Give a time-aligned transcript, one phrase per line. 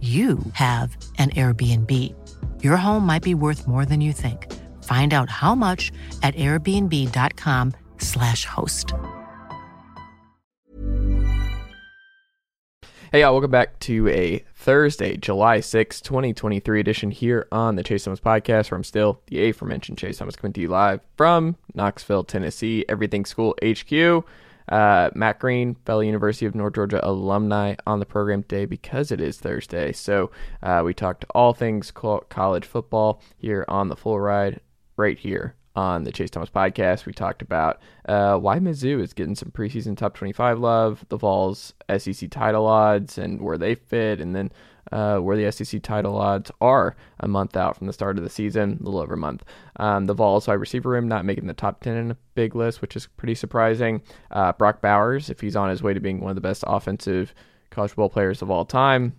[0.00, 2.14] you have an Airbnb.
[2.62, 4.52] Your home might be worth more than you think.
[4.84, 5.90] Find out how much
[6.22, 8.92] at airbnb.com/slash host.
[13.12, 18.04] Hey, y'all, welcome back to a Thursday, July 6, 2023 edition here on the Chase
[18.04, 22.24] Thomas podcast, where I'm still the aforementioned Chase Thomas coming to you live from Knoxville,
[22.24, 24.24] Tennessee, Everything School HQ.
[24.68, 29.20] Uh, Matt Green, fellow University of North Georgia alumni, on the program today because it
[29.20, 29.92] is Thursday.
[29.92, 30.30] So
[30.62, 34.60] uh, we talked all things college football here on the full ride,
[34.96, 37.04] right here on the Chase Thomas podcast.
[37.04, 41.74] We talked about uh, why Mizzou is getting some preseason top 25 love, the Vols
[41.98, 44.50] SEC title odds, and where they fit, and then
[44.92, 48.30] uh, where the SEC title odds are a month out from the start of the
[48.30, 49.44] season, a little over a month.
[49.76, 52.80] Um, the Vols wide receiver room not making the top 10 in a big list,
[52.80, 54.02] which is pretty surprising.
[54.30, 57.34] Uh, Brock Bowers, if he's on his way to being one of the best offensive
[57.70, 59.12] college football players of all time,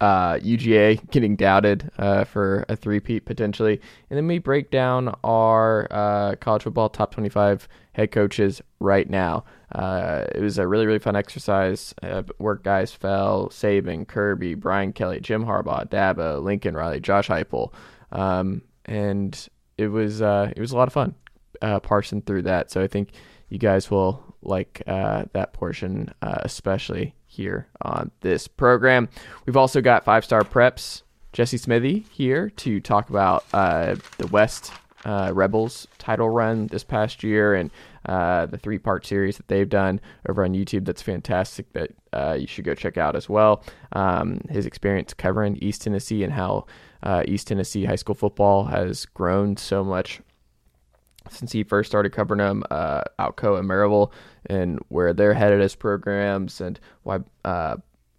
[0.00, 3.80] uh, UGA getting doubted uh, for a three-peat potentially.
[4.10, 7.68] And then we break down our uh, college football top 25
[7.98, 9.44] head coaches right now.
[9.72, 11.94] Uh, it was a really, really fun exercise.
[12.02, 17.72] Uh, work guys fell, Saban, Kirby, Brian Kelly, Jim Harbaugh, Dabo, Lincoln Riley, Josh Heupel.
[18.12, 21.14] Um, and it was, uh, it was a lot of fun
[21.82, 22.70] parsing through that.
[22.70, 23.10] So I think
[23.48, 29.08] you guys will like that portion especially here on this program.
[29.46, 34.72] We've also got five star preps, Jesse Smithey here to talk about uh, the West
[35.04, 37.70] uh, Rebels title run this past year and
[38.06, 40.84] uh, the three part series that they've done over on YouTube.
[40.84, 43.64] That's fantastic that uh, you should go check out as well.
[43.92, 46.66] Um, his experience covering East Tennessee and how
[47.02, 50.20] uh, East Tennessee high school football has grown so much
[51.30, 54.12] since he first started covering them, uh, Alcoa and Maryville,
[54.46, 57.76] and where they're headed as programs, and why uh,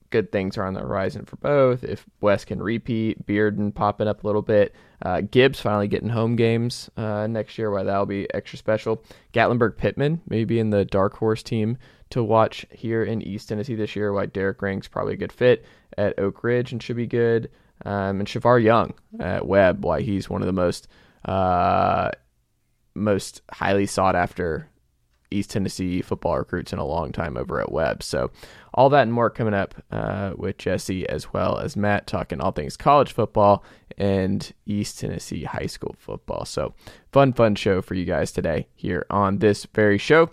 [0.10, 1.84] good things are on the horizon for both.
[1.84, 6.36] If West can repeat, Bearden popping up a little bit, uh, Gibbs finally getting home
[6.36, 9.04] games uh, next year, why that'll be extra special.
[9.34, 11.78] Gatlinburg Pittman maybe in the dark horse team
[12.10, 14.12] to watch here in East Tennessee this year.
[14.14, 15.66] Why Derek Rang's probably a good fit
[15.98, 17.50] at Oak Ridge and should be good.
[17.86, 20.88] Um, and Shavar Young at Webb, why he's one of the most
[21.26, 22.12] uh,
[22.96, 24.69] most highly sought after
[25.32, 28.04] East Tennessee football recruits in a long time over at Webb.
[28.04, 28.32] So,
[28.74, 32.52] all that and more coming up uh, with Jesse as well as Matt talking all
[32.52, 33.64] things college football
[33.98, 36.46] and East Tennessee high school football.
[36.46, 36.74] So,
[37.12, 40.32] fun, fun show for you guys today here on this very show.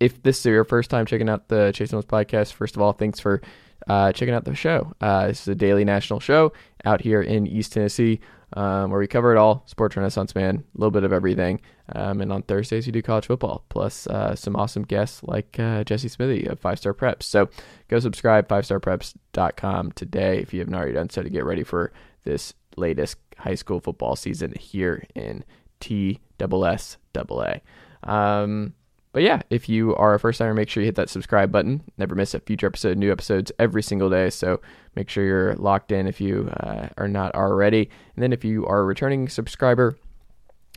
[0.00, 2.92] If this is your first time checking out the Chase Thomas podcast, first of all,
[2.92, 3.40] thanks for
[3.86, 4.92] uh, checking out the show.
[5.00, 6.52] Uh, this is a daily national show
[6.84, 8.20] out here in East Tennessee
[8.52, 11.60] um, where we cover it all sports renaissance man a little bit of everything
[11.94, 15.82] um, and on thursdays we do college football plus uh, some awesome guests like uh,
[15.84, 17.48] jesse smithey of five star preps so
[17.88, 21.92] go subscribe fivestarpreps.com today if you haven't already done so to get ready for
[22.24, 25.44] this latest high school football season here in
[25.80, 27.60] TSSAA.
[28.02, 28.74] Um,
[29.16, 31.82] but yeah, if you are a first timer, make sure you hit that subscribe button.
[31.96, 34.28] Never miss a future episode, new episodes every single day.
[34.28, 34.60] So
[34.94, 37.88] make sure you're locked in if you uh, are not already.
[38.14, 39.96] And then if you are a returning subscriber,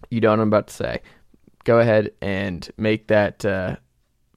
[0.09, 1.01] you don't know what I'm about to say,
[1.65, 3.75] go ahead and make that uh,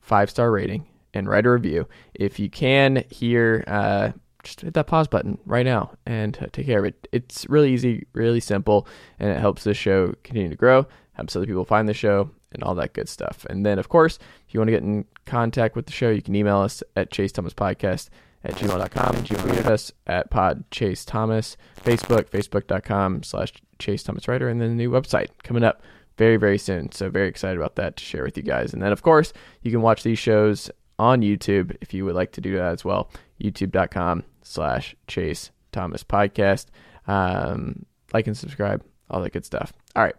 [0.00, 0.84] five star rating
[1.14, 1.86] and write a review.
[2.12, 4.10] If you can, here, uh,
[4.42, 7.06] just hit that pause button right now and uh, take care of it.
[7.12, 8.88] It's really easy, really simple,
[9.20, 12.62] and it helps the show continue to grow, helps other people find the show, and
[12.62, 13.46] all that good stuff.
[13.48, 16.22] And then, of course, if you want to get in contact with the show, you
[16.22, 18.08] can email us at Chase Thomas Podcast
[18.44, 19.16] at gmail.com.
[19.16, 24.60] You can tweet us at pod Chase Thomas, Facebook, facebook.com slash Chase Thomas Writer, and
[24.60, 25.82] then the new website coming up
[26.18, 26.92] very, very soon.
[26.92, 28.72] So very excited about that to share with you guys.
[28.72, 29.32] And then, of course,
[29.62, 32.84] you can watch these shows on YouTube if you would like to do that as
[32.84, 33.10] well.
[33.40, 36.66] YouTube.com slash Chase Thomas Podcast.
[37.06, 39.72] Um, like and subscribe, all that good stuff.
[39.96, 40.14] All right.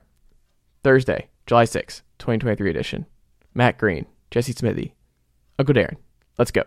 [0.83, 3.05] Thursday, July 6th, 2023 edition.
[3.53, 4.95] Matt Green, Jesse Smithey,
[5.59, 5.97] Uncle Darren.
[6.37, 6.63] Let's go.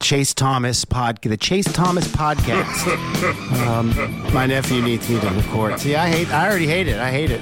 [0.00, 3.66] Chase Thomas pod, the Chase Thomas podcast.
[3.66, 5.80] um, my nephew needs me to record.
[5.80, 6.32] See, I hate.
[6.32, 6.98] I already hate it.
[6.98, 7.40] I hate it.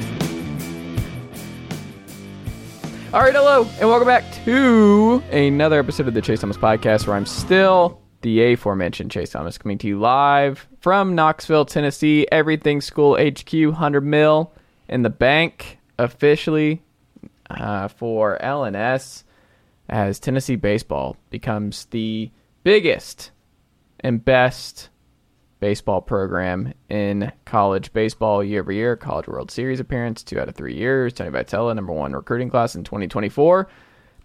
[3.12, 7.16] All right, hello, and welcome back to another episode of the Chase Thomas podcast, where
[7.16, 12.26] I'm still the aforementioned Chase Thomas, coming to you live from Knoxville, Tennessee.
[12.32, 14.54] Everything School HQ, 100 mil
[14.88, 16.82] in the bank officially
[17.50, 19.24] uh, for LNS
[19.88, 22.30] as Tennessee baseball becomes the
[22.62, 23.30] biggest
[24.00, 24.88] and best
[25.58, 28.96] baseball program in college baseball year over year.
[28.96, 31.12] College World Series appearance, two out of three years.
[31.12, 33.68] Tony Vitello, number one recruiting class in 2024.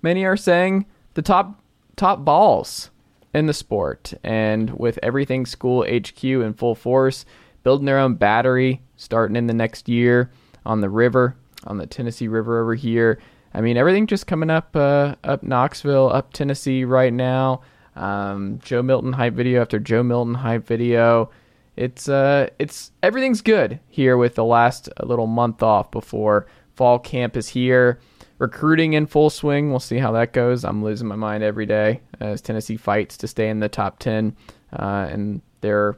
[0.01, 0.86] Many are saying
[1.16, 1.62] the top
[1.98, 2.89] top balls
[3.33, 7.25] in the sport, and with everything school HQ in full force,
[7.63, 10.31] building their own battery starting in the next year
[10.66, 11.36] on the river,
[11.66, 13.20] on the Tennessee River over here.
[13.54, 17.62] I mean, everything just coming up uh, up Knoxville, up Tennessee right now.
[17.96, 21.30] Um, Joe Milton hype video after Joe Milton hype video.
[21.76, 27.38] It's uh, it's everything's good here with the last little month off before fall camp
[27.38, 28.00] is here.
[28.38, 29.70] Recruiting in full swing.
[29.70, 30.66] We'll see how that goes.
[30.66, 34.36] I'm losing my mind every day as Tennessee fights to stay in the top ten
[34.74, 35.98] uh, and their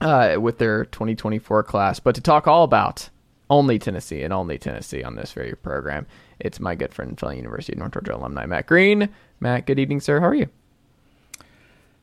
[0.00, 1.98] uh, with their 2024 class.
[1.98, 3.10] But to talk all about
[3.50, 6.06] only Tennessee and only Tennessee on this very program,
[6.38, 9.08] it's my good friend fellow University of North Georgia alumni Matt Green.
[9.40, 10.20] Matt, good evening, sir.
[10.20, 10.48] How are you?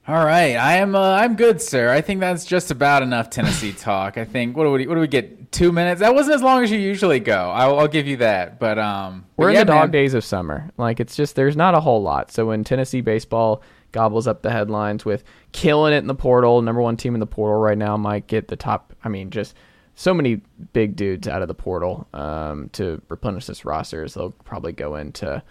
[0.07, 0.95] All right, I am.
[0.95, 1.89] Uh, I'm good, sir.
[1.89, 4.19] I think that's just about enough Tennessee talk.
[4.19, 4.55] I think.
[4.55, 4.85] What do we?
[4.85, 5.51] What do we get?
[5.51, 6.01] Two minutes.
[6.01, 7.49] That wasn't as long as you usually go.
[7.49, 8.59] I'll, I'll give you that.
[8.59, 9.91] But um, we're but in yeah, the dog man.
[9.91, 10.69] days of summer.
[10.77, 12.31] Like it's just there's not a whole lot.
[12.31, 13.63] So when Tennessee baseball
[13.93, 17.25] gobbles up the headlines with killing it in the portal, number one team in the
[17.25, 18.93] portal right now might get the top.
[19.03, 19.55] I mean, just
[19.95, 20.41] so many
[20.73, 24.07] big dudes out of the portal um, to replenish this roster.
[24.07, 25.41] So they'll probably go into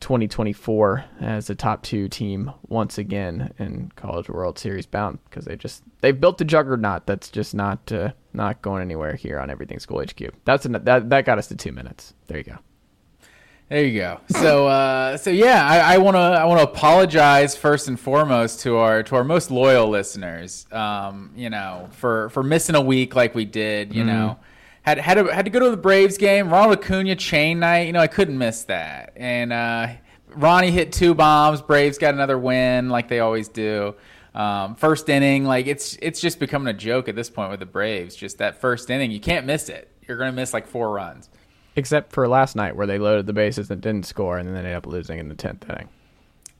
[0.00, 5.56] 2024 as a top two team once again in College World Series bound because they
[5.56, 9.78] just they've built a juggernaut that's just not uh, not going anywhere here on Everything
[9.78, 10.34] School HQ.
[10.44, 12.12] That's an, that that got us to two minutes.
[12.26, 12.58] There you go.
[13.68, 14.20] There you go.
[14.28, 18.76] So, uh, so yeah, I want to I want to apologize first and foremost to
[18.76, 20.66] our to our most loyal listeners.
[20.70, 23.92] Um, you know, for for missing a week like we did.
[23.92, 24.38] You know,
[24.82, 26.48] had had to, had to go to the Braves game.
[26.48, 27.88] Ronald Acuna chain night.
[27.88, 29.12] You know, I couldn't miss that.
[29.16, 29.88] And uh,
[30.28, 31.60] Ronnie hit two bombs.
[31.60, 33.96] Braves got another win like they always do.
[34.32, 37.66] Um, first inning, like it's it's just becoming a joke at this point with the
[37.66, 38.14] Braves.
[38.14, 39.90] Just that first inning, you can't miss it.
[40.06, 41.30] You're gonna miss like four runs.
[41.76, 44.60] Except for last night where they loaded the bases and didn't score and then they
[44.60, 45.88] ended up losing in the tenth inning.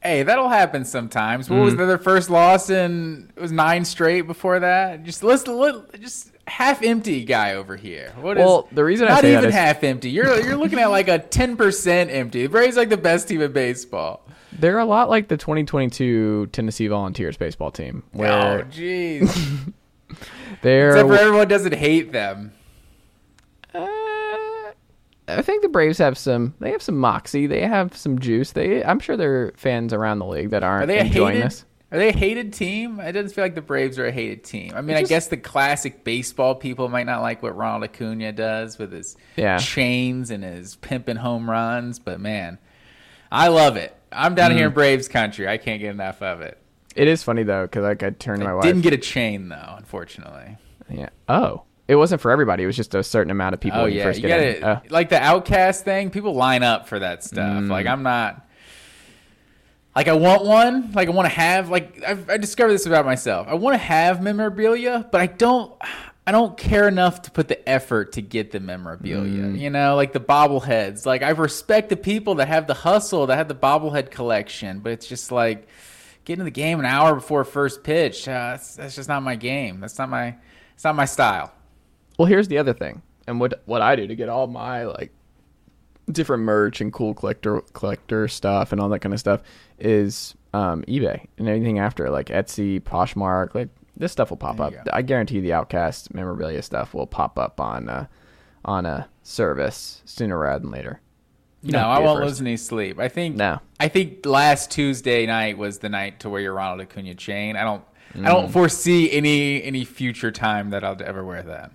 [0.02, 1.48] Hey, that'll happen sometimes.
[1.50, 1.86] What was Mm-hmm.
[1.88, 3.32] their first loss in?
[3.34, 5.02] It was nine straight before that.
[5.02, 8.12] Just listen, li- just half empty guy over here.
[8.20, 8.44] What is?
[8.44, 10.10] Well, the reason I not say that even is- half empty.
[10.10, 12.42] You're you're looking at like a ten percent empty.
[12.42, 14.22] The Braves like the best team in baseball.
[14.52, 19.72] They're a lot like the 2022 Tennessee Volunteers baseball team, Oh, where jeez.
[20.62, 20.90] they're.
[20.90, 22.52] Except for everyone doesn't hate them.
[23.74, 23.88] Uh,
[25.28, 26.54] I think the Braves have some.
[26.60, 27.46] They have some moxie.
[27.46, 28.52] They have some juice.
[28.52, 28.84] They.
[28.84, 31.46] I'm sure there are fans around the league that aren't Are they a enjoying hated?
[31.50, 31.64] this.
[31.92, 32.98] Are they a hated team?
[33.00, 34.72] It doesn't feel like the Braves are a hated team.
[34.74, 38.32] I mean, just- I guess the classic baseball people might not like what Ronald Acuna
[38.32, 39.58] does with his Yeah.
[39.58, 42.58] chains and his pimping home runs, but man,
[43.30, 43.96] I love it.
[44.12, 44.56] I'm down Mm.
[44.56, 45.46] here in Braves country.
[45.48, 46.58] I can't get enough of it.
[46.96, 48.64] It is funny though, because like I turned to my wife.
[48.64, 50.56] Didn't get a chain though, unfortunately.
[50.90, 51.10] yeah.
[51.28, 52.64] Oh, it wasn't for everybody.
[52.64, 54.38] It was just a certain amount of people Oh when you yeah, first you get
[54.38, 54.54] got in.
[54.56, 54.62] it.
[54.62, 56.10] Uh, like the outcast thing.
[56.10, 57.62] People line up for that stuff.
[57.62, 57.70] Mm.
[57.70, 58.42] Like I'm not.
[59.94, 60.92] Like I want one.
[60.92, 61.70] Like I want to have.
[61.70, 63.46] Like I've, I discovered this about myself.
[63.48, 65.72] I want to have memorabilia, but I don't.
[66.28, 69.44] I don't care enough to put the effort to get the memorabilia.
[69.44, 69.60] Mm.
[69.60, 71.06] You know, like the bobbleheads.
[71.06, 74.90] Like I respect the people that have the hustle, that have the bobblehead collection, but
[74.90, 75.68] it's just like
[76.24, 78.26] getting to the game an hour before first pitch.
[78.26, 79.78] Uh, that's, that's just not my game.
[79.78, 80.34] That's not my.
[80.74, 81.52] It's not my style.
[82.18, 85.12] Well, here's the other thing, and what what I do to get all my like
[86.10, 89.42] different merch and cool collector collector stuff and all that kind of stuff
[89.78, 94.66] is um, eBay and anything after like Etsy, Poshmark, like this stuff will pop There
[94.66, 94.88] up.
[94.92, 98.06] I guarantee the Outcast memorabilia stuff will pop up on uh,
[98.64, 101.00] on a service sooner rather than later.
[101.62, 102.28] You no, I won't first.
[102.28, 102.98] lose any sleep.
[103.00, 103.58] I think No.
[103.80, 107.56] I think last Tuesday night was the night to wear your Ronald Acuna chain.
[107.56, 107.82] I don't
[108.14, 108.24] I Mm.
[108.24, 111.72] don't foresee any any future time that I'll ever wear that.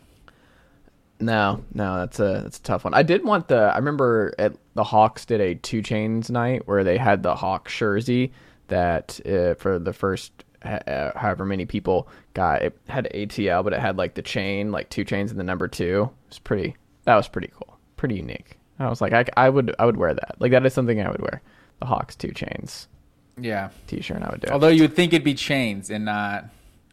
[1.22, 2.94] No, no, that's a that's a tough one.
[2.94, 3.56] I did want the.
[3.58, 7.70] I remember at the Hawks did a two chains night where they had the Hawk
[7.70, 8.32] jersey
[8.68, 10.32] that uh, for the first
[10.64, 14.90] uh, however many people got it had ATL, but it had like the chain, like
[14.90, 16.10] two chains and the number two.
[16.28, 16.76] It's pretty.
[17.06, 18.58] That was pretty cool, pretty unique.
[18.80, 20.36] I was like, I, I would I would wear that.
[20.40, 21.42] Like that is something I would wear.
[21.80, 22.88] The Hawks two chains
[23.40, 23.70] Yeah.
[23.88, 24.18] T-shirt.
[24.18, 24.48] and I would do.
[24.48, 24.52] it.
[24.52, 26.46] Although you would think it'd be chains and not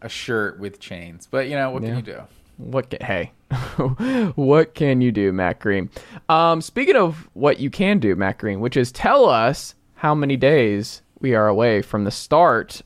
[0.02, 1.26] a shirt with chains.
[1.30, 1.88] But you know, what Yeah.
[1.88, 2.20] can you do?
[2.58, 3.32] What can, hey,
[4.34, 5.90] what can you do, Matt Green?
[6.28, 10.36] Um, speaking of what you can do, Matt Green, which is tell us how many
[10.36, 12.82] days we are away from the start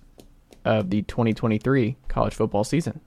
[0.65, 3.01] of the 2023 college football season.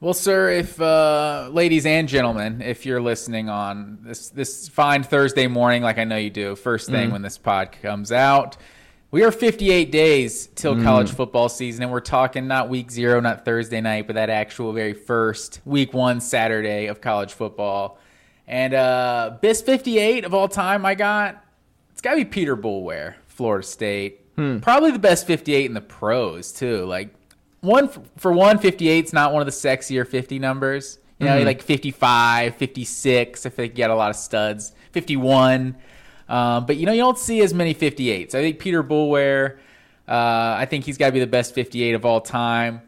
[0.00, 5.46] Well, sir, if uh, ladies and gentlemen, if you're listening on this this fine Thursday
[5.46, 8.56] morning, like I know you do, first thing when this pod comes out,
[9.12, 10.82] we are 58 days till mm.
[10.82, 14.72] college football season, and we're talking not week zero, not Thursday night, but that actual
[14.72, 17.98] very first week one Saturday of college football.
[18.48, 21.44] And uh, best 58 of all time, I got
[21.92, 24.20] it's got to be Peter Boulware, Florida State.
[24.36, 24.60] Hmm.
[24.60, 26.86] Probably the best 58 in the pros too.
[26.86, 27.14] Like
[27.60, 30.98] one for one 58 is not one of the sexier 50 numbers.
[31.18, 31.44] You know, hmm.
[31.44, 33.46] like 55, 56.
[33.46, 34.72] I like you got a lot of studs.
[34.92, 35.76] 51.
[36.28, 38.34] Um, but you know, you don't see as many 58s.
[38.34, 39.58] I think Peter Boulware.
[40.08, 42.82] Uh, I think he's got to be the best 58 of all time.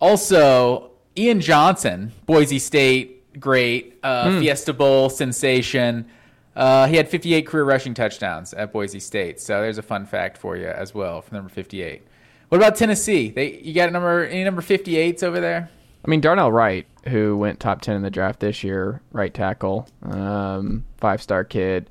[0.00, 6.06] Also, Ian Johnson, Boise State, great uh, Fiesta Bowl sensation.
[6.54, 9.40] Uh, he had 58 career rushing touchdowns at Boise State.
[9.40, 12.02] So there's a fun fact for you as well for number 58.
[12.48, 13.30] What about Tennessee?
[13.30, 15.68] They you got number any number 58s over there?
[16.04, 19.88] I mean, Darnell Wright, who went top 10 in the draft this year, right tackle,
[20.02, 21.90] um, five star kid,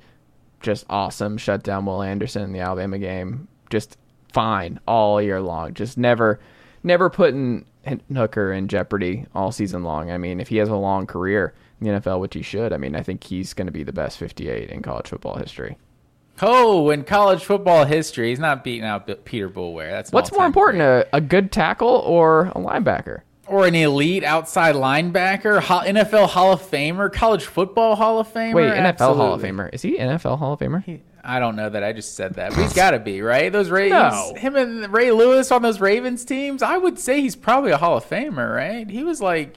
[0.66, 1.38] just awesome.
[1.38, 3.48] Shut down Will Anderson in the Alabama game.
[3.70, 3.98] Just
[4.34, 5.74] fine all year long.
[5.74, 6.40] Just never,
[6.84, 7.66] never putting
[8.14, 10.12] Hooker in jeopardy all season long.
[10.12, 12.78] I mean, if he has a long career in the NFL, which he should, I
[12.78, 15.78] mean, I think he's going to be the best 58 in college football history.
[16.42, 19.92] Oh, in college football history, he's not beating out Peter Boulware.
[19.92, 23.22] That's What's more important, a, a good tackle or a linebacker?
[23.48, 28.54] Or an elite outside linebacker, NFL Hall of Famer, college football Hall of Famer?
[28.56, 29.70] Wait, NFL Hall of Famer.
[29.74, 31.00] Is he NFL Hall of Famer?
[31.24, 33.52] I don't know that I just said that, but he's got to be right.
[33.52, 34.34] Those Ravens, No.
[34.36, 36.62] him and Ray Lewis on those Ravens teams.
[36.62, 38.88] I would say he's probably a Hall of Famer, right?
[38.88, 39.56] He was like,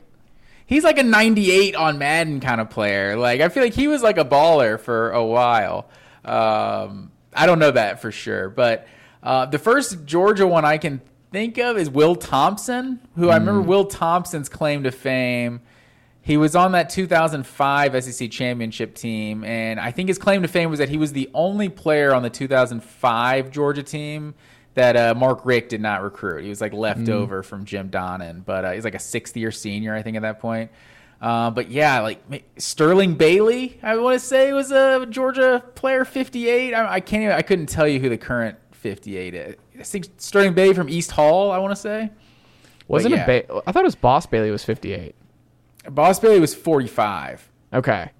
[0.64, 3.16] he's like a '98 on Madden kind of player.
[3.16, 5.88] Like I feel like he was like a baller for a while.
[6.24, 8.86] Um, I don't know that for sure, but
[9.22, 13.60] uh, the first Georgia one I can think of is Will Thompson, who I remember
[13.62, 15.60] Will Thompson's claim to fame.
[16.20, 20.68] He was on that 2005 SEC championship team, and I think his claim to fame
[20.68, 24.34] was that he was the only player on the 2005 Georgia team
[24.74, 26.44] that uh, Mark Richt did not recruit.
[26.44, 29.50] He was like left over from Jim Donnan, but uh, he's like a sixth year
[29.50, 30.70] senior, I think, at that point.
[31.20, 32.22] Uh, but yeah, like
[32.58, 36.74] Sterling Bailey, I want to say was a Georgia player 58.
[36.74, 39.56] I, I can't even, I couldn't tell you who the current 58 is.
[39.78, 42.10] I think Sterling Bailey from East Hall, I want to say.
[42.88, 43.30] Wasn't yeah.
[43.30, 43.48] it?
[43.48, 45.14] Ba- I thought it was Boss Bailey was 58.
[45.90, 47.48] Boss Bailey was 45.
[47.74, 48.10] Okay.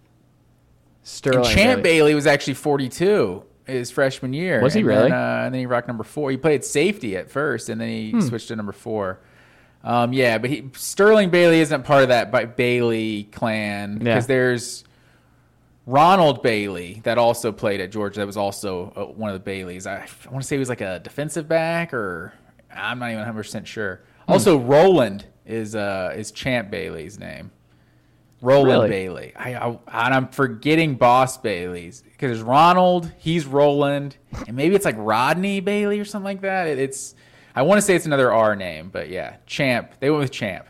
[1.03, 1.39] Sterling.
[1.39, 1.99] and Champ Bailey.
[1.99, 4.63] Bailey was actually 42 his freshman year.
[4.63, 5.03] Was he And really?
[5.11, 6.31] Then, uh, and then he rocked number four.
[6.31, 8.21] He played safety at first, and then he Hmm.
[8.21, 9.21] switched to number four.
[9.85, 13.99] Um, yeah, but he, Sterling Bailey isn't part of that Bailey clan Yeah.
[14.05, 14.85] because there's
[15.89, 18.21] Ronald Bailey that also played at Georgia.
[18.21, 19.87] That was also uh, one of the Baileys.
[19.87, 22.35] I, I want to say he was like a defensive back, or
[22.71, 24.03] I'm not even 100 percent sure.
[24.27, 24.33] Hmm.
[24.33, 27.51] Also, Roland is uh, is Champ Bailey's name.
[28.43, 28.89] Roland Really?
[28.91, 29.33] Bailey.
[29.35, 34.17] I, I and I'm forgetting Boss Bailey's because there's Ronald, he's Roland,
[34.47, 36.69] and maybe it's like Rodney Bailey or something like that.
[36.69, 37.15] It, it's
[37.57, 39.95] I want to say it's another R name, but yeah, Champ.
[40.01, 40.67] They went with Champ.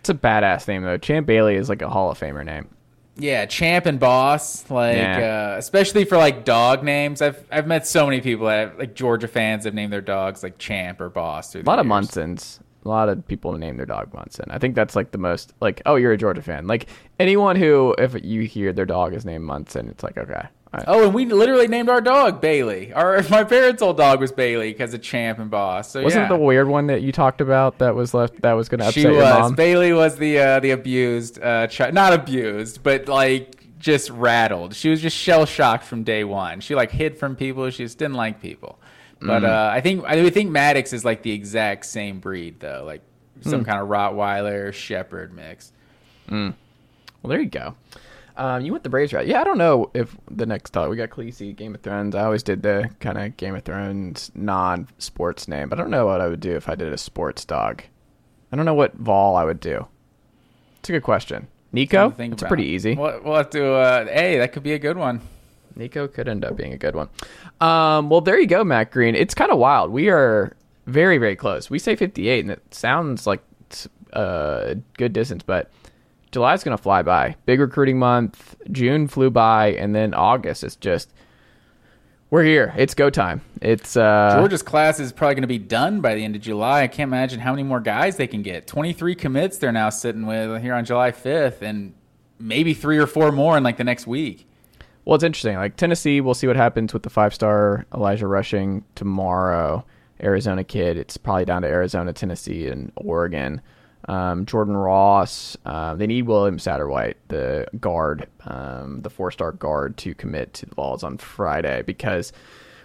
[0.00, 0.98] It's a badass name though.
[0.98, 2.68] Champ Bailey is like a Hall of Famer name.
[3.18, 5.52] Yeah, Champ and Boss, like Yeah.
[5.54, 7.20] uh, especially for like dog names.
[7.20, 10.42] I've I've met so many people that have, like Georgia fans have named their dogs
[10.42, 11.54] like Champ or Boss.
[11.54, 12.60] A lot of Munsons.
[12.84, 14.46] A lot of people name their dog Munson.
[14.50, 16.66] I think that's like the most like, oh, you're a Georgia fan.
[16.68, 16.86] Like
[17.18, 20.46] anyone who, if you hear their dog is named Munson, it's like okay.
[20.72, 22.92] I- Oh, and we literally named our dog Bailey.
[22.92, 25.90] Our my parents' old dog was Bailey because of Champ and Boss.
[25.92, 26.28] So Wasn't yeah.
[26.28, 29.02] the weird one that you talked about that was left that was going to upset
[29.02, 29.54] she was mom?
[29.54, 34.88] Bailey was the uh, the abused uh, chi- not abused but like just rattled she
[34.90, 38.14] was just shell shocked from day one she like hid from people she just didn't
[38.16, 38.76] like people
[39.20, 43.02] But uh, I think I think Maddox is like the exact same breed though, like
[43.40, 45.72] some kind of Rottweiler Shepherd mix.
[46.28, 46.52] Well,
[47.24, 47.74] there you go.
[48.38, 49.26] Um, you went the Braves route.
[49.26, 52.14] Yeah, I don't know if the next dog we got Khaleesi, Game of Thrones.
[52.14, 56.06] I always did the kind of Game of Thrones non-sports name, but I don't know
[56.06, 57.82] what I would do if I did a sports dog.
[58.52, 59.88] I don't know what Vol I would do.
[60.78, 61.48] It's a good question.
[61.72, 62.94] Nico, Something to think it's pretty easy.
[62.94, 63.72] We'll, we'll have to.
[63.72, 65.20] Uh, hey, that could be a good one.
[65.74, 67.08] Nico could end up being a good one.
[67.60, 69.14] Um, well, there you go, Matt Green.
[69.14, 69.90] It's kind of wild.
[69.90, 71.68] We are very, very close.
[71.68, 73.42] We say 58, and it sounds like
[74.12, 75.70] a good distance, but
[76.30, 77.36] July's going to fly by.
[77.46, 78.56] Big recruiting month.
[78.70, 81.12] June flew by, and then August is just.
[82.30, 82.74] We're here.
[82.76, 83.40] It's go time.
[83.62, 86.82] It's uh, Georgia's class is probably going to be done by the end of July.
[86.82, 88.66] I can't imagine how many more guys they can get.
[88.66, 91.94] 23 commits they're now sitting with here on July 5th, and
[92.38, 94.46] maybe three or four more in like the next week.
[95.04, 95.56] Well, it's interesting.
[95.56, 99.86] Like Tennessee, we'll see what happens with the five star Elijah Rushing tomorrow.
[100.22, 103.62] Arizona kid, it's probably down to Arizona, Tennessee, and Oregon.
[104.08, 109.98] Um, Jordan Ross, uh, they need William Satterwhite, the guard, um, the four star guard,
[109.98, 112.32] to commit to the Vols on Friday because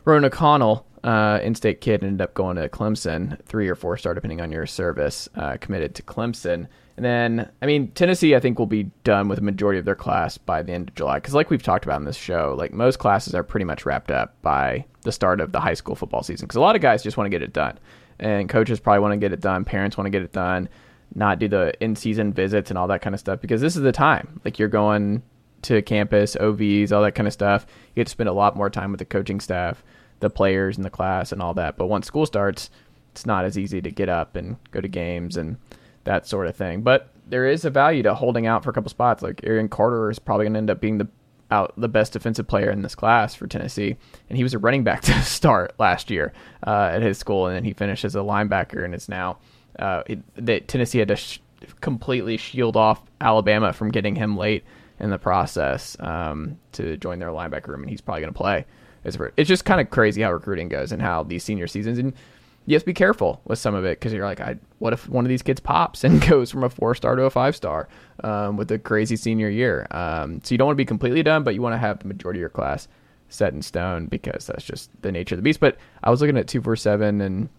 [0.03, 4.13] Ronan O'Connell, uh, in state kid, ended up going to Clemson, three or four star,
[4.13, 6.67] depending on your service, uh, committed to Clemson.
[6.95, 9.95] And then, I mean, Tennessee, I think, will be done with a majority of their
[9.95, 11.15] class by the end of July.
[11.15, 14.11] Because, like we've talked about in this show, like most classes are pretty much wrapped
[14.11, 16.45] up by the start of the high school football season.
[16.45, 17.79] Because a lot of guys just want to get it done.
[18.19, 19.65] And coaches probably want to get it done.
[19.65, 20.69] Parents want to get it done,
[21.15, 23.41] not do the in season visits and all that kind of stuff.
[23.41, 24.41] Because this is the time.
[24.43, 25.23] Like, you're going
[25.63, 27.65] to campus, OVs, all that kind of stuff.
[27.89, 29.83] You get to spend a lot more time with the coaching staff,
[30.19, 31.77] the players in the class, and all that.
[31.77, 32.69] But once school starts,
[33.11, 35.57] it's not as easy to get up and go to games and
[36.03, 36.81] that sort of thing.
[36.81, 39.23] But there is a value to holding out for a couple spots.
[39.23, 41.07] Like Aaron Carter is probably going to end up being the
[41.51, 43.95] out the best defensive player in this class for Tennessee,
[44.29, 46.33] and he was a running back to start last year
[46.65, 49.37] uh, at his school, and then he finished as a linebacker, and is now
[49.79, 51.39] uh, it, that Tennessee had to sh-
[51.81, 54.63] completely shield off Alabama from getting him late
[54.99, 58.65] in the process um, to join their linebacker room, and he's probably going to play.
[59.03, 62.13] It's it's just kind of crazy how recruiting goes and how these senior seasons and
[62.65, 65.09] you have to be careful with some of it because you're like, I, what if
[65.09, 67.89] one of these kids pops and goes from a four star to a five star
[68.23, 69.87] um, with a crazy senior year?
[69.91, 72.07] Um, so you don't want to be completely done, but you want to have the
[72.07, 72.87] majority of your class
[73.29, 75.59] set in stone because that's just the nature of the beast.
[75.59, 77.49] But I was looking at two four seven and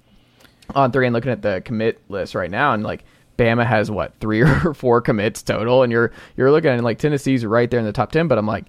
[0.75, 3.05] on three and looking at the commit list right now, and like
[3.39, 7.45] Bama has what three or four commits total, and you're you're looking at like Tennessee's
[7.45, 8.67] right there in the top ten, but I'm like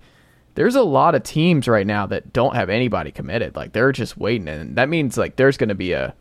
[0.55, 3.55] there's a lot of teams right now that don't have anybody committed.
[3.55, 6.15] Like they're just waiting, and that means like there's going to be a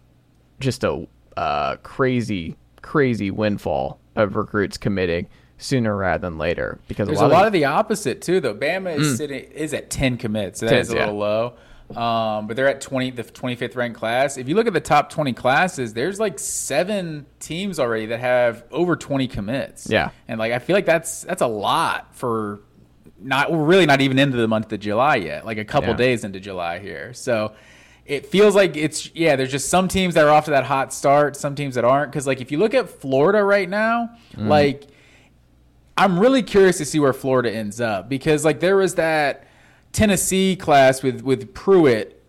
[0.61, 1.07] just a
[1.37, 6.79] uh, crazy, crazy windfall of recruits committing sooner rather than later.
[6.89, 8.55] Because There's a lot, a lot of, of the opposite too, though.
[8.55, 11.01] Bama is sitting is at ten commits, so that 10, is a yeah.
[11.01, 11.55] little low.
[11.95, 14.37] Um, but they're at twenty, the twenty fifth ranked class.
[14.39, 18.65] If you look at the top twenty classes, there's like seven teams already that have
[18.71, 19.89] over twenty commits.
[19.89, 20.11] Yeah.
[20.27, 22.61] and like I feel like that's that's a lot for
[23.21, 25.45] not we're really not even into the month of July yet.
[25.47, 25.97] Like a couple Yeah.
[25.97, 27.53] days into July here, so.
[28.07, 29.35] It feels like it's yeah.
[29.35, 32.13] There's just some teams that are off to that hot start, some teams that aren't.
[32.13, 34.49] Because like if you look at Florida right now, Mm.
[34.49, 34.83] like
[35.97, 39.47] I'm really curious to see where Florida ends up because like there was that
[39.95, 42.21] Tennessee class with with Pruitt.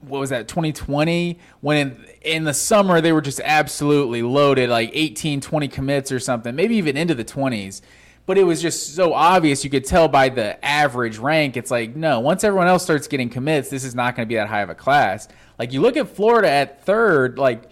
[0.00, 4.92] What was that 2020 when in, in the summer they were just absolutely loaded like
[4.94, 7.80] 18 20 commits or something maybe even into the 20s
[8.24, 11.96] but it was just so obvious you could tell by the average rank it's like
[11.96, 14.60] no once everyone else starts getting commits this is not going to be that high
[14.60, 15.26] of a class
[15.58, 17.68] like you look at Florida at third like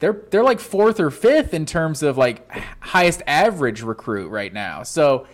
[0.00, 4.82] they're they're like fourth or fifth in terms of like highest average recruit right now.
[4.82, 5.26] So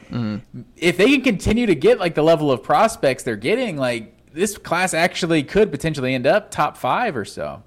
[0.76, 4.56] if they can continue to get like the level of prospects they're getting, like this
[4.58, 7.62] class actually could potentially end up top five or so.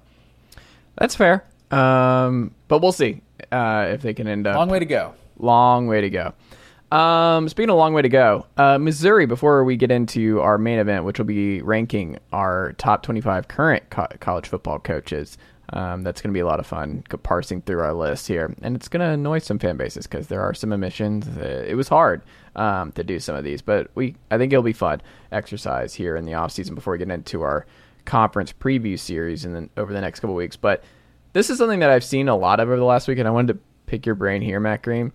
[0.96, 1.44] that's fair.
[1.70, 5.14] Um, but we'll see uh, if they can end up Long way to go.
[5.38, 6.32] Long way to go.
[6.96, 9.26] Um, speaking of long way to go, uh, Missouri.
[9.26, 13.90] Before we get into our main event, which will be ranking our top 25 current
[13.90, 15.36] co- college football coaches,
[15.74, 18.76] um, that's going to be a lot of fun parsing through our list here, and
[18.76, 21.26] it's going to annoy some fan bases because there are some omissions.
[21.36, 22.22] It was hard
[22.54, 26.16] um, to do some of these, but we I think it'll be fun exercise here
[26.16, 27.66] in the off season before we get into our
[28.04, 30.56] conference preview series and then over the next couple weeks.
[30.56, 30.84] But
[31.32, 33.32] this is something that I've seen a lot of over the last week, and I
[33.32, 35.12] wanted to pick your brain here, Matt Green.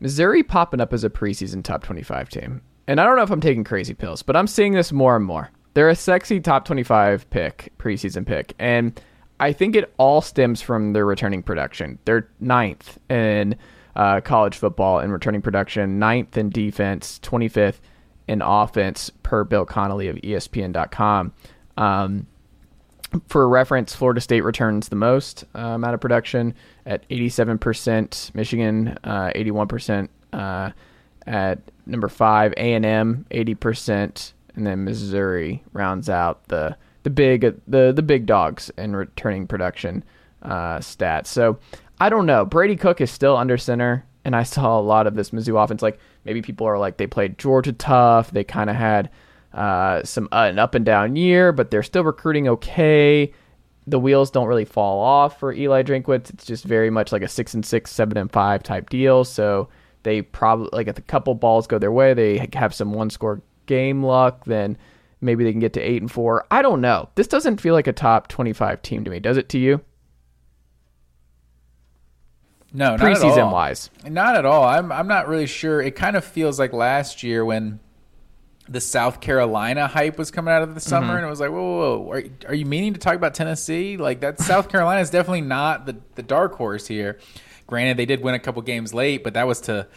[0.00, 2.62] Missouri popping up as a preseason top 25 team.
[2.88, 5.24] And I don't know if I'm taking crazy pills, but I'm seeing this more and
[5.24, 5.50] more.
[5.74, 8.54] They're a sexy top 25 pick, preseason pick.
[8.58, 9.00] And
[9.40, 11.98] I think it all stems from their returning production.
[12.04, 13.56] They're ninth in
[13.96, 17.80] uh, college football in returning production, ninth in defense, 25th
[18.28, 21.32] in offense per Bill Connelly of ESPN.com.
[21.76, 22.26] Um,
[23.28, 26.54] for reference, Florida State returns the most amount of production
[26.86, 28.34] at 87%.
[28.34, 30.08] Michigan, uh, 81%.
[30.32, 30.70] Uh,
[31.26, 37.60] at number five, A and M, 80%, and then Missouri rounds out the the big
[37.66, 40.04] the the big dogs in returning production
[40.42, 41.26] uh, stats.
[41.26, 41.58] So
[41.98, 42.44] I don't know.
[42.44, 45.82] Brady Cook is still under center, and I saw a lot of this Mizzou offense.
[45.82, 48.30] Like maybe people are like they played Georgia tough.
[48.30, 49.10] They kind of had
[49.52, 53.32] uh, some uh, an up and down year, but they're still recruiting okay.
[53.86, 56.30] The wheels don't really fall off for Eli Drinkwitz.
[56.30, 59.24] It's just very much like a six and six, seven and five type deal.
[59.24, 59.68] So
[60.02, 63.42] they probably like if a couple balls go their way, they have some one score
[63.66, 64.44] game luck.
[64.44, 64.76] Then
[65.20, 66.46] maybe they can get to eight and four.
[66.50, 67.08] I don't know.
[67.14, 69.20] This doesn't feel like a top twenty five team to me.
[69.20, 69.80] Does it to you?
[72.72, 74.64] No, not preseason wise, not at all.
[74.64, 75.80] I'm I'm not really sure.
[75.82, 77.80] It kind of feels like last year when
[78.68, 81.16] the South Carolina hype was coming out of the summer, mm-hmm.
[81.16, 82.12] and it was like, whoa, whoa, whoa.
[82.12, 83.96] Are, are, you meaning to talk about Tennessee?
[83.96, 87.18] Like that South Carolina is definitely not the the dark horse here.
[87.66, 89.88] Granted, they did win a couple games late, but that was to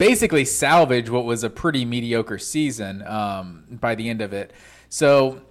[0.00, 4.50] basically salvage what was a pretty mediocre season um, by the end of it.
[4.88, 5.42] So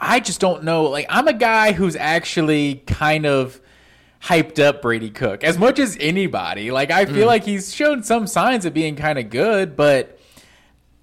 [0.00, 0.82] I just don't know.
[0.90, 3.60] Like I'm a guy who's actually kind of
[4.20, 6.72] hyped up Brady Cook as much as anybody.
[6.72, 7.28] Like I feel mm.
[7.28, 10.18] like he's shown some signs of being kind of good, but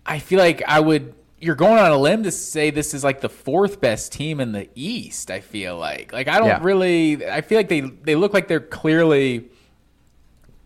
[0.05, 3.21] I feel like I would you're going on a limb to say this is like
[3.21, 6.11] the fourth best team in the East, I feel like.
[6.11, 6.59] Like I don't yeah.
[6.61, 9.51] really I feel like they they look like they're clearly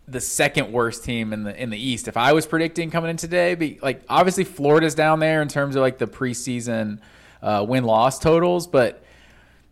[0.07, 2.07] the second worst team in the in the East.
[2.07, 5.75] If I was predicting coming in today, be like obviously Florida's down there in terms
[5.75, 6.99] of like the preseason
[7.41, 9.03] uh, win loss totals, but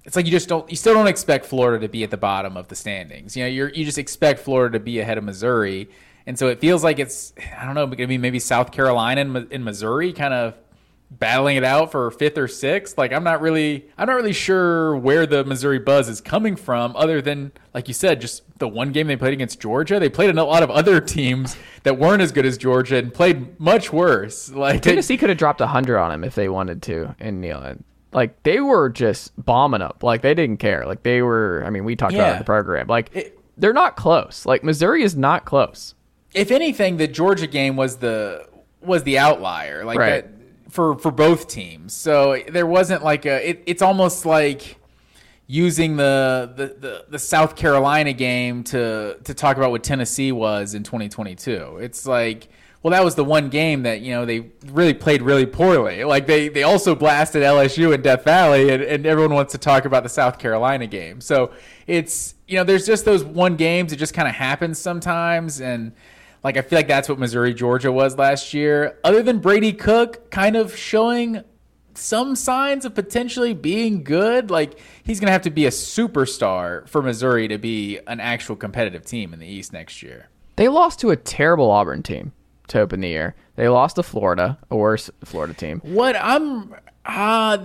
[0.04, 2.58] it's like you just don't you still don't expect Florida to be at the bottom
[2.58, 3.36] of the standings.
[3.36, 5.90] You know, you you just expect Florida to be ahead of Missouri,
[6.28, 10.12] and so it feels like it's I don't know, maybe maybe South Carolina and Missouri
[10.14, 10.56] kind of
[11.12, 12.98] battling it out for fifth or sixth.
[12.98, 16.96] Like I'm not really I'm not really sure where the Missouri buzz is coming from,
[16.96, 20.00] other than like you said, just the one game they played against Georgia.
[20.00, 23.60] They played a lot of other teams that weren't as good as Georgia and played
[23.60, 24.50] much worse.
[24.50, 27.84] Like Tennessee could have dropped hundred on him if they wanted to in Neyland.
[28.14, 30.02] Like they were just bombing up.
[30.04, 30.86] Like they didn't care.
[30.86, 31.64] Like they were.
[31.66, 32.30] I mean, we talked yeah.
[32.30, 32.88] about the program.
[32.88, 34.46] Like it, they're not close.
[34.46, 35.96] Like Missouri is not close.
[36.34, 38.48] If anything, the Georgia game was the
[38.82, 39.84] was the outlier.
[39.84, 40.24] Like right.
[40.24, 41.94] that for for both teams.
[41.94, 43.50] So there wasn't like a.
[43.50, 44.78] It, it's almost like
[45.48, 50.74] using the, the, the, the, South Carolina game to to talk about what Tennessee was
[50.74, 51.78] in 2022.
[51.82, 52.50] It's like
[52.86, 56.04] well, that was the one game that you know they really played really poorly.
[56.04, 59.86] Like they they also blasted LSU in Death Valley, and, and everyone wants to talk
[59.86, 61.20] about the South Carolina game.
[61.20, 61.52] So
[61.88, 63.92] it's you know there's just those one games.
[63.92, 65.94] It just kind of happens sometimes, and
[66.44, 69.00] like I feel like that's what Missouri Georgia was last year.
[69.04, 71.42] Other than Brady Cook, kind of showing
[71.98, 74.50] some signs of potentially being good.
[74.50, 78.56] Like he's going to have to be a superstar for Missouri to be an actual
[78.56, 80.30] competitive team in the East next year.
[80.56, 82.32] They lost to a terrible Auburn team
[82.68, 83.36] to open the year.
[83.56, 85.82] They lost to Florida, a worse Florida team.
[85.84, 86.74] What I'm
[87.06, 87.58] uh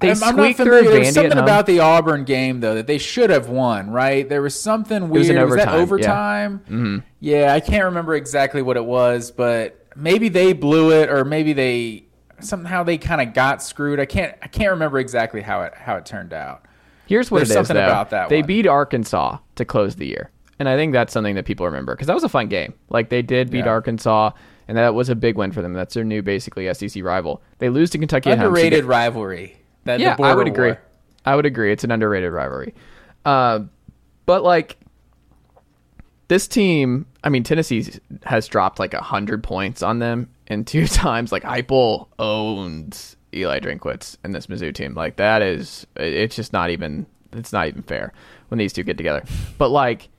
[0.00, 0.90] they I'm, I'm not familiar.
[0.90, 4.28] There's something about the Auburn game though that they should have won, right?
[4.28, 5.26] There was something weird.
[5.26, 6.62] It was, was that overtime?
[6.66, 6.74] Yeah.
[6.74, 6.98] Mm-hmm.
[7.20, 11.52] yeah, I can't remember exactly what it was, but maybe they blew it, or maybe
[11.52, 12.04] they
[12.44, 14.00] somehow they kind of got screwed.
[14.00, 16.64] I can't I can't remember exactly how it how it turned out.
[17.06, 17.66] Here's what There's it is.
[17.68, 17.86] Something though.
[17.86, 18.28] about that.
[18.28, 18.46] They one.
[18.46, 20.30] beat Arkansas to close the year.
[20.58, 22.74] And I think that's something that people remember because that was a fun game.
[22.88, 23.70] Like they did beat yeah.
[23.70, 24.30] Arkansas,
[24.68, 25.72] and that was a big win for them.
[25.72, 27.42] That's their new, basically SEC rival.
[27.58, 28.30] They lose to Kentucky.
[28.30, 29.56] Underrated at home, so rivalry.
[29.84, 30.68] That, yeah, I would agree.
[30.68, 30.80] War.
[31.24, 31.72] I would agree.
[31.72, 32.74] It's an underrated rivalry.
[33.24, 33.60] Uh,
[34.26, 34.78] but like
[36.28, 37.84] this team, I mean, Tennessee
[38.22, 41.32] has dropped like a hundred points on them in two times.
[41.32, 44.94] Like Heupel owns Eli Drinkwitz in this Mizzou team.
[44.94, 47.06] Like that is, it's just not even.
[47.34, 48.12] It's not even fair
[48.48, 49.24] when these two get together.
[49.56, 50.10] But like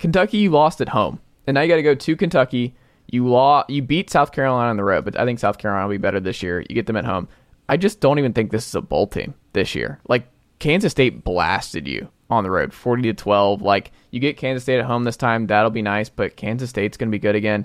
[0.00, 2.74] Kentucky, you lost at home, and now you got to go to Kentucky.
[3.08, 5.94] You law, you beat South Carolina on the road, but I think South Carolina will
[5.94, 6.64] be better this year.
[6.68, 7.28] You get them at home.
[7.68, 10.00] I just don't even think this is a bowl team this year.
[10.08, 10.26] Like
[10.58, 13.62] Kansas State blasted you on the road, forty to twelve.
[13.62, 16.08] Like you get Kansas State at home this time, that'll be nice.
[16.08, 17.64] But Kansas State's going to be good again.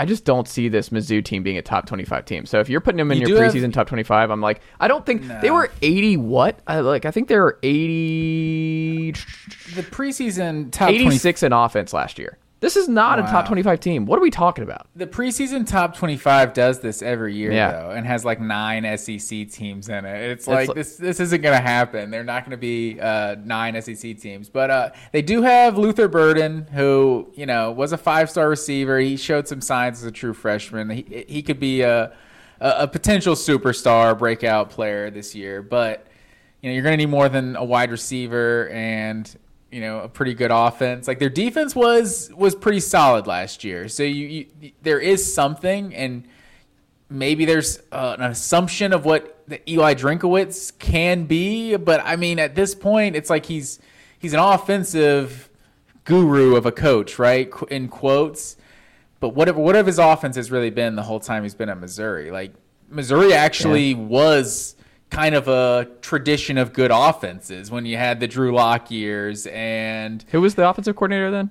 [0.00, 2.46] I just don't see this Mizzou team being a top 25 team.
[2.46, 3.72] So if you're putting them in you your preseason have...
[3.72, 5.38] top 25, I'm like, I don't think no.
[5.42, 6.58] they were 80 what?
[6.66, 11.46] I, like I think they were 80 the preseason top 86 20...
[11.46, 12.38] in offense last year.
[12.60, 13.24] This is not wow.
[13.24, 14.04] a top 25 team.
[14.04, 14.86] What are we talking about?
[14.94, 17.72] The preseason top 25 does this every year yeah.
[17.72, 20.30] though and has like 9 SEC teams in it.
[20.30, 22.10] It's like, it's this this isn't going to happen.
[22.10, 24.50] They're not going to be uh, 9 SEC teams.
[24.50, 28.98] But uh, they do have Luther Burden who, you know, was a five-star receiver.
[28.98, 30.90] He showed some signs as a true freshman.
[30.90, 32.12] He he could be a,
[32.60, 36.06] a potential superstar breakout player this year, but
[36.60, 39.34] you know, you're going to need more than a wide receiver and
[39.70, 41.06] you know a pretty good offense.
[41.08, 45.94] Like their defense was was pretty solid last year, so you, you there is something,
[45.94, 46.26] and
[47.08, 51.76] maybe there's uh, an assumption of what the Eli Drinkwitz can be.
[51.76, 53.80] But I mean, at this point, it's like he's
[54.18, 55.48] he's an offensive
[56.04, 57.50] guru of a coach, right?
[57.70, 58.56] In quotes.
[59.20, 61.68] But what if, what if his offense has really been the whole time he's been
[61.68, 62.30] at Missouri?
[62.30, 62.54] Like
[62.88, 63.98] Missouri actually yeah.
[63.98, 64.76] was
[65.10, 70.24] kind of a tradition of good offenses when you had the Drew Lock years and
[70.30, 71.50] who was the offensive coordinator then?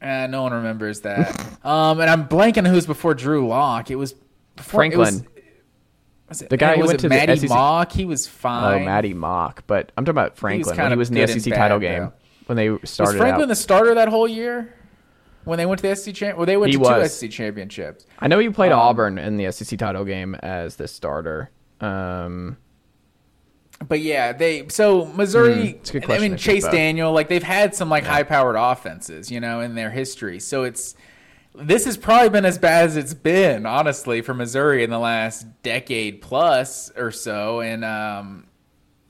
[0.00, 1.40] Uh, no one remembers that.
[1.64, 3.90] um, and I'm blanking who was before Drew Lock.
[3.90, 4.14] It was
[4.54, 5.08] before, Franklin.
[5.08, 5.24] It was,
[6.28, 7.50] was it, the guy who went to Matty the SEC.
[7.50, 7.92] Mauk.
[7.92, 8.82] He was fine.
[8.82, 9.64] Oh, Maty Mauk.
[9.66, 10.76] But I'm talking about Franklin.
[10.76, 12.12] He was, he was in the SEC title game though.
[12.46, 13.14] when they started.
[13.14, 13.48] Was Franklin out.
[13.48, 14.74] the starter that whole year?
[15.44, 17.18] When they went to the SEC champ, well, they went he to was.
[17.18, 18.06] two SEC championships.
[18.18, 21.50] I know you played um, Auburn in the SEC title game as the starter.
[21.80, 22.58] Um,
[23.86, 25.78] but yeah, they so Missouri.
[25.82, 28.10] Mm, I mean, Chase Daniel, like they've had some like yeah.
[28.10, 30.40] high powered offenses, you know, in their history.
[30.40, 30.94] So it's
[31.54, 35.46] this has probably been as bad as it's been, honestly, for Missouri in the last
[35.62, 37.60] decade plus or so.
[37.60, 38.46] And um,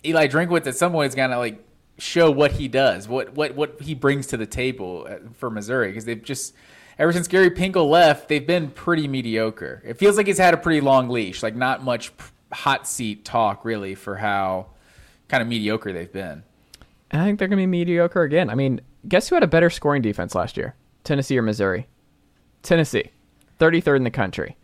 [0.05, 1.65] Eli Drinkwitz at some point is gonna like
[1.99, 5.89] show what he does, what what what he brings to the table uh, for Missouri,
[5.89, 6.55] because they've just
[6.99, 9.83] ever since Gary Pinkel left, they've been pretty mediocre.
[9.85, 12.13] It feels like he's had a pretty long leash, like not much
[12.53, 14.69] hot seat talk really for how
[15.29, 16.43] kind of mediocre they've been.
[17.11, 18.51] And I think they're going to be mediocre again.
[18.51, 20.75] I mean, guess who had a better scoring defense last year?
[21.05, 21.87] Tennessee or Missouri?
[22.63, 23.11] Tennessee,
[23.59, 24.57] 33rd in the country.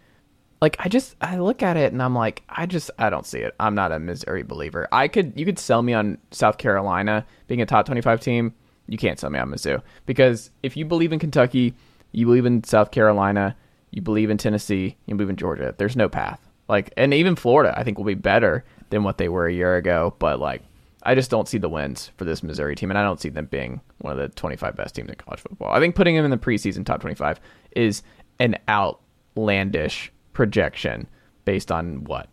[0.61, 3.39] Like I just I look at it and I'm like I just I don't see
[3.39, 3.55] it.
[3.61, 4.89] I'm not a Missouri believer.
[4.93, 8.55] I could you could sell me on South Carolina being a top 25 team.
[8.87, 11.75] You can't sell me on Mizzou because if you believe in Kentucky,
[12.13, 13.57] you believe in South Carolina,
[13.91, 15.75] you believe in Tennessee, you believe in Georgia.
[15.77, 16.44] There's no path.
[16.69, 19.77] Like, and even Florida, I think will be better than what they were a year
[19.77, 20.15] ago.
[20.19, 20.63] But like,
[21.03, 23.47] I just don't see the wins for this Missouri team, and I don't see them
[23.47, 25.71] being one of the 25 best teams in college football.
[25.71, 27.41] I think putting them in the preseason top 25
[27.73, 28.03] is
[28.39, 31.07] an outlandish projection
[31.45, 32.29] based on what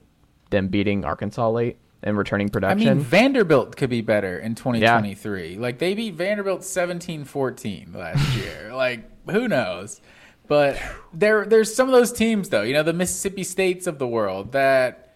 [0.50, 2.88] them beating Arkansas late and returning production.
[2.88, 5.54] I mean, Vanderbilt could be better in 2023.
[5.54, 5.60] Yeah.
[5.60, 8.72] Like they beat Vanderbilt 17-14 last year.
[8.74, 10.02] like who knows?
[10.52, 10.82] But
[11.14, 14.52] there, there's some of those teams, though, you know, the Mississippi States of the world
[14.52, 15.16] that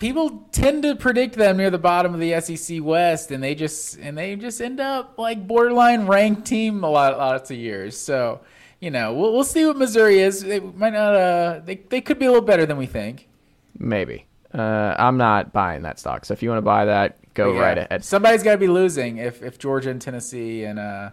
[0.00, 3.96] people tend to predict them near the bottom of the SEC West, and they just
[3.98, 7.96] and they just end up like borderline ranked team a lot, lots of years.
[7.96, 8.40] So,
[8.80, 10.42] you know, we'll, we'll see what Missouri is.
[10.42, 11.14] They might not.
[11.14, 13.28] Uh, they they could be a little better than we think.
[13.78, 14.26] Maybe.
[14.52, 16.24] Uh, I'm not buying that stock.
[16.24, 18.04] So if you want to buy that, go yeah, right ahead.
[18.04, 21.10] Somebody's got to be losing if if Georgia and Tennessee and uh,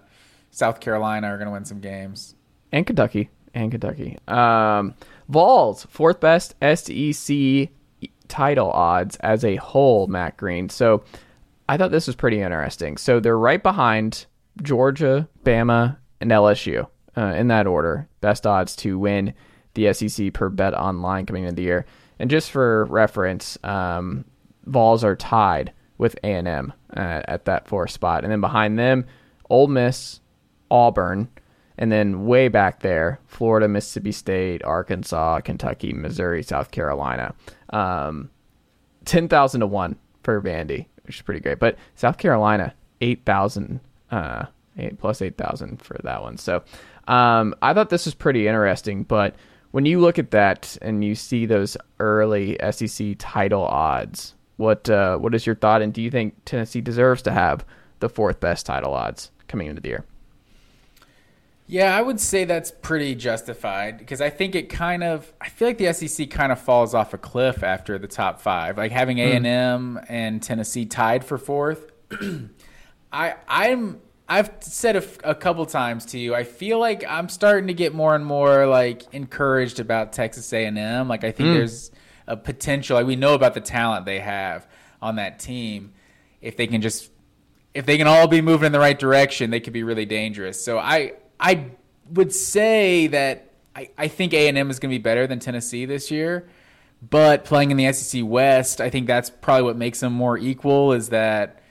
[0.50, 2.34] South Carolina are going to win some games
[2.72, 4.18] and Kentucky and Kentucky.
[4.28, 4.96] Um,
[5.30, 7.70] Vols fourth best SEC
[8.28, 10.08] title odds as a whole.
[10.08, 10.70] Matt Green.
[10.70, 11.04] So
[11.70, 12.98] I thought this was pretty interesting.
[12.98, 14.26] So they're right behind
[14.62, 18.08] Georgia, Bama, and LSU uh, in that order.
[18.22, 19.34] Best odds to win
[19.74, 21.86] the SEC per bet online coming into the year.
[22.20, 24.26] And just for reference, um,
[24.66, 28.78] Vols are tied with A and M uh, at that fourth spot, and then behind
[28.78, 29.06] them,
[29.50, 30.20] Ole Miss,
[30.70, 31.30] Auburn,
[31.82, 37.34] and then way back there, Florida, Mississippi State, Arkansas, Kentucky, Missouri, South Carolina.
[37.72, 38.30] Um,
[39.06, 41.58] 10,000 to 1 for Vandy, which is pretty great.
[41.58, 43.80] But South Carolina, 8,000,
[44.12, 44.46] uh,
[44.78, 46.38] 8 plus 8,000 for that one.
[46.38, 46.64] So
[47.08, 49.02] um, I thought this was pretty interesting.
[49.02, 49.34] But
[49.72, 55.18] when you look at that and you see those early SEC title odds, what uh,
[55.18, 55.82] what is your thought?
[55.82, 57.66] And do you think Tennessee deserves to have
[58.02, 60.06] the fourth best title odds coming into the year?
[61.72, 65.70] Yeah, I would say that's pretty justified because I think it kind of I feel
[65.70, 68.78] like the SEC kind of falls off a cliff after the top five.
[68.78, 71.90] Like having A and M and Tennessee tied for fourth.
[73.14, 76.36] I I'm I've said a, a, couple times to you.
[76.36, 80.66] I feel like I'm starting to get more and more like encouraged about Texas A
[80.66, 81.08] and M.
[81.08, 81.54] Like I think mm.
[81.54, 81.90] there's
[82.28, 82.98] a potential.
[82.98, 84.68] Like we know about the talent they have
[85.02, 85.94] on that team.
[86.42, 87.10] If they can just
[87.74, 90.62] if they can all be moving in the right direction, they could be really dangerous.
[90.62, 91.72] So I I
[92.12, 95.40] would say that I, I think A and M is going to be better than
[95.40, 96.48] Tennessee this year,
[97.10, 100.94] but playing in the SEC West, I think that's probably what makes them more equal.
[100.94, 101.62] Is that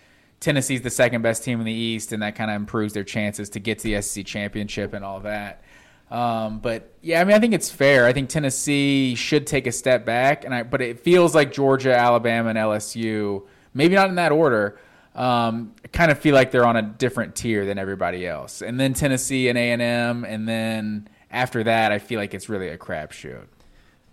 [0.41, 3.51] Tennessee's the second best team in the East, and that kind of improves their chances
[3.51, 5.63] to get to the SEC championship and all that.
[6.11, 8.07] Um, but yeah, I mean, I think it's fair.
[8.07, 11.97] I think Tennessee should take a step back, and I, but it feels like Georgia,
[11.97, 14.81] Alabama, and LSU, maybe not in that order,
[15.21, 18.63] um, kind of feel like they're on a different tier than everybody else.
[18.63, 22.49] And then Tennessee and A and M, and then after that, I feel like it's
[22.49, 23.47] really a crapshoot.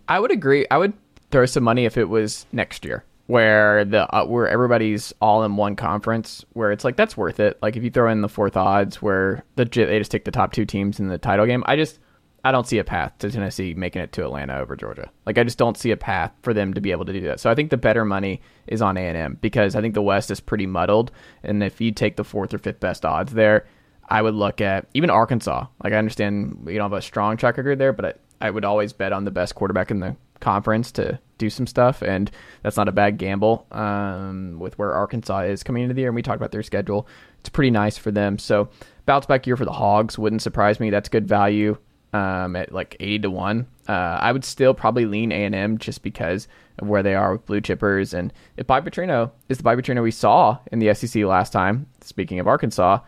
[0.08, 0.66] I would agree.
[0.70, 0.94] I would
[1.32, 3.04] throw some money if it was next year.
[3.28, 7.58] where the uh, where everybody's all in one conference where it's like that's worth it.
[7.62, 10.54] Like if you throw in the fourth odds where the they just take the top
[10.54, 12.00] two teams in the title game, I just
[12.48, 15.12] I don't see a path to Tennessee making it to Atlanta over Georgia.
[15.26, 17.42] Like I just don't see a path for them to be able to do that.
[17.42, 20.40] So I think the better money is on A&M because I think the West is
[20.40, 21.12] pretty muddled
[21.44, 23.68] and if you take the fourth or fifth best odds there,
[24.08, 25.66] I would look at even Arkansas.
[25.84, 28.06] Like I understand you don't have a strong track record there, but
[28.40, 31.68] I, I would always bet on the best quarterback in the conference to do some
[31.68, 32.32] stuff, and
[32.64, 33.68] that's not a bad gamble.
[33.72, 37.08] Um, with where Arkansas is coming into the year, and we talked about their schedule,
[37.40, 38.38] it's pretty nice for them.
[38.38, 38.70] So
[39.06, 40.90] bounce back year for the Hogs wouldn't surprise me.
[40.90, 41.78] That's good value
[42.18, 43.68] um, at like eighty to one.
[43.88, 46.48] Uh, I would still probably lean A and M just because
[46.80, 50.04] of where they are with blue chippers, and if Bobby Petrino is the Bobby Petrino
[50.04, 51.88] we saw in the SEC last time.
[52.02, 53.00] Speaking of Arkansas,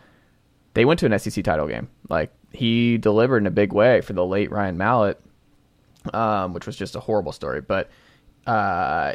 [0.74, 1.88] they went to an SEC title game.
[2.08, 5.20] Like he delivered in a big way for the late Ryan Mallett
[6.12, 7.60] um, which was just a horrible story.
[7.60, 7.90] But
[8.46, 9.14] uh,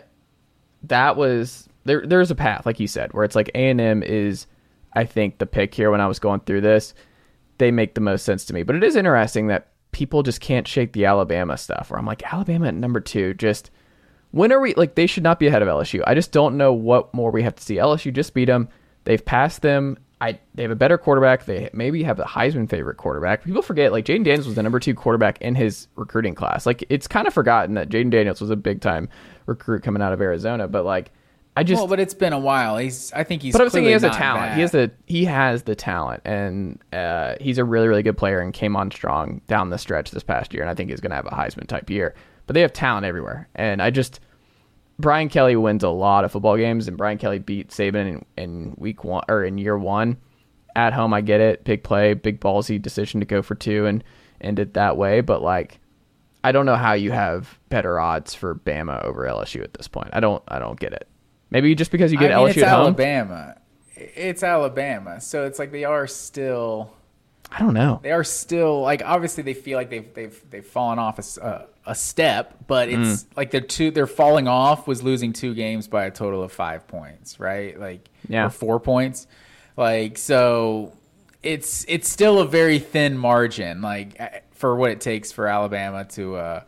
[0.84, 2.05] that was there.
[2.05, 4.47] There's a path, like you said, where it's like A and M is,
[4.93, 5.91] I think, the pick here.
[5.91, 6.93] When I was going through this,
[7.58, 8.63] they make the most sense to me.
[8.63, 11.89] But it is interesting that people just can't shake the Alabama stuff.
[11.89, 13.71] Where I'm like, Alabama at number two, just
[14.31, 16.03] when are we like they should not be ahead of LSU.
[16.05, 17.75] I just don't know what more we have to see.
[17.75, 18.67] LSU just beat them.
[19.05, 21.45] They've passed them I they have a better quarterback.
[21.45, 23.43] They maybe have the Heisman favorite quarterback.
[23.43, 26.65] People forget like Jayden Daniels was the number two quarterback in his recruiting class.
[26.65, 29.10] Like it's kind of forgotten that Jayden Daniels was a big time
[29.45, 30.67] recruit coming out of Arizona.
[30.67, 31.12] But like
[31.58, 32.78] I just well, but it's been a while.
[32.78, 33.54] He's I think he's.
[33.54, 34.48] But I'm saying he has a talent.
[34.48, 34.56] Bad.
[34.56, 38.39] He has the he has the talent, and uh, he's a really really good player
[38.39, 40.63] and came on strong down the stretch this past year.
[40.63, 42.13] And I think he's going to have a Heisman type year.
[42.48, 44.20] But they have talent everywhere, and I just
[45.00, 48.76] Brian Kelly wins a lot of football games, and Brian Kelly beat Saban in, in
[48.78, 50.18] week one or in year one.
[50.76, 54.04] At home, I get it, big play, big ballsy decision to go for two and
[54.41, 55.22] end it that way.
[55.22, 55.80] But like,
[56.44, 60.10] I don't know how you have better odds for Bama over LSU at this point.
[60.12, 61.08] I don't, I don't get it.
[61.56, 62.82] Maybe just because you get I mean, LSU it's at home.
[62.82, 63.56] Alabama.
[63.96, 66.91] It's Alabama, so it's like they are still.
[67.50, 68.02] I don't know.
[68.04, 71.65] They are still like obviously they feel like they've they've they've fallen off a, uh,
[71.86, 73.38] a step, but it's mm.
[73.38, 76.89] like they're two they're falling off was losing two games by a total of five
[76.89, 77.80] points, right?
[77.80, 79.26] Like yeah, four points.
[79.78, 80.91] Like so,
[81.41, 86.36] it's it's still a very thin margin, like for what it takes for Alabama to
[86.36, 86.63] uh,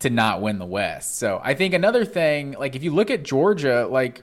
[0.00, 1.18] to not win the West.
[1.18, 4.22] So I think another thing, like if you look at Georgia, like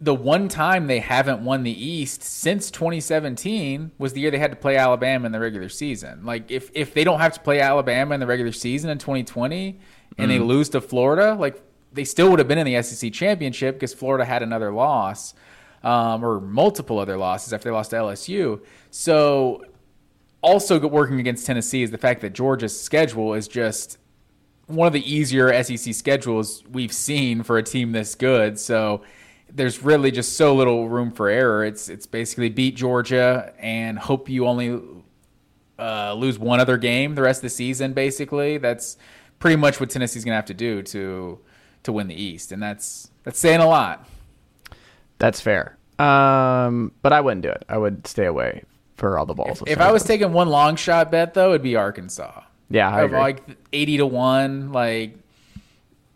[0.00, 4.50] the one time they haven't won the East since 2017 was the year they had
[4.50, 6.24] to play Alabama in the regular season.
[6.24, 9.78] Like if if they don't have to play Alabama in the regular season in 2020
[10.18, 10.28] and mm.
[10.28, 13.94] they lose to Florida, like they still would have been in the SEC championship because
[13.94, 15.34] Florida had another loss
[15.84, 18.60] um, or multiple other losses after they lost to LSU.
[18.90, 19.64] So
[20.40, 23.98] also working against Tennessee is the fact that Georgia's schedule is just
[24.72, 28.58] one of the easier SEC schedules we've seen for a team this good.
[28.58, 29.02] So
[29.54, 31.64] there's really just so little room for error.
[31.64, 34.80] It's it's basically beat Georgia and hope you only
[35.78, 37.92] uh, lose one other game the rest of the season.
[37.92, 38.96] Basically, that's
[39.38, 41.38] pretty much what Tennessee's going to have to do to
[41.82, 44.08] to win the East, and that's that's saying a lot.
[45.18, 45.76] That's fair.
[45.98, 47.64] Um, but I wouldn't do it.
[47.68, 48.64] I would stay away
[48.96, 49.62] for all the balls.
[49.62, 52.42] If, if I was taking one long shot bet though, it'd be Arkansas.
[52.72, 53.18] Yeah, I agree.
[53.18, 55.16] Like eighty to one, like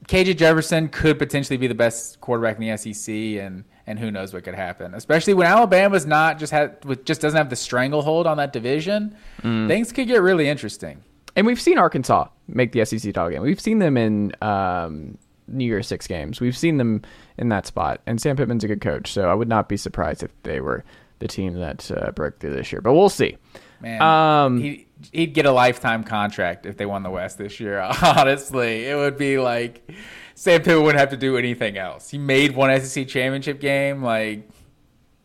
[0.08, 4.32] KJ Jefferson could potentially be the best quarterback in the SEC, and and who knows
[4.32, 4.94] what could happen.
[4.94, 9.68] Especially when Alabama's not just had just doesn't have the stranglehold on that division, mm.
[9.68, 11.02] things could get really interesting.
[11.34, 13.42] And we've seen Arkansas make the SEC title game.
[13.42, 16.40] We've seen them in um, New Year's Six games.
[16.40, 17.02] We've seen them
[17.36, 18.00] in that spot.
[18.06, 20.82] And Sam Pittman's a good coach, so I would not be surprised if they were
[21.18, 22.80] the team that uh, broke through this year.
[22.80, 23.36] But we'll see.
[23.80, 27.80] Man, um, he, he'd get a lifetime contract if they won the West this year.
[28.02, 29.90] Honestly, it would be like
[30.34, 32.10] Sam Pittman wouldn't have to do anything else.
[32.10, 34.02] He made one SEC championship game.
[34.02, 34.48] Like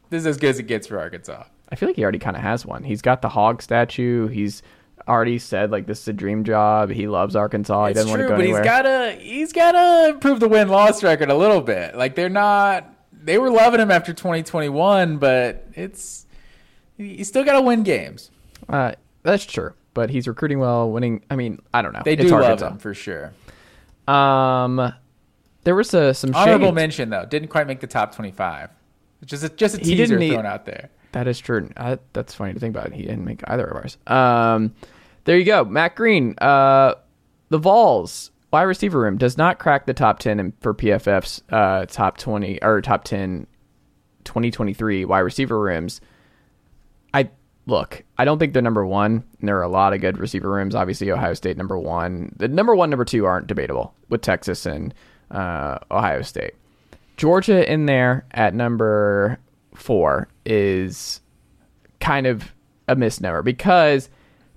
[0.09, 1.43] this is as good as it gets for Arkansas.
[1.69, 2.83] I feel like he already kind of has one.
[2.83, 4.27] He's got the hog statue.
[4.27, 4.61] He's
[5.07, 6.89] already said like this is a dream job.
[6.89, 7.85] He loves Arkansas.
[7.85, 8.61] He it's doesn't true, want to go but anywhere.
[8.61, 11.95] he's gotta he's gotta improve the win loss record a little bit.
[11.95, 16.26] Like they're not they were loving him after 2021, but it's
[16.97, 18.32] he's still got to win games.
[18.72, 18.93] Uh,
[19.24, 21.24] that's true, but he's recruiting well, winning.
[21.30, 22.01] I mean, I don't know.
[22.03, 22.65] They it's do Arkansas.
[22.65, 23.34] love him for sure.
[24.07, 24.93] Um,
[25.63, 26.76] there was a, some honorable shade.
[26.76, 27.26] mention though.
[27.26, 28.69] Didn't quite make the top 25.
[29.26, 30.89] Just a, just a teaser thrown out there.
[31.11, 31.69] That is true.
[31.78, 32.93] Uh, that's funny to think about.
[32.93, 33.97] He didn't make either of ours.
[34.07, 34.74] Um,
[35.26, 35.63] there you go.
[35.65, 36.95] Matt Green, uh,
[37.49, 41.86] the Vols wide receiver room does not crack the top 10 in, for PFF's uh,
[41.86, 43.47] top 20 or top 10
[44.24, 46.01] 2023 wide receiver rooms.
[47.68, 49.24] Look, I don't think they're number one.
[49.41, 50.76] There are a lot of good receiver rooms.
[50.76, 52.34] Obviously, Ohio State number one.
[52.38, 54.93] The number one, number two aren't debatable with Texas and
[55.30, 56.53] uh, Ohio State.
[57.18, 59.38] Georgia in there at number
[59.76, 61.22] four is
[61.99, 62.51] kind of
[62.88, 64.09] a misnomer because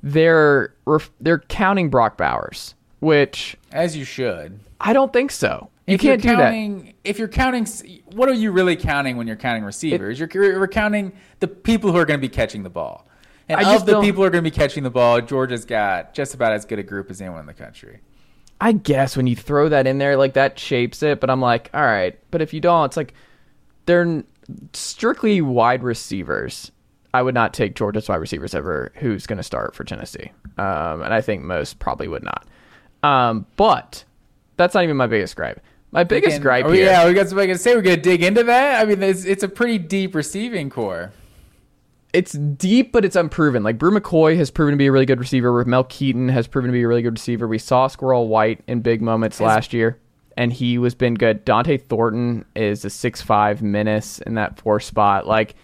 [0.02, 0.74] they're
[1.20, 4.60] they're counting Brock Bowers, which As you should.
[4.80, 5.68] I don't think so.
[5.86, 6.44] You If can't do you're that.
[6.44, 7.66] counting, If you're counting,
[8.14, 10.18] what are you really counting when you're counting receivers?
[10.18, 13.06] you're, you're counting the people who are going to be catching the ball.
[13.48, 16.14] And I of the people who are going to be catching the ball, Georgia's got
[16.14, 18.00] just about as good a group as anyone in the country.
[18.60, 21.20] I guess when you throw that in there, like that shapes it.
[21.20, 22.18] But I'm like, all right.
[22.30, 23.12] But if you don't, it's like
[23.84, 24.22] they're
[24.72, 26.72] strictly wide receivers.
[27.12, 28.90] I would not take Georgia's wide receivers ever.
[28.96, 30.32] Who's going to start for Tennessee?
[30.56, 32.46] Um, and I think most probably would not.
[33.02, 34.04] Um, but
[34.56, 35.60] that's not even my biggest gripe.
[35.94, 36.86] My biggest gripe oh, here.
[36.86, 37.74] Yeah, we got something to say.
[37.74, 38.82] We're going to dig into that.
[38.82, 41.12] I mean, it's, it's a pretty deep receiving corps.
[42.12, 43.62] it's deep, but it's unproven.
[43.62, 45.64] Like Bru McCoy has proven to be a really good receiver.
[45.64, 47.46] Mel Keyton has proven to be a really good receiver.
[47.46, 50.00] We saw Squirrel White in big moments last year,
[50.36, 51.46] and he was been good.
[51.46, 55.28] Dont'e Thornton is a six five menace in that four spot.
[55.28, 55.54] Like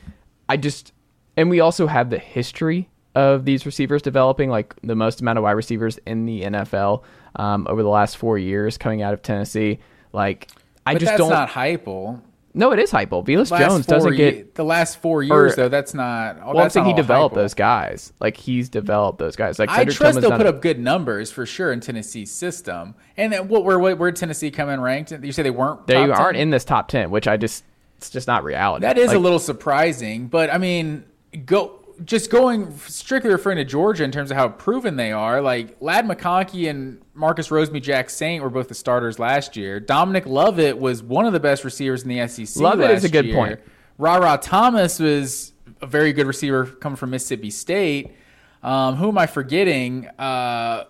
[0.48, 0.92] I just,
[1.36, 5.42] and we also have the history of these receivers developing like the most amount of
[5.42, 7.02] wide receivers in the NFL
[7.34, 9.80] um, over the last four years coming out of Tennessee.
[10.12, 10.48] Like
[10.86, 11.28] I But just that's don't.
[11.30, 12.20] That's not hypal.
[12.54, 13.22] no, it is hypo.
[13.22, 15.68] Velus Jones doesn't ye- get the last four years or- though.
[15.68, 16.38] That's not.
[16.42, 17.38] Oh, well, I'm saying he developed hypal.
[17.38, 18.12] those guys.
[18.20, 19.58] Like he's developed those guys.
[19.58, 20.54] Like I Cedric trust Tillman's they'll put it.
[20.54, 22.94] up good numbers for sure in Tennessee's system.
[23.16, 23.64] And then what?
[23.64, 25.12] Where where Tennessee come in ranked?
[25.12, 25.86] You say they weren't.
[25.86, 26.36] They aren't 10?
[26.36, 27.62] in this top ten, which I just
[27.98, 28.82] it's just not reality.
[28.82, 31.04] That is a little surprising, but I mean,
[31.44, 35.40] go just going strictly referring to Georgia in terms of how proven they are.
[35.40, 39.80] Like Ladd McConkey and Marcus Rosemy-Jacksaint were both the starters last year.
[39.80, 42.62] Dominic Lovett was one of the best receivers in the SEC.
[42.62, 43.34] Lovett is a good year.
[43.34, 43.60] point.
[43.98, 48.14] Rara Thomas was a very good receiver coming from Mississippi State.
[48.62, 50.06] Um, who am I forgetting?
[50.18, 50.84] Uh,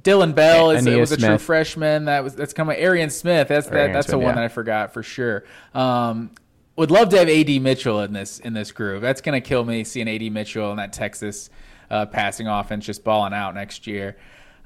[0.00, 2.78] Dillon Bell is was a true freshman that was that's coming.
[2.78, 3.48] Arian Smith.
[3.48, 4.34] That's that, that's the one yeah.
[4.36, 5.44] that I forgot for sure.
[5.74, 6.30] Um,
[6.76, 9.02] would love to have AD Mitchell in this in this group.
[9.02, 11.50] That's gonna kill me seeing AD Mitchell and that Texas
[11.90, 14.16] uh, passing offense just balling out next year.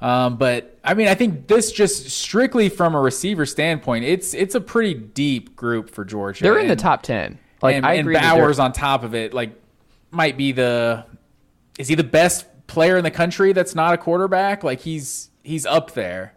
[0.01, 4.55] Um, but I mean, I think this just strictly from a receiver standpoint, it's it's
[4.55, 6.43] a pretty deep group for Georgia.
[6.45, 7.39] they're in the top ten.
[7.63, 8.15] Like and, I agree.
[8.15, 9.59] they're- Bowers on top of it, like
[10.11, 11.07] might be the
[11.79, 14.63] is he the best player in the country that's not a quarterback?
[14.63, 16.35] Like he's he's up there.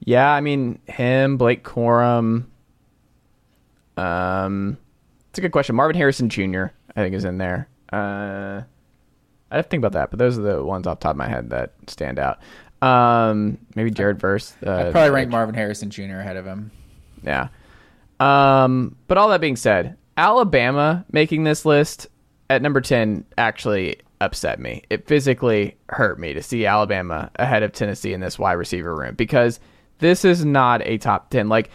[0.00, 2.46] Yeah, I mean him, Blake Corum.
[3.98, 4.78] Um,
[5.30, 5.76] it's a good question.
[5.76, 6.66] Marvin Harrison Jr.
[6.96, 7.68] I think is in there.
[7.92, 8.62] Uh,
[9.50, 11.16] I have to think about that, but those are the ones off the top of
[11.16, 12.38] my head that stand out.
[12.82, 14.54] Um, maybe Jared Verse.
[14.64, 16.18] Uh, I'd probably rank Marvin Harrison Jr.
[16.18, 16.70] ahead of him.
[17.22, 17.48] Yeah.
[18.20, 22.08] Um, but all that being said, Alabama making this list
[22.50, 24.82] at number 10 actually upset me.
[24.90, 29.14] It physically hurt me to see Alabama ahead of Tennessee in this wide receiver room
[29.14, 29.60] because
[29.98, 31.48] this is not a top 10.
[31.48, 31.70] Like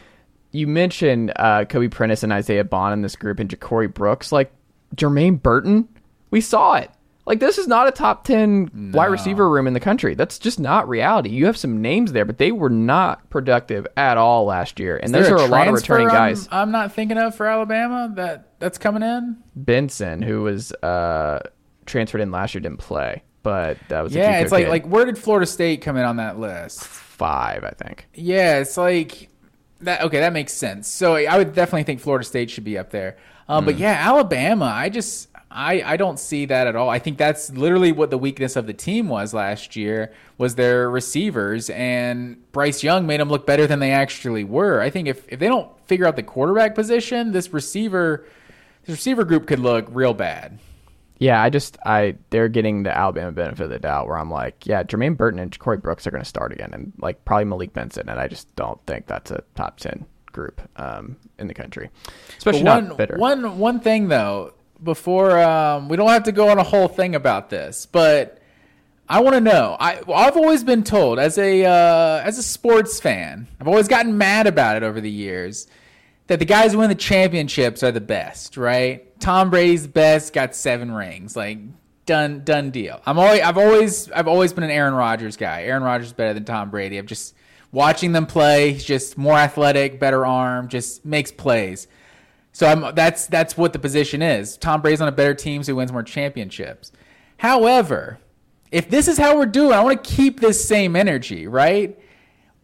[0.54, 4.54] you mentioned uh, Kobe Prentice and Isaiah Bond in this group and Ja'Corey Brooks, like
[4.96, 5.90] Jermaine Burton,
[6.32, 6.90] we saw it.
[7.26, 10.14] Like this is not a top 10 wide receiver room in the country.
[10.14, 11.30] That's just not reality.
[11.30, 14.98] You have some names there, but they were not productive at all last year.
[15.02, 16.48] And those are a lot of returning I'm- guys.
[16.52, 19.38] I'm, not thinking of for Alabama that that's coming in.
[19.56, 21.40] Benson, who was uh,
[21.86, 24.70] transferred in last year, didn't play, but that was Yeah, it's like kid.
[24.72, 26.84] like where did Florida State come in on that list?
[26.84, 28.08] five, I think.
[28.14, 29.30] Yeah, it's like
[29.86, 30.02] that.
[30.04, 30.88] Okay, that makes sense.
[30.88, 33.18] So I would definitely think Florida State should be up there.
[33.48, 33.66] Um, Hmm.
[33.66, 36.90] But yeah, Alabama, I just I I don't see that at all.
[36.90, 40.90] I think that's literally what the weakness of the team was last year was their
[40.90, 44.82] receivers, and Bryce Young made them look better than they actually were.
[44.82, 48.26] I think if if they don't figure out the quarterback position, this receiver
[48.86, 50.60] this receiver group could look real bad.
[51.24, 54.68] Yeah, I just I they're getting the Alabama benefit of the doubt where I'm like,
[54.68, 57.72] yeah, Jermaine Burton and Corey Brooks are going to start again, and like probably Malik
[57.72, 61.90] Benson, and I just don't think that's a top ten group um, in the country,
[62.38, 63.18] especially one, not bitter.
[63.18, 64.54] One one thing though,
[64.84, 68.42] before um, we don't have to go on a whole thing about this, but
[69.08, 69.78] I want to know.
[69.80, 74.18] I I've always been told as a uh, as a sports fan, I've always gotten
[74.18, 75.68] mad about it over the years
[76.28, 79.20] that the guys who win the championships are the best, right?
[79.20, 81.60] Tom Brady's best, got seven rings, like
[82.06, 83.02] done done deal.
[83.06, 85.64] I'm always I've always I've always been an Aaron Rodgers guy.
[85.64, 86.98] Aaron Rodgers is better than Tom Brady.
[86.98, 87.36] I'm just
[87.72, 88.74] watching them play.
[88.74, 91.88] He's just more athletic, better arm, just makes plays.
[92.52, 94.58] So I'm that's that's what the position is.
[94.58, 96.92] Tom Brady's on a better team, so he wins more championships.
[97.38, 98.20] However,
[98.72, 101.98] if this is how we're doing, I want to keep this same energy, right?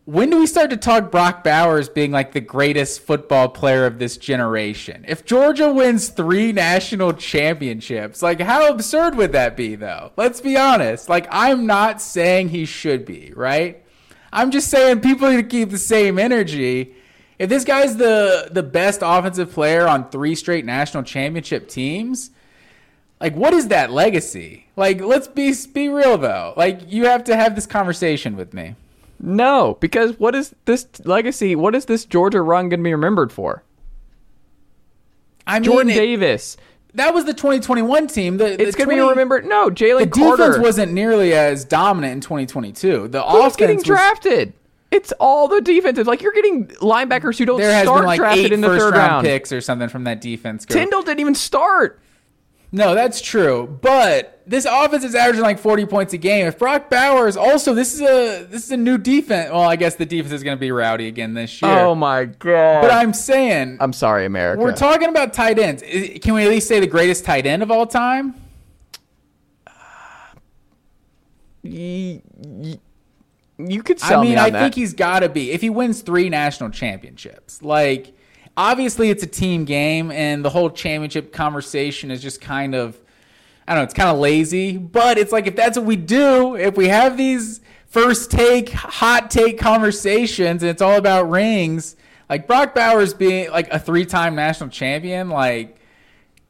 [0.10, 4.00] When do we start to talk Brock Bowers being like the greatest football player of
[4.00, 5.06] this generation?
[5.08, 10.12] If Georgia wins three national championships, like how absurd would that be, though?
[10.18, 11.10] Let's be honest.
[11.10, 13.84] Like, I'm not saying he should be, right?
[14.34, 16.96] I'm just saying people need to keep the same energy.
[17.38, 22.32] if this guy's the the best offensive player on three straight national championship teams,
[23.22, 24.70] like what is that legacy?
[24.76, 26.56] Like let's be be real though.
[26.58, 28.74] Like you have to have this conversation with me.
[29.20, 31.56] No, because what is this legacy?
[31.56, 33.64] What is this Georgia run going to be remembered for?
[35.46, 36.58] I mean, Jordan it- Davis.
[36.94, 38.38] that was the 2021 team.
[38.38, 39.46] The, the It's going to be remembered.
[39.46, 43.08] No, Jalen The defense wasn't nearly as dominant in 2022.
[43.10, 44.54] The Who's offense getting was- drafted?
[44.92, 46.08] It's all the defenses.
[46.08, 48.68] Like you're getting linebackers who don't there has start been like drafted eight in the
[48.70, 49.26] first third round round.
[49.26, 50.66] picks or something from that defense.
[50.66, 50.74] Go.
[50.74, 52.00] Tyndall didn't even start.
[52.72, 53.80] No, that's true.
[53.82, 56.46] But this offense is averaging like 40 points a game.
[56.46, 59.50] If Brock Bowers also this is a this is a new defense.
[59.52, 61.72] Well, I guess the defense is going to be rowdy again this year.
[61.72, 62.82] Oh my god!
[62.82, 64.62] but I'm saying I'm sorry, America.
[64.62, 65.82] we're talking about tight ends.
[66.22, 68.36] Can we at least say the greatest tight end of all time?
[71.64, 72.80] Y- y-
[73.58, 74.60] you could sell I mean, me on I that.
[74.62, 77.62] think he's got to be if he wins three national championships.
[77.62, 78.14] Like,
[78.60, 83.00] obviously, it's a team game, and the whole championship conversation is just kind of,
[83.66, 84.78] I don't know, it's kind of lazy.
[84.78, 89.32] But it's like if that's what we do, if we have these first take, hot
[89.32, 91.96] take conversations, and it's all about rings,
[92.30, 95.80] like Brock Bowers being like a three-time national champion, like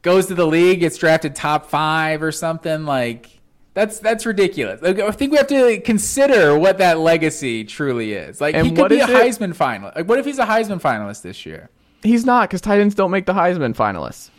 [0.02, 3.38] goes to the league, gets drafted top five or something, like.
[3.72, 4.82] That's that's ridiculous.
[4.82, 8.40] I think we have to consider what that legacy truly is.
[8.40, 9.08] Like And he could be a it?
[9.08, 9.94] Heisman finalist.
[9.94, 11.70] Like what if he's a Heisman finalist this year?
[12.02, 14.30] He's not because tight ends don't make the Heisman finalists.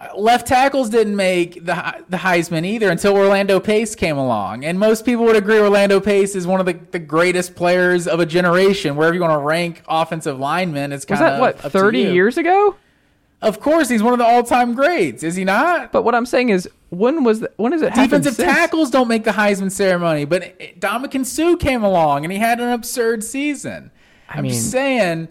[0.00, 4.78] Uh, left tackles didn't make the the Heisman either until Orlando Pace came along, and
[4.78, 8.26] most people would agree Orlando Pace is one of the, the greatest players of a
[8.26, 8.96] generation.
[8.96, 12.76] Wherever you want to rank offensive linemen, it's kind of that what thirty years ago?
[13.42, 15.90] Of course, he's one of the all time greats, is he not?
[15.90, 17.92] But what I'm saying is, when was the, when has it?
[17.94, 22.60] Defensive tackles don't make the Heisman ceremony, but Ndamukong Suh came along and he had
[22.60, 23.90] an absurd season.
[24.28, 25.28] I am mean- just saying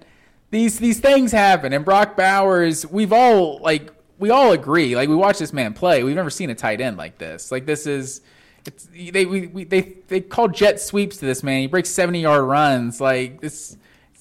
[0.52, 1.74] these these things happen.
[1.74, 4.96] And Brock Bowers, we've all like we all agree.
[4.96, 7.52] Like we watch this man play, we've never seen a tight end like this.
[7.52, 8.22] Like this is.
[8.64, 11.62] It's, they we, we, they they call jet sweeps to this man.
[11.62, 13.02] He breaks seventy yard runs.
[13.02, 13.76] Like this,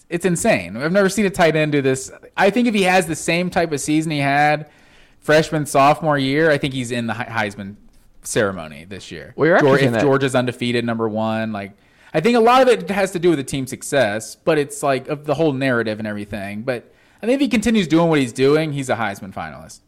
[0.09, 0.79] it's insane.
[0.79, 2.11] I've never seen a tight end do this.
[2.39, 4.71] I think if he has the same type of season he had
[5.19, 7.77] freshman sophomore year, I think he's in the Heisman
[8.23, 9.35] ceremony this year.
[9.37, 11.73] Well, you're actually Geor- if Georgia's undefeated, number one, like
[12.13, 14.83] I think a lot of it has to do with the team success, but it's
[14.83, 16.63] like of the whole narrative and everything.
[16.63, 16.93] But
[17.23, 19.81] I think if he continues doing what he's doing, he's a Heisman finalist.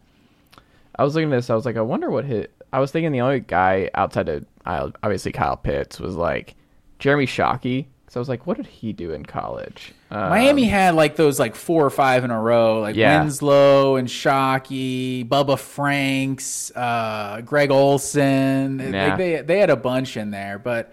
[0.97, 1.51] I was looking at this.
[1.51, 2.53] I was like, I wonder what hit.
[2.73, 6.55] I was thinking the only guy outside of uh, obviously Kyle Pitts was like
[6.99, 7.87] Jeremy Shockey.
[8.09, 9.93] So I was like, what did he do in college?
[10.11, 13.23] Um, Miami had like those like four or five in a row, like Yeah.
[13.23, 18.77] Winslow and Shockey, Bubba Franks, uh, Greg Olsen.
[18.77, 19.07] Nah.
[19.07, 20.93] Like they they had a bunch in there, but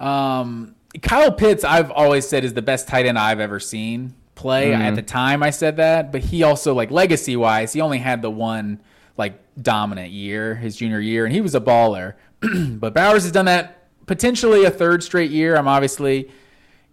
[0.00, 4.70] um, Kyle Pitts, I've always said is the best tight end I've ever seen play.
[4.70, 4.82] Mm-hmm.
[4.82, 8.22] At the time, I said that, but he also like legacy wise, he only had
[8.22, 8.80] the one
[9.16, 12.14] like dominant year, his junior year, and he was a baller.
[12.40, 15.56] but Bowers has done that potentially a third straight year.
[15.56, 16.30] I'm obviously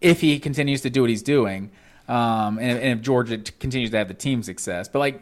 [0.01, 1.72] if he continues to do what he's doing,
[2.08, 4.88] um, and, and if Georgia continues to have the team success.
[4.88, 5.22] But like,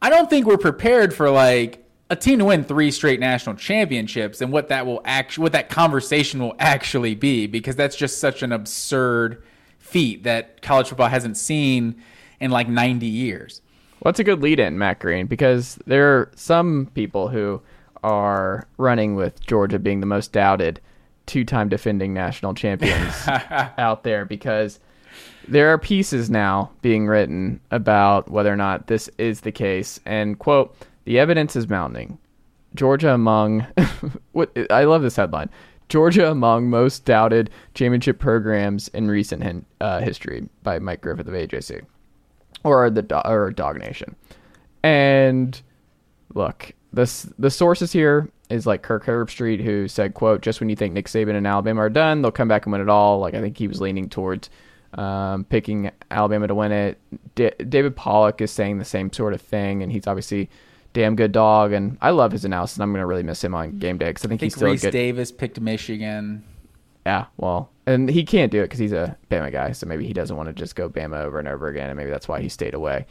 [0.00, 4.40] I don't think we're prepared for like a team to win three straight national championships
[4.40, 8.42] and what that will actually, what that conversation will actually be, because that's just such
[8.42, 9.42] an absurd
[9.78, 12.02] feat that college football hasn't seen
[12.40, 13.62] in like 90 years.
[14.00, 15.26] What's a good lead in, Matt Green?
[15.26, 17.62] Because there are some people who
[18.02, 20.80] are running with Georgia being the most doubted
[21.26, 23.14] two time defending national champions
[23.78, 24.80] out there because
[25.46, 30.00] there are pieces now being written about whether or not this is the case.
[30.04, 30.74] And, quote,
[31.04, 32.18] the evidence is mounting.
[32.74, 33.66] Georgia among,
[34.32, 35.50] what I love this headline
[35.88, 41.84] Georgia among most doubted championship programs in recent uh, history by Mike Griffith of AJC
[42.64, 44.14] or the or DawgNation.
[44.82, 45.60] And
[46.32, 50.76] look, this the sources here is like Kirk Herbstreit, who said, "quote Just when you
[50.76, 53.34] think Nick Saban and Alabama are done, they'll come back and win it all." Like
[53.34, 54.48] I think he was leaning towards
[54.94, 56.98] um, picking Alabama to win it.
[57.34, 60.48] D- David Pollack is saying the same sort of thing, and he's obviously
[60.92, 61.72] damn good dog.
[61.72, 62.76] And I love his analysis.
[62.76, 64.58] and I'm gonna really miss him on game day because I think, I he's think
[64.58, 64.90] still a Rece good.
[64.92, 66.44] Davis picked Michigan.
[67.04, 70.12] Yeah, well, and he can't do it because he's a Bama guy, so maybe he
[70.12, 72.48] doesn't want to just go Bama over and over again, and maybe that's why he
[72.48, 73.06] stayed away.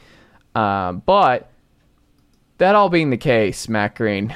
[0.54, 1.50] Um, but
[2.58, 4.34] that all being the case, Matt Green,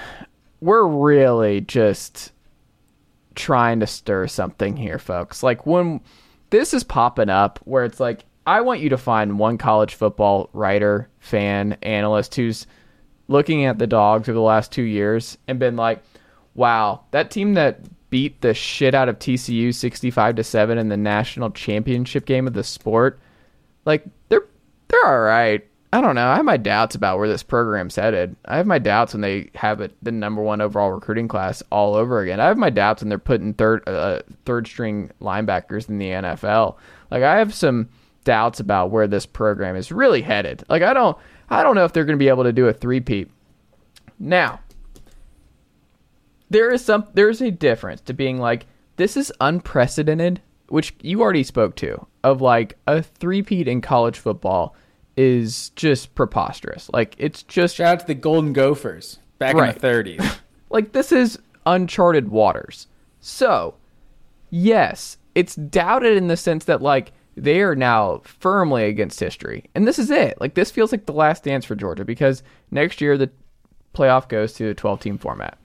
[0.60, 2.32] we're really just
[3.34, 5.42] trying to stir something here, folks.
[5.42, 6.00] Like when
[6.50, 10.50] this is popping up, where it's like, I want you to find one college football
[10.52, 12.66] writer, fan, analyst who's
[13.28, 16.02] looking at the dogs over the last two years and been like,
[16.54, 20.96] wow, that team that beat the shit out of TCU 65 to 7 in the
[20.96, 23.18] national championship game of the sport,
[23.84, 24.46] like they're
[24.88, 25.66] they're all right.
[25.92, 26.28] I don't know.
[26.28, 28.36] I have my doubts about where this program's headed.
[28.44, 31.94] I have my doubts when they have it, the number one overall recruiting class all
[31.94, 32.40] over again.
[32.40, 36.76] I have my doubts when they're putting third uh, third string linebackers in the NFL.
[37.10, 37.88] Like I have some
[38.24, 40.64] doubts about where this program is really headed.
[40.68, 41.16] Like I don't
[41.48, 43.30] I don't know if they're going to be able to do a three-peat.
[44.18, 44.60] Now,
[46.50, 48.66] there is some there's a difference to being like
[48.96, 54.74] this is unprecedented, which you already spoke to, of like a three-peat in college football
[55.16, 56.88] is just preposterous.
[56.92, 59.74] Like it's just Shout out to the Golden Gophers back Right.
[59.74, 60.38] in the 30s.
[60.70, 62.86] like this is uncharted waters.
[63.20, 63.74] So,
[64.50, 69.64] yes, it's doubted in the sense that like they are now firmly against history.
[69.74, 70.40] And this is it.
[70.40, 73.30] Like this feels like the last dance for Georgia because next year the
[73.94, 75.58] playoff goes to a 12 team format.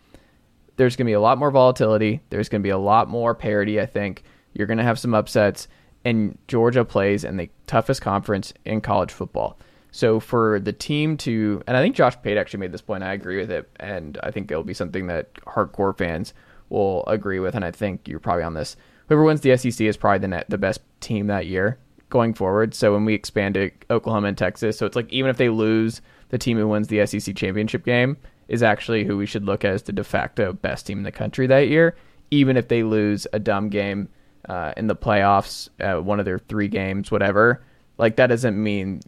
[0.78, 2.22] There's going to be a lot more volatility.
[2.30, 4.24] There's going to be a lot more parity, I think.
[4.54, 5.68] You're going to have some upsets
[6.04, 9.58] and Georgia plays in the toughest conference in college football.
[9.92, 13.04] So for the team to, and I think Josh Pate actually made this point.
[13.04, 16.34] I agree with it, and I think it'll be something that hardcore fans
[16.70, 17.56] will agree with.
[17.56, 18.78] And I think you're probably on this.
[19.12, 21.78] Whoever wins the SEC is probably the net, the best team that year
[22.10, 22.74] going forward.
[22.74, 26.00] So when we expand to Oklahoma and Texas, so it's like even if they lose,
[26.30, 28.16] the team who wins the SEC championship game
[28.48, 31.12] is actually who we should look at as the de facto best team in the
[31.12, 31.94] country that year.
[32.30, 34.08] Even if they lose a dumb game
[34.48, 37.62] uh, in the playoffs, uh, one of their three games, whatever,
[37.98, 39.02] like that doesn't mean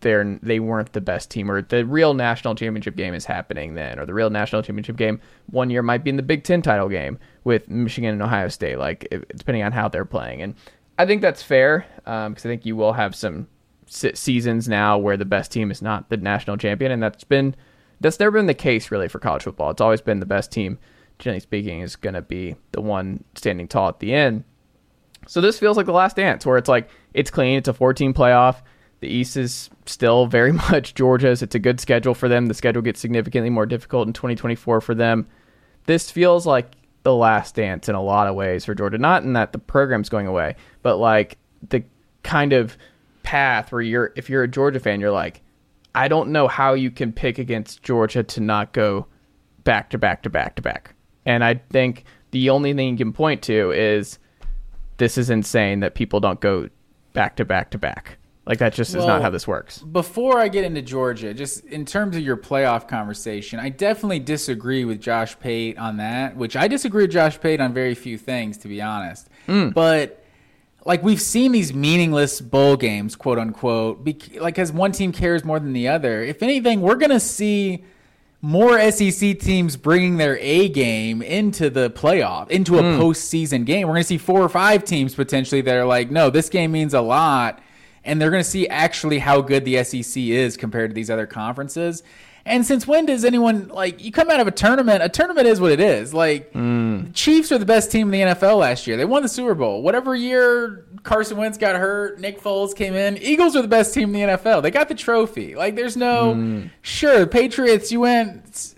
[0.00, 3.98] they're they weren't the best team or the real national championship game is happening then
[3.98, 6.88] or the real national championship game one year might be in the Big Ten title
[6.88, 10.42] game with Michigan and Ohio State like if, depending on how they're playing.
[10.42, 10.54] And
[10.98, 13.48] I think that's fair um, because I think you will have some
[13.86, 17.56] se- seasons now where the best team is not the national champion and that's been
[18.00, 19.70] that's never been the case really for college football.
[19.70, 20.78] It's always been the best team
[21.18, 24.44] generally speaking is going to be the one standing tall at the end.
[25.26, 28.12] So this feels like the last dance where it's like it's clean it's a 14
[28.12, 28.56] playoff
[29.04, 31.42] the East is still very much Georgia's.
[31.42, 32.46] It's a good schedule for them.
[32.46, 35.26] The schedule gets significantly more difficult in 2024 for them.
[35.84, 38.96] This feels like the last dance in a lot of ways for Georgia.
[38.96, 41.36] Not in that the program's going away, but like
[41.68, 41.84] the
[42.22, 42.78] kind of
[43.22, 45.42] path where you're, if you're a Georgia fan, you're like,
[45.94, 49.06] I don't know how you can pick against Georgia to not go
[49.64, 50.94] back to back to back to back.
[51.26, 54.18] And I think the only thing you can point to is
[54.96, 56.70] this is insane that people don't go
[57.12, 58.16] back to back to back.
[58.46, 59.78] Like that just is not how this works.
[59.78, 64.84] Before I get into Georgia, just in terms of your playoff conversation, I definitely disagree
[64.84, 68.58] with Josh Pate on that, which I disagree with Josh Pate on very few things,
[68.58, 69.30] to be honest.
[69.46, 69.70] Hmm.
[69.70, 70.22] But
[70.84, 75.42] like we've seen these meaningless bowl games, quote unquote, bec- like as one team cares
[75.42, 76.22] more than the other.
[76.22, 77.82] If anything, we're gonna see
[78.44, 83.00] more SEC teams bringing their A game into the playoff, into a hmm.
[83.00, 83.86] postseason game.
[83.86, 86.70] We're going to see four or five teams potentially that are like, no, this game
[86.70, 87.62] means a lot.
[88.04, 91.26] And they're going to see actually how good the SEC is compared to these other
[91.26, 92.02] conferences.
[92.46, 95.02] And since when does anyone like you come out of a tournament?
[95.02, 96.12] A tournament is what it is.
[96.12, 97.10] Like mm.
[97.14, 98.98] Chiefs are the best team in the NFL last year.
[98.98, 99.82] They won the Super Bowl.
[99.82, 103.16] Whatever year Carson Wentz got hurt, Nick Foles came in.
[103.16, 104.62] Eagles are the best team in the NFL.
[104.62, 105.54] They got the trophy.
[105.54, 106.70] Like there's no mm.
[106.82, 107.90] sure Patriots.
[107.90, 108.74] You went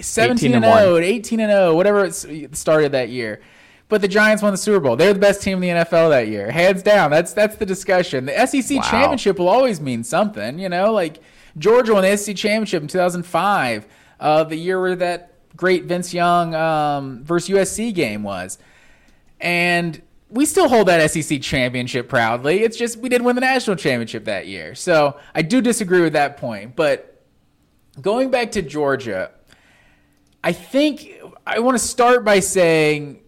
[0.00, 3.40] 17 and 0, 18 and 0, whatever it started that year.
[3.92, 4.96] But the Giants won the Super Bowl.
[4.96, 7.10] They're the best team in the NFL that year, hands down.
[7.10, 8.24] That's that's the discussion.
[8.24, 8.82] The SEC Wow.
[8.90, 10.94] championship will always mean something, you know.
[10.94, 11.18] Like
[11.58, 13.86] Georgia won the SEC championship in 2005,
[14.18, 18.56] uh, the year where that great Vince Young um, versus USC game was,
[19.42, 22.62] and we still hold that SEC championship proudly.
[22.62, 26.14] It's just we didn't win the national championship that year, so I do disagree with
[26.14, 26.76] that point.
[26.76, 27.22] But
[28.00, 29.32] going back to Georgia,
[30.42, 31.12] I think
[31.46, 33.18] I want to start by saying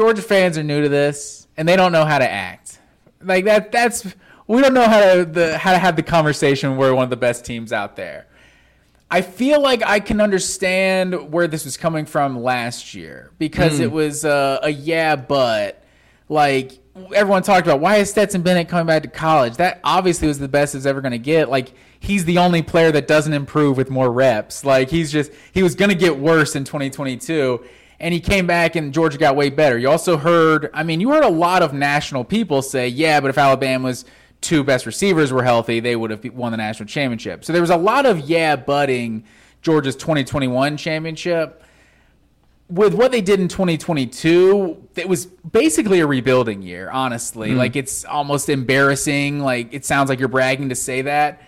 [0.00, 2.78] Georgia fans are new to this and they don't know how to act.
[3.20, 4.14] Like that that's
[4.46, 7.18] we don't know how to the how to have the conversation we're one of the
[7.18, 8.26] best teams out there.
[9.10, 13.92] I feel like I can understand where this was coming from last year because it
[13.92, 15.84] was uh, a yeah, but
[16.30, 16.78] like
[17.14, 19.58] everyone talked about why is Stetson Bennett coming back to college?
[19.58, 21.50] That obviously was the best he's ever going to get.
[21.50, 24.64] Like he's the only player that doesn't improve with more reps.
[24.64, 27.62] Like he's just he was going to get worse in 2022
[28.00, 29.78] and he came back and Georgia got way better.
[29.78, 33.28] You also heard, I mean, you heard a lot of national people say, yeah, but
[33.28, 34.06] if Alabama's
[34.40, 37.44] two best receivers were healthy, they would have won the national championship.
[37.44, 39.24] So there was a lot of yeah budding
[39.60, 41.62] Georgia's 2021 championship.
[42.70, 47.50] With what they did in 2022, it was basically a rebuilding year, honestly.
[47.50, 47.58] Hmm.
[47.58, 49.40] Like it's almost embarrassing.
[49.40, 51.42] Like it sounds like you're bragging to say that.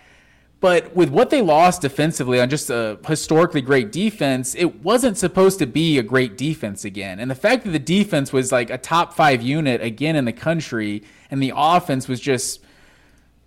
[0.62, 5.58] But with what they lost defensively on just a historically great defense, it wasn't supposed
[5.58, 7.18] to be a great defense again.
[7.18, 10.32] And the fact that the defense was like a top five unit again in the
[10.32, 11.02] country
[11.32, 12.60] and the offense was just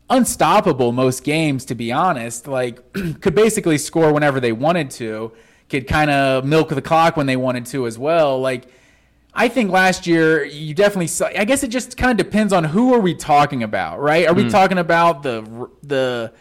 [0.10, 2.48] unstoppable most games, to be honest.
[2.48, 2.82] Like,
[3.22, 5.32] could basically score whenever they wanted to,
[5.70, 8.42] could kind of milk the clock when they wanted to as well.
[8.42, 8.66] Like,
[9.34, 11.28] I think last year you definitely saw.
[11.28, 14.28] I guess it just kind of depends on who are we talking about, right?
[14.28, 14.52] Are we mm.
[14.52, 16.34] talking about the the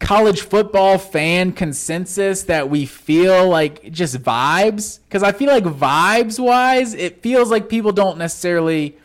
[0.00, 4.98] college football fan consensus that we feel like just vibes?
[5.08, 8.96] Because I feel like vibes wise, it feels like people don't necessarily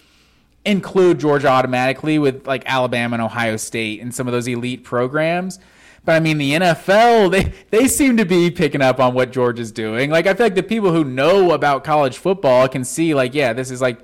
[0.65, 5.59] include Georgia automatically with like Alabama and Ohio State and some of those elite programs.
[6.05, 9.71] But I mean, the NFL, they, they seem to be picking up on what Georgia's
[9.71, 10.09] doing.
[10.09, 13.53] Like, I feel like the people who know about college football can see, like, yeah,
[13.53, 13.99] this is like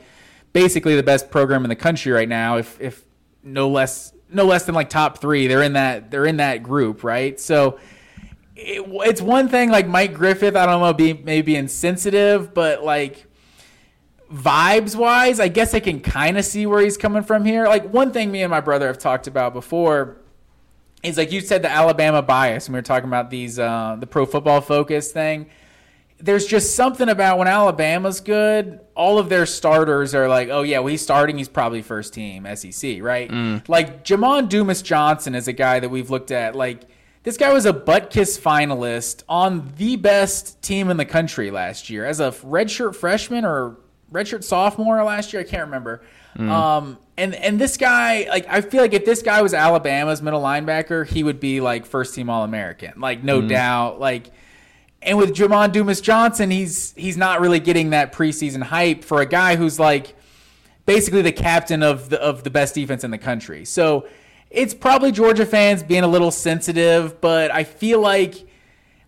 [0.54, 3.04] basically the best program in the country right now, if, if
[3.44, 5.48] no less, no less than like top three.
[5.48, 7.40] They're in that, they're in that group, right?
[7.40, 7.80] So
[8.56, 13.28] it, it's one thing like Mike Griffith, I don't know, be maybe insensitive, but like,
[14.34, 17.66] vibes wise, I guess I can kind of see where he's coming from here.
[17.66, 20.18] Like one thing me and my brother have talked about before
[21.04, 24.08] is like you said the Alabama bias when we were talking about these uh, the
[24.08, 25.50] pro football focus thing.
[26.22, 30.80] There's just something about when Alabama's good, all of their starters are like, oh yeah,
[30.80, 33.30] well he's starting, he's probably first team SEC, right?
[33.30, 33.68] Mm.
[33.68, 36.56] Like Jamon Dumas Johnson is a guy that we've looked at.
[36.56, 36.84] Like
[37.24, 42.06] this guy was a Butkus finalist on the best team in the country last year
[42.06, 43.78] as a redshirt freshman or
[44.12, 45.42] redshirt sophomore last year.
[45.42, 46.04] I can't remember.
[46.38, 50.42] Um, and and this guy, like, I feel like if this guy was Alabama's middle
[50.42, 54.00] linebacker, he would be like first team All American, like no doubt.
[54.00, 54.32] Like,
[55.02, 59.26] and with Jamon Dumas Johnson, he's he's not really getting that preseason hype for a
[59.26, 60.16] guy who's like
[60.86, 63.66] basically the captain of the of the best defense in the country.
[63.66, 64.08] So
[64.50, 68.48] it's probably Georgia fans being a little sensitive, but I feel like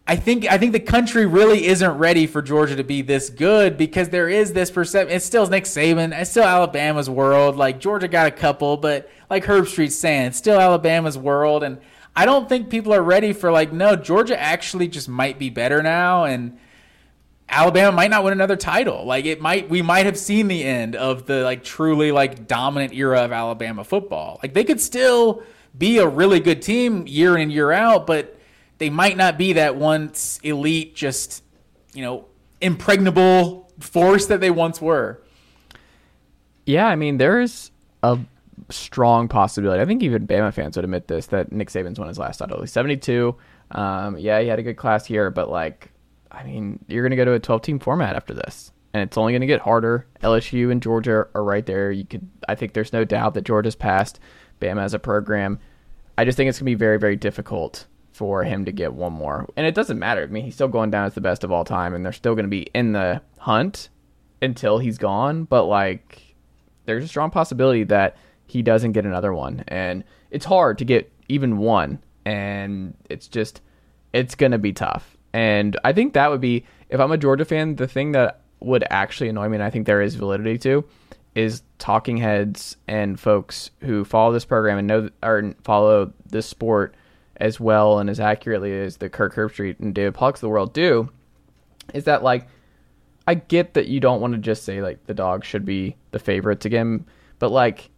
[0.07, 3.77] I think I think the country really isn't ready for Georgia to be this good
[3.77, 5.15] because there is this perception.
[5.15, 6.19] It's still Nick Saban.
[6.19, 7.55] It's still Alabama's world.
[7.55, 11.63] Like Georgia got a couple, but like Herbstreit's saying, it's still Alabama's world.
[11.63, 11.79] And
[12.15, 15.81] I don't think people are ready for like no Georgia actually just might be better
[15.83, 16.57] now and.
[17.49, 19.05] Alabama might not win another title.
[19.05, 22.93] Like it might, we might have seen the end of the like truly like dominant
[22.93, 24.39] era of Alabama football.
[24.41, 25.43] Like they could still
[25.77, 28.39] be a really good team year in year out, but
[28.77, 31.43] they might not be that once elite, just
[31.93, 32.25] you know,
[32.61, 35.21] impregnable force that they once were.
[36.65, 38.19] Yeah, I mean, there's a
[38.69, 39.81] strong possibility.
[39.81, 42.59] I think even Bama fans would admit this that Nick Saban's won his last title.
[42.61, 43.35] He's 72.
[43.71, 45.91] Um, yeah, he had a good class here, but like,
[46.31, 49.17] I mean, you're going to go to a 12 team format after this, and it's
[49.17, 50.07] only going to get harder.
[50.21, 51.91] LSU and Georgia are right there.
[51.91, 54.19] You could, I think, there's no doubt that Georgia's passed
[54.59, 55.59] Bama as a program.
[56.17, 59.13] I just think it's going to be very, very difficult for him to get one
[59.13, 59.47] more.
[59.55, 60.23] And it doesn't matter.
[60.23, 62.35] I mean, he's still going down as the best of all time, and they're still
[62.35, 63.89] going to be in the hunt
[64.41, 65.45] until he's gone.
[65.45, 66.35] But like,
[66.85, 68.15] there's a strong possibility that
[68.53, 71.99] he doesn't get another one, and it's hard to get even one.
[72.23, 73.61] And it's just,
[74.13, 75.17] it's going to be tough.
[75.33, 78.85] And I think that would be, if I'm a Georgia fan, the thing that would
[78.91, 80.85] actually annoy me, and I think there is validity to,
[81.33, 86.93] is talking heads and folks who follow this program and know or follow this sport
[87.37, 90.73] as well and as accurately as the Kirk Herbstreit and David Pollacks of the world
[90.73, 91.09] do,
[91.95, 92.47] is that like
[93.25, 96.19] I get that you don't want to just say like the dog should be the
[96.19, 97.07] favorites again,
[97.39, 97.89] but like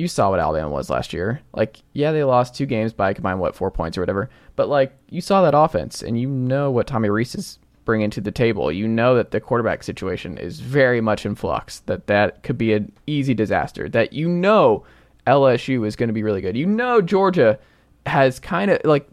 [0.00, 1.42] you saw what Alabama was last year.
[1.52, 4.96] Like, yeah, they lost two games by combined what four points or whatever, but like
[5.10, 8.72] you saw that offense and you know what Tommy Rees is bringing to the table.
[8.72, 11.80] You know that the quarterback situation is very much in flux.
[11.80, 13.88] That that could be an easy disaster.
[13.88, 14.84] That you know
[15.26, 16.56] LSU is going to be really good.
[16.56, 17.58] You know Georgia
[18.06, 19.06] has kind of like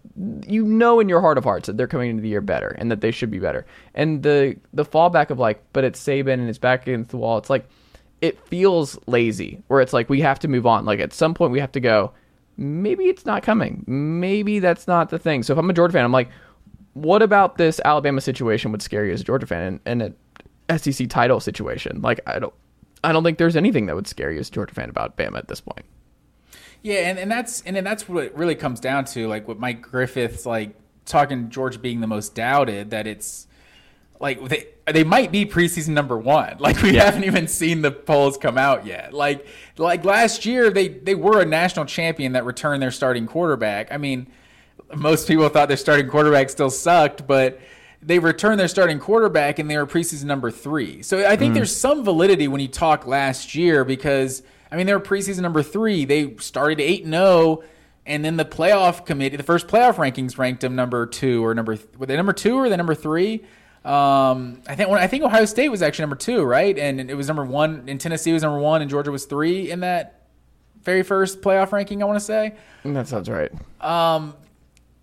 [0.47, 2.89] you know in your heart of hearts that they're coming into the year better and
[2.89, 3.65] that they should be better.
[3.93, 7.37] And the the fallback of like, but it's Saban and it's back against the wall.
[7.37, 7.67] It's like
[8.21, 10.85] it feels lazy where it's like we have to move on.
[10.85, 12.11] Like at some point we have to go.
[12.57, 13.83] Maybe it's not coming.
[13.85, 15.43] Maybe that's not the thing.
[15.43, 16.29] So if I'm a Georgia fan, I'm like,
[16.93, 20.15] what about this Alabama situation would scare you as a Georgia fan and, and
[20.69, 22.01] a SEC title situation?
[22.01, 22.53] Like I don't
[23.03, 25.37] I don't think there's anything that would scare you as a Georgia fan about Bama
[25.37, 25.85] at this point.
[26.81, 29.59] Yeah, and, and that's and then that's what it really comes down to, like what
[29.59, 33.47] Mike Griffith's like talking Georgia being the most doubted, that it's
[34.19, 36.57] like they they might be preseason number one.
[36.59, 37.05] Like we Yeah.
[37.05, 39.13] haven't even seen the polls come out yet.
[39.13, 39.45] Like
[39.77, 43.91] like last year they they were a national champion that returned their starting quarterback.
[43.91, 44.27] I mean,
[44.95, 47.59] most people thought their starting quarterback still sucked, but
[48.01, 51.01] they returned their starting quarterback and they were preseason number three.
[51.01, 51.55] So I think mm.
[51.55, 55.63] there's some validity when you talk last year because I mean they were preseason number
[55.63, 56.05] three.
[56.05, 57.63] They started eight and zero,
[58.05, 61.77] and then the playoff committee, the first playoff rankings ranked them number two or number
[61.97, 63.43] were they number two or the number three?
[63.87, 66.77] Um, I think I think Ohio State was actually number two, right?
[66.77, 69.79] And it was number one, and Tennessee was number one, and Georgia was three in
[69.79, 70.25] that
[70.83, 72.03] very first playoff ranking.
[72.03, 72.55] I want to say.
[72.83, 73.51] That sounds right.
[73.79, 74.35] Um,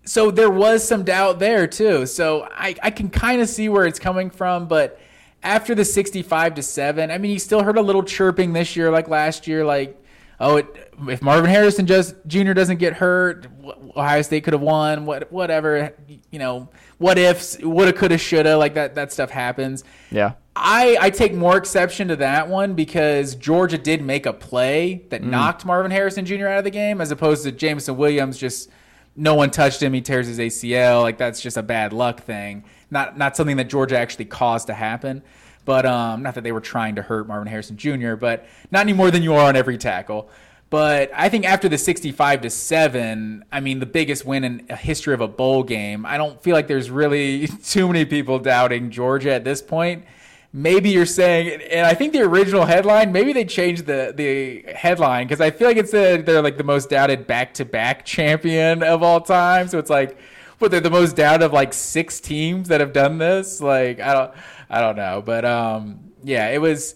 [0.05, 2.05] So there was some doubt there too.
[2.05, 4.99] So I, I can kind of see where it's coming from, but
[5.41, 8.91] after the 65 to 7, I mean, you still heard a little chirping this year
[8.91, 9.99] like last year like
[10.39, 12.53] oh, it, if Marvin Harrison just Jr.
[12.53, 13.47] doesn't get hurt,
[13.95, 15.93] Ohio State could have won, what whatever,
[16.29, 19.83] you know, what ifs, woulda, coulda, shoulda, like that that stuff happens.
[20.11, 20.33] Yeah.
[20.55, 25.21] I, I take more exception to that one because Georgia did make a play that
[25.21, 26.47] knocked Marvin Harrison Jr.
[26.47, 28.69] out of the game, as opposed to Jameson Williams just
[29.17, 31.01] no one touched him, he tears his ACL.
[31.01, 32.63] Like that's just a bad luck thing.
[32.89, 35.23] Not not something that Georgia actually caused to happen.
[35.65, 38.93] But um, not that they were trying to hurt Marvin Harrison Jr., but not any
[38.93, 40.29] more than you are on every tackle.
[40.69, 44.75] But I think after the 65 to 7, I mean, the biggest win in a
[44.75, 48.89] history of a bowl game, I don't feel like there's really too many people doubting
[48.89, 50.05] Georgia at this point.
[50.51, 55.27] Maybe you're saying, and I think the original headline, maybe they changed the, the headline
[55.27, 58.81] because I feel like it said they're like the most doubted back to back champion
[58.81, 59.67] of all time.
[59.67, 60.17] So it's like,
[60.59, 63.59] what, they're the most doubted of like six teams that have done this?
[63.59, 64.31] Like, I don't,
[64.69, 65.21] I don't know.
[65.23, 66.95] But um, yeah, it was.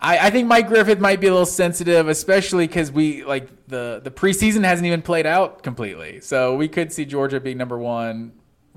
[0.00, 4.00] I, I think Mike Griffith might be a little sensitive, especially because we like the
[4.04, 6.20] the preseason hasn't even played out completely.
[6.20, 8.32] So we could see Georgia being number one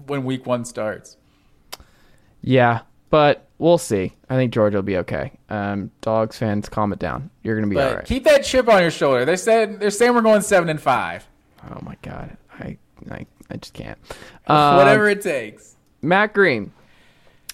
[0.08, 1.18] when week one starts.
[2.42, 4.16] Yeah, but we'll see.
[4.30, 5.32] I think Georgia will be okay.
[5.50, 7.30] Um, dogs fans, calm it down.
[7.44, 8.06] You're gonna be But all right.
[8.06, 9.26] keep that chip on your shoulder.
[9.26, 11.28] They said they're saying we're going seven and five.
[11.70, 12.78] oh my god, I,
[13.12, 13.98] I, I just can't.
[14.46, 15.76] Whatever Um, it takes.
[16.02, 16.72] Matt Green,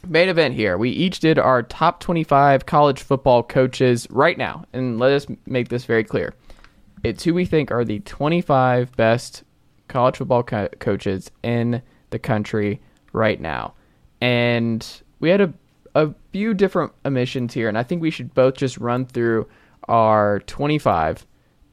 [0.07, 0.77] main event here.
[0.77, 5.69] We each did our top 25 college football coaches right now, and let us make
[5.69, 6.33] this very clear.
[7.03, 9.43] It's who we think are the 25 best
[9.87, 12.81] college football co- coaches in the country
[13.13, 13.73] right now.
[14.21, 14.85] And
[15.19, 15.53] we had a,
[15.93, 19.47] a few different omissions here, and I think we should both just run through
[19.87, 21.25] our 25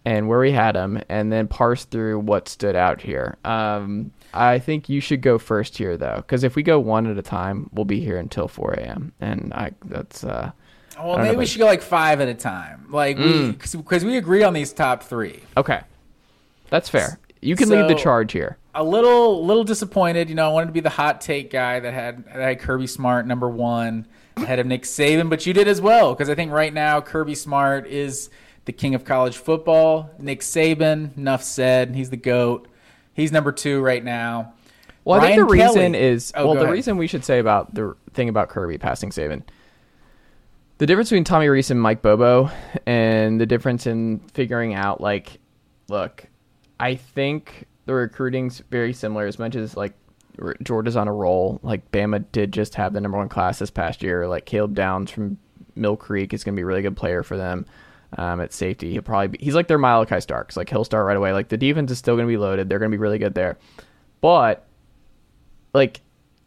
[0.05, 3.37] and where we had them, and then parse through what stood out here.
[3.45, 7.18] Um, I think you should go first here, though, because if we go one at
[7.18, 9.12] a time, we'll be here until 4 a.m.
[9.20, 10.53] And I that's uh,
[10.97, 14.05] Well, don't know maybe we should go like five at a time, like we because
[14.05, 15.41] we agree on these top three.
[15.57, 15.80] okay.
[16.70, 17.18] That's fair.
[17.43, 18.57] You can lead the charge here.
[18.74, 20.28] a little little disappointed.
[20.30, 22.87] You know, I wanted to be the hot take guy that had that had Kirby
[22.87, 24.07] Smart number one
[24.39, 27.35] ahead of Nick Saban, but you did as well because I think right now Kirby
[27.35, 28.30] Smart is
[28.64, 30.09] the king of college football.
[30.18, 31.95] Nick Saban, enough said.
[31.95, 32.68] He's the goat.
[33.15, 34.55] He's number two right now.
[35.05, 36.73] Well, I think the Ryan reason is Oh, well, the ahead.
[36.73, 39.43] reason we should say about the thing about Kirby passing Saban.
[40.79, 42.51] The difference between Tommy Rees and Mike Bobo,
[42.87, 45.39] and the difference in figuring out like,
[45.89, 46.27] look,
[46.81, 49.27] I think the recruiting's very similar.
[49.27, 49.93] As much as like
[50.63, 54.03] Georgia's on a roll, like Bama did just have the number one class this past
[54.03, 54.27] year.
[54.27, 55.39] Like Caleb Downs from
[55.75, 57.67] Mill Creek is going to be a really good player for them
[58.19, 58.93] um, at safety.
[58.93, 60.57] He'll probably be, he's like their Malachi Starks.
[60.57, 61.33] Like he'll start right away.
[61.33, 62.69] Like the defense is still going to be loaded.
[62.69, 63.59] They're going to be really good there,
[64.21, 64.67] but
[65.75, 66.01] like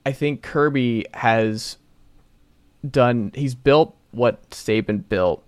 [0.05, 1.78] I think Kirby has
[2.89, 5.43] done he's built what Saban built,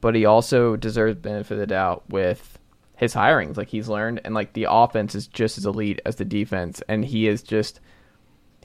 [0.00, 2.58] but he also deserves benefit of the doubt with
[2.96, 3.56] his hirings.
[3.56, 7.04] Like he's learned and like the offense is just as elite as the defense and
[7.04, 7.80] he is just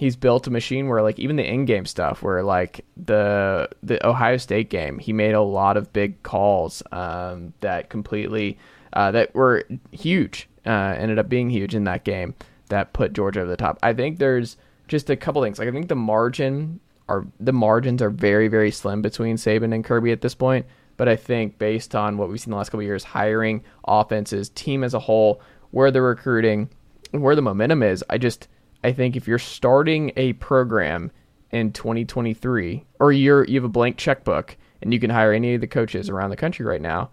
[0.01, 4.37] he's built a machine where like even the in-game stuff where like the the Ohio
[4.37, 8.57] State game he made a lot of big calls um, that completely
[8.93, 12.33] uh, that were huge uh, ended up being huge in that game
[12.69, 13.77] that put Georgia over the top.
[13.83, 18.01] I think there's just a couple things like I think the margin are the margins
[18.01, 20.65] are very very slim between Saban and Kirby at this point.
[20.97, 24.49] But I think based on what we've seen the last couple of years, hiring, offenses,
[24.49, 26.69] team as a whole, where they're recruiting,
[27.11, 28.47] where the momentum is, I just
[28.83, 31.11] I think if you're starting a program
[31.51, 35.61] in 2023 or you're you have a blank checkbook and you can hire any of
[35.61, 37.11] the coaches around the country right now,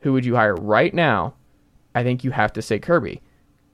[0.00, 1.34] who would you hire right now?
[1.94, 3.20] I think you have to say Kirby.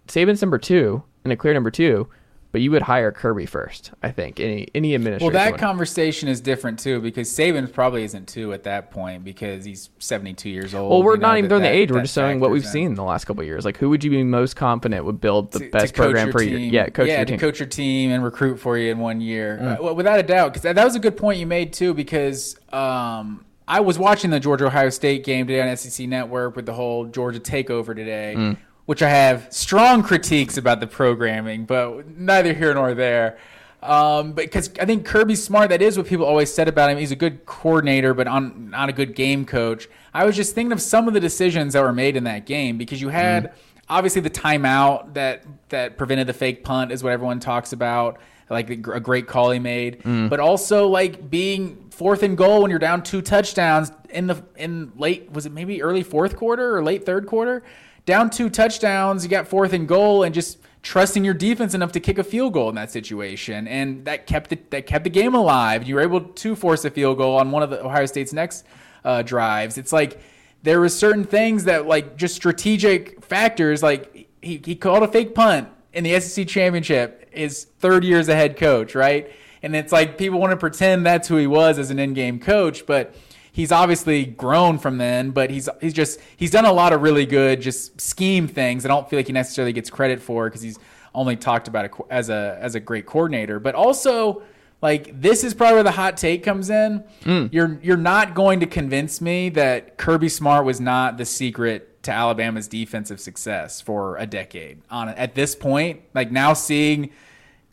[0.08, 2.08] Saban's number two and a clear number two,
[2.56, 3.90] but you would hire Kirby first.
[4.02, 5.30] I think any any administrator.
[5.30, 5.60] Well, that would.
[5.60, 10.48] conversation is different too because Saban probably isn't too at that point because he's seventy-two
[10.48, 10.90] years old.
[10.90, 11.92] well, we're you know, not even throwing the age.
[11.92, 12.70] We're just showing what we've in.
[12.70, 13.66] seen in the last couple of years.
[13.66, 16.42] Like, who would you be most confident would build the to- best to program for
[16.42, 16.56] you?
[16.56, 17.36] Yeah, coach yeah, your team.
[17.36, 17.40] Mm.
[17.40, 19.58] coach your team and recruit for you in one year.
[19.60, 21.92] Uh, well, without a doubt, because that, that was a good point you made too.
[21.92, 26.64] Because um, I was watching the Georgia Ohio State game today on SEC Network with
[26.64, 28.56] the whole Georgia takeover today, Mm.
[28.86, 33.38] Which I have strong critiques about the programming, but neither here nor there.
[33.82, 35.68] Um, because I think Kirby's smart.
[35.70, 36.98] That is what people always said about him.
[36.98, 39.88] He's a good coordinator, but on, not a good game coach.
[40.14, 42.78] I was just thinking of some of the decisions that were made in that game
[42.78, 43.52] because you had Mm.
[43.88, 48.18] obviously the timeout that that prevented the fake punt is what everyone talks about.
[48.48, 52.78] like a great call he made, but also like being fourth and goal when you're
[52.78, 57.04] down two touchdowns in the in late was it maybe early fourth quarter or late
[57.04, 57.64] third quarter,
[58.06, 62.00] down two touchdowns, you got fourth and goal, and just trusting your defense enough to
[62.00, 65.34] kick a field goal in that situation, and that kept the, that kept the game
[65.34, 65.86] alive.
[65.86, 68.64] You were able to force a field goal on one of the Ohio State's next
[69.04, 69.76] uh, drives.
[69.76, 70.20] It's like
[70.62, 73.82] there was certain things that like just strategic factors.
[73.82, 77.28] Like he, he called a fake punt in the SEC championship.
[77.32, 79.30] His third year as a head coach, right?
[79.62, 82.86] And it's like people want to pretend that's who he was as an in-game coach,
[82.86, 83.14] but
[83.56, 85.30] he's obviously grown from then.
[85.30, 88.84] But he's he's just he's done a lot of really good just scheme things.
[88.84, 90.78] I don't feel like he necessarily gets credit for because he's
[91.14, 94.42] only talked about it as a as a great coordinator, but also
[94.82, 97.02] like this is probably where the hot take comes in.
[97.24, 97.46] Hmm.
[97.50, 102.12] You're you're not going to convince me that Kirby Smart was not the secret to
[102.12, 104.82] Alabama's defensive success for a decade.
[104.90, 107.10] On at this point, like now seeing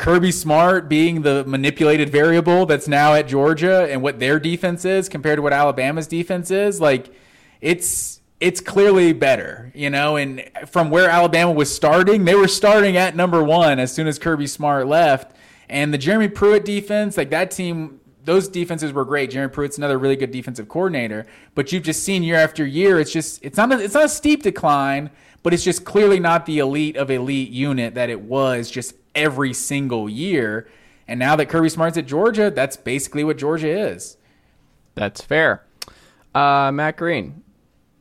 [0.04, 5.08] Kirby Smart being the manipulated variable that's now at Georgia and what their defense is
[5.08, 7.10] compared to what Alabama's defense is, like
[7.62, 10.18] it's it's clearly better, you know.
[10.18, 14.20] And from where Alabama was starting, they were starting at number one as soon as
[14.20, 15.38] Kirby Smart left.
[15.70, 19.32] And the Jeremy Pruitt defense, like that team, those defenses were great.
[19.32, 21.26] Jeremy Pruitt's another really good defensive coordinator.
[21.56, 24.10] But you've just seen year after year, it's just it's not a, it's not a
[24.10, 25.12] steep decline,
[25.44, 29.54] but it's just clearly not the elite of elite unit that it was just every
[29.54, 30.68] single year.
[31.08, 34.18] And now that Kirby Smart's at Georgia, that's basically what Georgia is.
[34.96, 35.66] That's fair.
[36.34, 37.44] Uh, Matt Green,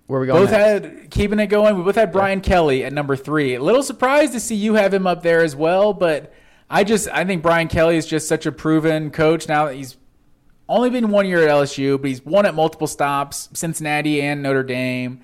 [0.06, 0.42] where are we going?
[0.42, 0.84] Both next?
[0.84, 1.76] had keeping it going.
[1.76, 3.54] We both had Brian Kelly at number three.
[3.54, 6.32] A little surprised to see you have him up there as well, but
[6.70, 9.96] I just I think Brian Kelly is just such a proven coach now that he's
[10.68, 14.62] only been one year at LSU, but he's won at multiple stops, Cincinnati and Notre
[14.62, 15.20] Dame,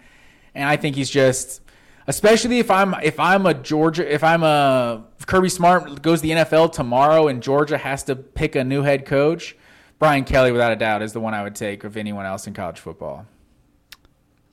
[0.55, 1.63] and I think he's just
[2.09, 6.27] especially if I'm if I'm a Georgia if I'm a if Kirby Smart goes to
[6.27, 9.57] the NFL tomorrow and Georgia has to pick a new head coach,
[10.01, 12.55] Brian Kelly without a doubt is the one I would take of anyone else in
[12.55, 13.27] college football.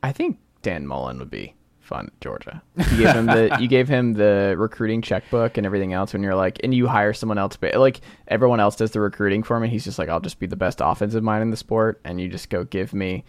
[0.04, 2.62] I think Dan Mullen would be fun at Georgia.
[2.92, 6.36] You gave him the you gave him the recruiting checkbook and everything else when you're
[6.36, 9.64] like and you hire someone else but like everyone else does the recruiting for him
[9.64, 12.20] and he's just like I'll just be the best offensive mind in the sport and
[12.20, 13.24] you just go give me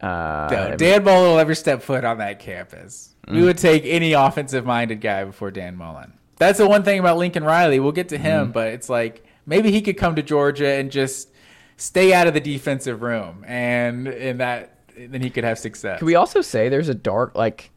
[0.00, 3.15] uh No, Dan Mullen will ever step foot on that campus.
[3.28, 6.12] We would take any offensive minded guy before Dan Mullen.
[6.36, 7.80] That's the one thing about Lincoln Riley.
[7.80, 8.52] We'll get to him, mm-hmm.
[8.52, 11.30] but it's like maybe he could come to Georgia and just
[11.76, 15.98] stay out of the defensive room, and in that then he could have success.
[15.98, 17.70] Can we also say there's a dark like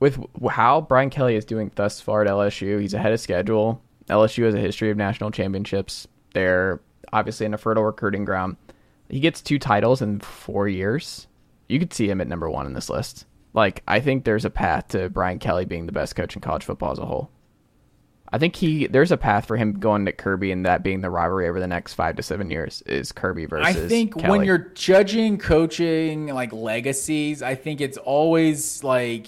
[0.00, 0.18] with
[0.50, 2.80] how Brian Kelly is doing thus far at LSU?
[2.80, 3.82] He's ahead of schedule.
[4.08, 6.08] LSU has a history of national championships.
[6.34, 6.80] They're
[7.12, 8.56] obviously in a fertile recruiting ground.
[9.08, 11.26] He gets two titles in four years.
[11.68, 13.26] You could see him at number one in this list.
[13.52, 16.64] Like I think there's a path to Brian Kelly being the best coach in college
[16.64, 17.30] football as a whole.
[18.32, 21.10] I think he there's a path for him going to Kirby and that being the
[21.10, 23.76] rivalry over the next five to seven years is Kirby versus.
[23.76, 29.26] I think when you're judging coaching like legacies, I think it's always like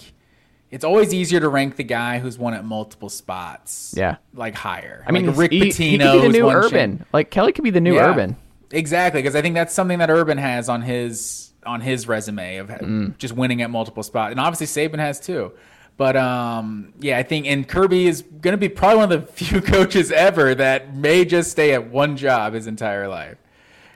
[0.71, 3.93] it's always easier to rank the guy who's won at multiple spots.
[3.95, 4.17] Yeah.
[4.33, 5.03] like higher.
[5.05, 7.05] I mean, like Rick he, Pitino he could be the new Urban.
[7.11, 8.37] Like Kelly could be the new Yeah, Urban.
[8.71, 12.67] Exactly, because I think that's something that Urban has on his on his resume of
[12.69, 13.17] Mm.
[13.17, 15.51] just winning at multiple spots, and obviously Saban has too.
[15.95, 19.31] But um, yeah, I think and Kirby is going to be probably one of the
[19.33, 23.37] few coaches ever that may just stay at one job his entire life.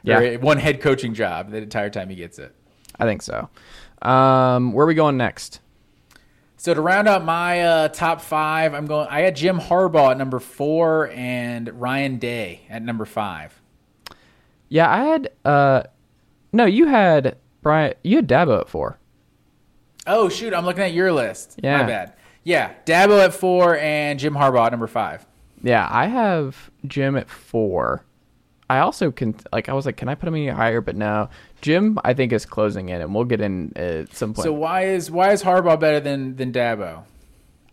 [0.03, 0.19] Yeah.
[0.19, 2.53] Or one head coaching job the entire time he gets it.
[2.99, 3.49] I think so.
[4.01, 5.59] Um, where are we going next?
[6.55, 9.07] So to round out my uh, top five, I'm going.
[9.09, 13.59] I had Jim Harbaugh at number four and Ryan Day at number five.
[14.69, 15.29] Yeah, I had.
[15.45, 15.83] Uh,
[16.53, 17.93] no, you had Brian.
[18.03, 18.99] You had Dabo at four.
[20.05, 21.59] Oh shoot, I'm looking at your list.
[21.61, 21.77] Yeah.
[21.77, 22.13] My bad.
[22.43, 25.25] Yeah, Dabo at four and Jim Harbaugh at number five.
[25.61, 28.05] Yeah, I have Jim at four.
[28.69, 30.81] I also can like I was like, can I put him any higher?
[30.81, 31.29] But no,
[31.61, 34.43] Jim I think is closing in, and we'll get in at some point.
[34.43, 37.03] So why is why is Harbaugh better than than Dabo?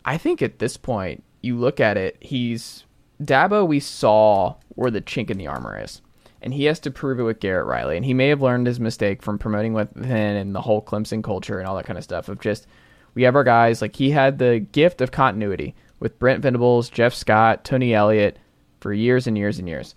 [0.03, 2.85] I think at this point, you look at it, he's
[3.21, 3.67] Dabo.
[3.67, 6.01] We saw where the chink in the armor is,
[6.45, 7.97] and he has to prove it with Garrett Riley.
[7.97, 11.57] And he may have learned his mistake from promoting within and the whole Clemson culture
[11.57, 12.29] and all that kind of stuff.
[12.29, 12.67] Of just
[13.15, 17.15] we have our guys like he had the gift of continuity with Brent Venables, Jeff
[17.15, 18.37] Scott, Tony Elliott
[18.79, 19.95] for years and years and years.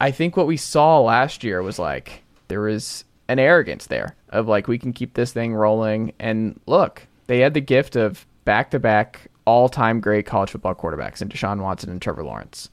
[0.00, 4.48] I think what we saw last year was like there was an arrogance there of
[4.48, 9.30] like we can keep this thing rolling and look, they had the gift of back-to-back
[9.46, 12.68] all-time great college football quarterbacks in Deshaun Watson and Trevor Lawrence.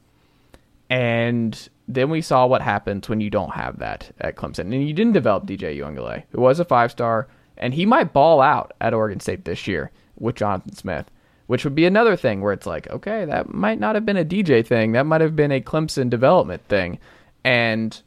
[0.90, 4.72] And then we saw what happens when you don't have that at Clemson.
[4.72, 8.72] And you didn't develop DJ Uiagalelei, who was a five-star, and he might ball out
[8.80, 11.10] at Oregon State this year with Jonathan Smith.
[11.52, 14.24] which would be another thing where it's like, okay, that might not have been a
[14.24, 14.92] DJ thing.
[14.92, 16.98] That might have been a Clemson development thing.
[17.44, 18.00] And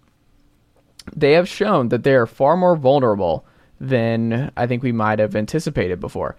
[1.16, 3.46] they have shown that they are far more vulnerable
[3.80, 6.36] than I think we might have anticipated before.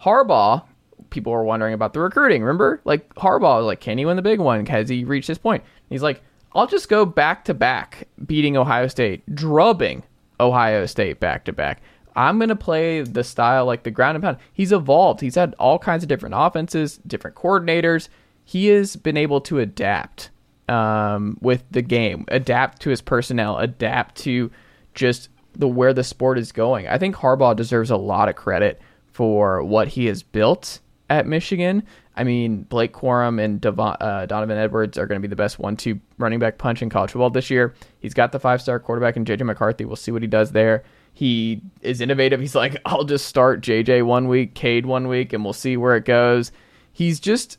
[0.00, 0.64] Harbaugh,
[1.10, 2.42] people were wondering about the recruiting.
[2.42, 4.64] Remember, like Harbaugh was like, can he win the big one?
[4.66, 5.64] Has he reached this point?
[5.88, 6.22] He's like,
[6.54, 10.04] I'll just go back to back, beating Ohio State, drubbing
[10.38, 11.82] Ohio State back to back.
[12.16, 14.36] I'm going to play the style like the ground and pound.
[14.52, 15.20] He's evolved.
[15.20, 18.08] He's had all kinds of different offenses, different coordinators.
[18.44, 20.30] He has been able to adapt
[20.68, 24.50] um, with the game, adapt to his personnel, adapt to
[24.94, 26.86] just the where the sport is going.
[26.86, 28.80] I think Harbaugh deserves a lot of credit
[29.12, 30.80] for what he has built
[31.10, 31.84] at Michigan.
[32.16, 35.58] I mean, Blake Corum and Devon, uh, Donovan Edwards are going to be the best
[35.58, 37.74] one-two running back punch in college football this year.
[37.98, 39.84] He's got the five-star quarterback in JJ McCarthy.
[39.84, 40.84] We'll see what he does there.
[41.12, 42.40] He is innovative.
[42.40, 45.96] He's like, I'll just start JJ one week, Cade one week, and we'll see where
[45.96, 46.52] it goes.
[46.92, 47.58] He's just,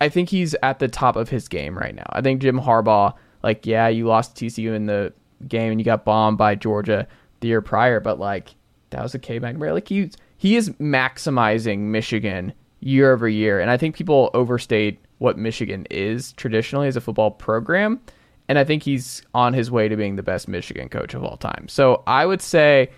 [0.00, 2.06] I think he's at the top of his game right now.
[2.10, 5.14] I think Jim Harbaugh, like, yeah, you lost TCU in the
[5.48, 7.08] game and you got bombed by Georgia
[7.40, 8.54] the year prior, but like,
[8.90, 9.72] that was a Cade McNamara.
[9.72, 13.60] Like, he, he is maximizing Michigan year over year.
[13.60, 18.00] And I think people overstate what Michigan is traditionally as a football program.
[18.48, 21.36] And I think he's on his way to being the best Michigan coach of all
[21.36, 21.68] time.
[21.68, 22.90] So I would say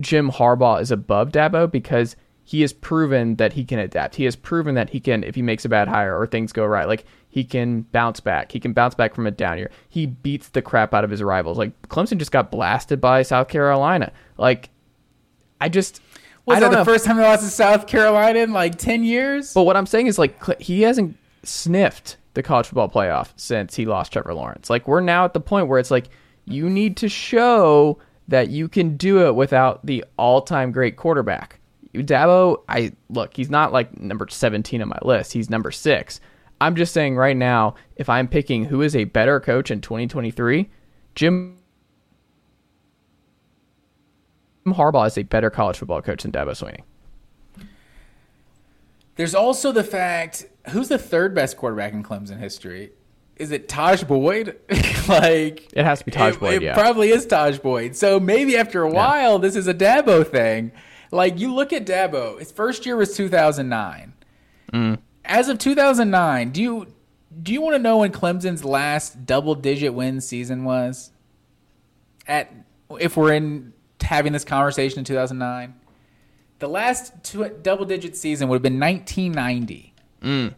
[0.00, 4.14] Jim Harbaugh is above Dabo because he has proven that he can adapt.
[4.14, 6.64] He has proven that he can, if he makes a bad hire or things go
[6.64, 8.50] right, like he can bounce back.
[8.50, 9.70] He can bounce back from a down year.
[9.90, 11.58] He beats the crap out of his rivals.
[11.58, 14.12] Like Clemson just got blasted by South Carolina.
[14.38, 14.70] Like
[15.60, 16.00] I just
[16.48, 16.84] Was I that don't the know.
[16.84, 19.52] first time they lost to South Carolina in like ten years?
[19.52, 23.84] But what I'm saying is like he hasn't sniffed the college football playoff since he
[23.84, 24.70] lost Trevor Lawrence.
[24.70, 26.08] Like we're now at the point where it's like
[26.46, 31.60] you need to show that you can do it without the all-time great quarterback.
[31.94, 35.34] Dabo, I look, he's not like number 17 on my list.
[35.34, 36.20] He's number 6.
[36.62, 40.70] I'm just saying right now, if I'm picking who is a better coach in 2023,
[41.14, 41.57] Jim
[44.74, 46.80] Harbaugh is a better college football coach than Dabo Swinney.
[49.16, 52.92] There's also the fact who's the third best quarterback in Clemson history?
[53.36, 54.56] Is it Tajh Boyd?
[55.08, 56.74] like It has to be Tajh it, Boyd, it yeah.
[56.74, 57.96] probably is Tajh Boyd.
[57.96, 60.72] So maybe after a while, this is a Dabo thing.
[61.10, 64.12] Like you look at Dabo, his first year was 2009.
[64.72, 64.98] Mm.
[65.24, 66.86] As of 2009, do you
[67.42, 71.12] do you want to know when Clemson's last double-digit win season was?
[72.26, 72.52] At
[73.00, 75.74] if we're in having this conversation in 2009,
[76.58, 79.94] the last two, double-digit season would have been 1990.
[80.22, 80.54] Mm.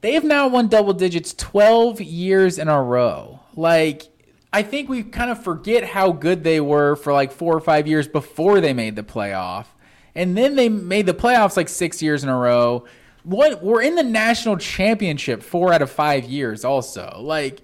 [0.00, 3.40] They have now won double digits 12 years in a row.
[3.54, 4.08] Like,
[4.52, 7.86] I think we kind of forget how good they were for like four or five
[7.86, 9.66] years before they made the playoff.
[10.14, 12.84] And then they made the playoffs like six years in a row.
[13.22, 17.18] What we're in the national championship four out of five years, also.
[17.20, 17.60] Like,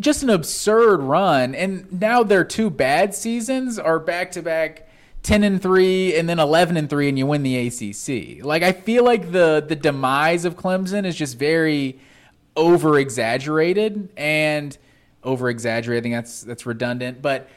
[0.00, 1.54] just an absurd run.
[1.54, 4.88] And now their two bad seasons are back to back
[5.22, 8.44] 10 and 3 and then 11 and 3 and you win the ACC.
[8.44, 11.98] Like I feel like the the demise of Clemson is just very
[12.56, 14.76] over exaggerated and
[15.22, 15.50] over
[16.02, 17.48] think that's that's redundant, but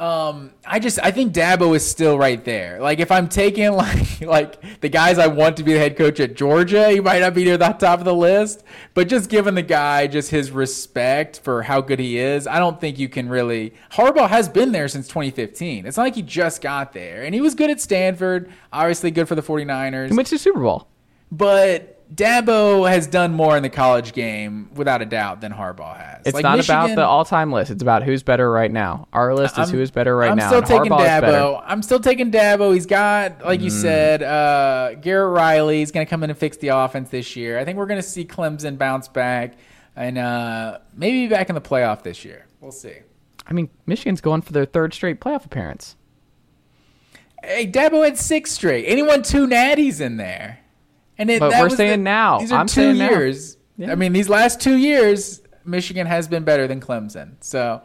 [0.00, 2.80] um, I just I think Dabo is still right there.
[2.80, 6.18] Like if I'm taking like like the guys I want to be the head coach
[6.20, 8.64] at Georgia, he might not be near the top of the list.
[8.94, 12.80] But just given the guy just his respect for how good he is, I don't
[12.80, 13.74] think you can really.
[13.92, 15.84] Harbaugh has been there since 2015.
[15.84, 18.50] It's not like he just got there, and he was good at Stanford.
[18.72, 20.08] Obviously good for the 49ers.
[20.08, 20.88] He went to the Super Bowl.
[21.30, 26.22] But Dabo has done more in the college game, without a doubt, than Harbaugh has.
[26.26, 27.70] It's Like, not about the all-time list.
[27.70, 29.06] It's about who's better right now.
[29.12, 30.46] Our list is I'm- who is better right now.
[30.46, 31.20] I'm still taking Harbaugh.
[31.22, 31.62] Dabo.
[31.64, 32.74] I'm still taking Dabo.
[32.74, 35.78] He's got, like you said, uh, Garrett Riley.
[35.78, 37.58] He's going to come in and fix the offense this year.
[37.58, 39.54] I think we're going to see Clemson bounce back
[39.94, 42.46] and uh, maybe be back in the playoff this year.
[42.60, 42.94] We'll see.
[43.46, 45.96] I mean, Michigan's going for their third straight playoff appearance.
[47.42, 48.84] Hey, Dabo had six straight.
[48.86, 50.59] Anyone two natties in there?
[51.20, 52.38] And it, But we're saying now.
[52.40, 53.10] These are I'm two saying now.
[53.10, 53.56] years.
[53.86, 57.34] I mean, these last two years, Michigan has been better than Clemson.
[57.40, 57.82] So,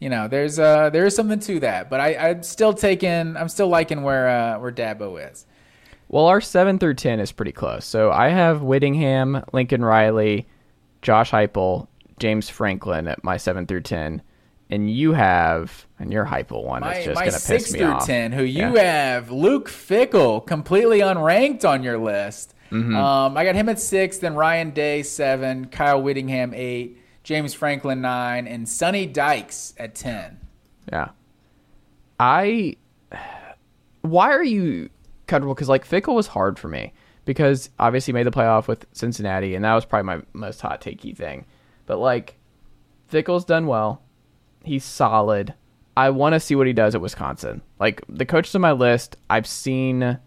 [0.00, 1.88] you know, there's uh there is something to that.
[1.90, 5.46] But I, I'm still taking, I'm still liking where uh, where Dabo is.
[6.08, 7.84] Well, our seven through ten is pretty close.
[7.84, 10.46] So I have Whittingham, Lincoln Riley,
[11.02, 11.88] Josh Heupel,
[12.18, 14.22] James Franklin at my seven through ten,
[14.70, 17.92] and you have and your Heupel one My, is just going to piss me off.
[17.92, 18.82] My six through ten, who you Yeah.
[19.12, 22.54] have Luke Fickell completely unranked on your list.
[22.72, 22.96] Mm-hmm.
[22.96, 28.00] Um, I got him at six, then Ryan Day seven, Kyle Whittingham eight, James Franklin
[28.00, 30.40] nine, and Sonny Dykes at ten.
[30.90, 31.10] Yeah.
[32.18, 32.76] I.
[34.00, 34.88] Why are you
[35.26, 35.54] comfortable?
[35.54, 36.92] Because like Fickell was hard for me
[37.24, 40.80] because obviously he made the playoff with Cincinnati, and that was probably my most hot
[40.80, 41.44] takey thing.
[41.86, 42.36] But like,
[43.10, 44.02] Fickell's done well.
[44.64, 45.54] He's solid.
[45.96, 47.60] I want to see what he does at Wisconsin.
[47.78, 50.18] Like the coaches on my list, I've seen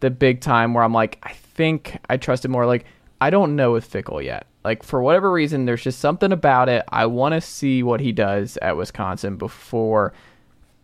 [0.00, 2.66] the big time where I'm like, I think I trust him more.
[2.66, 2.84] Like
[3.20, 4.46] I don't know with Fickell yet.
[4.64, 6.84] Like for whatever reason, there's just something about it.
[6.88, 10.12] I want to see what he does at Wisconsin before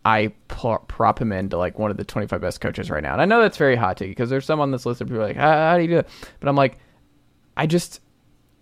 [0.05, 3.13] I prop him into like one of the 25 best coaches right now.
[3.13, 5.21] And I know that's very hot take because there's some on this list of people
[5.21, 6.09] like, how, how do you do it?
[6.39, 6.77] But I'm like,
[7.57, 8.01] I just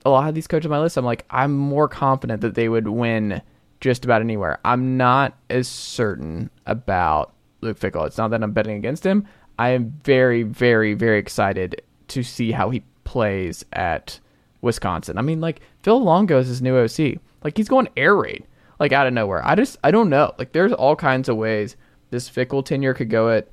[0.06, 0.98] a lot of these coaches on my list.
[0.98, 3.42] I'm like, I'm more confident that they would win
[3.80, 4.60] just about anywhere.
[4.66, 8.08] I'm not as certain about Luke Fickell.
[8.08, 9.28] It's not that I'm betting against him.
[9.60, 14.20] I am very, very, very excited to see how he plays at
[14.62, 15.18] Wisconsin.
[15.18, 17.20] I mean, like Phil Longo is his new OC.
[17.44, 18.46] Like he's going air raid,
[18.80, 19.46] like out of nowhere.
[19.46, 20.34] I just I don't know.
[20.38, 21.76] Like there's all kinds of ways
[22.10, 23.48] this Fickell tenure could go at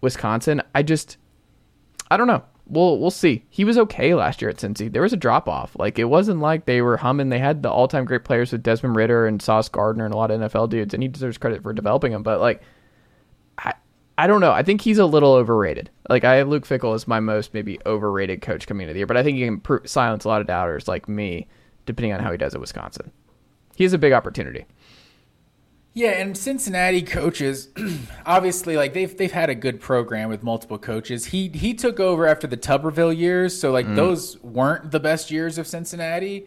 [0.00, 0.62] Wisconsin.
[0.74, 1.16] I just
[2.10, 2.42] I don't know.
[2.66, 3.44] We'll we'll see.
[3.50, 4.90] He was okay last year at Cincy.
[4.90, 5.76] There was a drop off.
[5.78, 7.28] Like it wasn't like they were humming.
[7.28, 10.16] They had the all time great players with Desmond Ridder and Sauce Gardner and a
[10.16, 12.22] lot of NFL dudes, and he deserves credit for developing them.
[12.22, 12.62] But like
[14.22, 14.52] I don't know.
[14.52, 15.90] I think he's a little overrated.
[16.08, 19.06] Like I have Luke Fickell as my most maybe overrated coach coming into the year,
[19.08, 21.48] but I think he can pr- silence a lot of doubters like me,
[21.86, 23.10] depending on how he does at Wisconsin.
[23.74, 24.64] He has a big opportunity.
[25.92, 27.70] Yeah, and Cincinnati coaches,
[28.24, 31.26] obviously, like they've they've had a good program with multiple coaches.
[31.26, 33.96] He he took over after the Tuberville years, so like mm.
[33.96, 36.46] those weren't the best years of Cincinnati.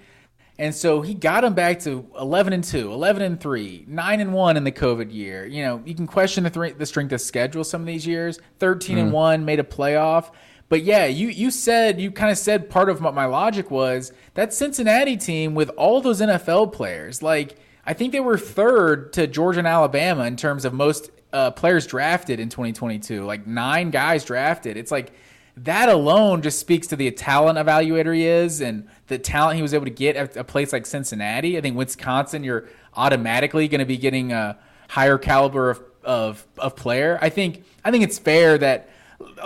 [0.57, 4.33] And so he got him back to 11 and 2, 11 and 3, 9 and
[4.33, 5.45] 1 in the COVID year.
[5.45, 8.39] You know, you can question the, th- the strength of schedule some of these years.
[8.59, 9.01] 13 mm.
[9.01, 10.31] and 1, made a playoff.
[10.67, 14.11] But yeah, you you said you kind of said part of what my logic was
[14.33, 17.21] that Cincinnati team with all those NFL players.
[17.21, 21.51] Like I think they were third to Georgia and Alabama in terms of most uh,
[21.51, 23.23] players drafted in 2022.
[23.23, 24.75] Like nine guys drafted.
[24.75, 25.13] It's like
[25.57, 29.73] that alone just speaks to the talent evaluator he is and the talent he was
[29.73, 31.57] able to get at a place like Cincinnati.
[31.57, 34.57] I think Wisconsin, you're automatically going to be getting a
[34.89, 37.17] higher caliber of, of, of player.
[37.21, 38.89] I think I think it's fair that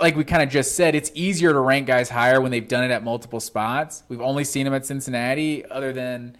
[0.00, 2.84] like we kind of just said, it's easier to rank guys higher when they've done
[2.84, 4.02] it at multiple spots.
[4.08, 6.36] We've only seen him at Cincinnati, other than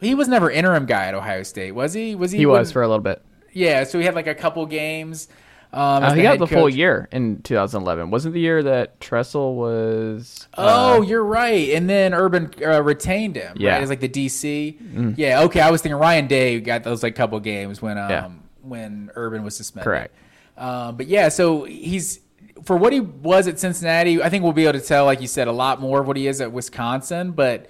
[0.00, 2.14] he was never interim guy at Ohio State, was he?
[2.14, 2.38] Was he?
[2.38, 3.22] He was for a little bit.
[3.52, 5.28] Yeah, so he had like a couple games.
[5.72, 6.54] Um, uh, he got the coach.
[6.54, 8.10] full year in 2011.
[8.10, 10.48] Wasn't the year that Tressel was?
[10.54, 11.70] Uh, oh, you're right.
[11.70, 13.56] And then Urban uh, retained him.
[13.58, 13.82] Yeah, right?
[13.82, 14.80] it's like the DC.
[14.80, 15.14] Mm.
[15.18, 15.42] Yeah.
[15.42, 18.30] Okay, I was thinking Ryan Day got those like couple games when um yeah.
[18.62, 19.84] when Urban was suspended.
[19.84, 20.14] Correct.
[20.56, 22.20] Um, but yeah, so he's
[22.64, 24.22] for what he was at Cincinnati.
[24.22, 26.16] I think we'll be able to tell, like you said, a lot more of what
[26.16, 27.32] he is at Wisconsin.
[27.32, 27.68] But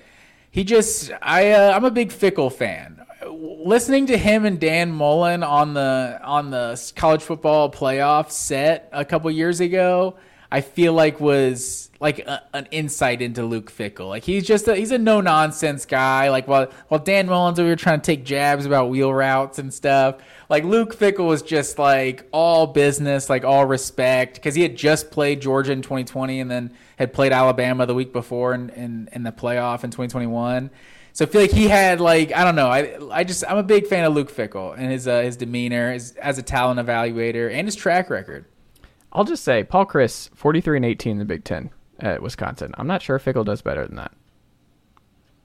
[0.50, 3.04] he just, I, uh, I'm a big Fickell fan
[3.36, 9.04] listening to him and Dan Mullen on the on the college football playoff set a
[9.04, 10.16] couple years ago,
[10.50, 14.08] I feel like was like a, an insight into Luke Fickell.
[14.08, 16.30] Like he's just a, he's a no nonsense guy.
[16.30, 19.72] Like while while Dan Mullen's over here trying to take jabs about wheel routes and
[19.72, 20.16] stuff,
[20.48, 25.10] like Luke Fickell was just like all business, like all respect, because he had just
[25.10, 29.22] played Georgia in 2020 and then had played Alabama the week before in in, in
[29.22, 30.70] the playoff in 2021.
[31.16, 32.68] So I feel like he had like I don't know.
[32.68, 35.94] I I just I'm a big fan of Luke Fickell and his uh, his demeanor
[35.94, 38.44] his, as a talent evaluator and his track record.
[39.14, 41.70] I'll just say Paul Chryst 43 and 18 in the Big Ten
[42.00, 42.74] at Wisconsin.
[42.76, 44.12] I'm not sure Fickell does better than that.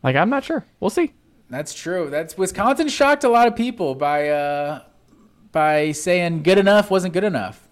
[0.03, 0.65] Like I'm not sure.
[0.81, 1.13] We'll see.
[1.49, 2.09] That's true.
[2.09, 4.81] That's Wisconsin shocked a lot of people by uh
[5.53, 7.65] by saying good enough wasn't good enough.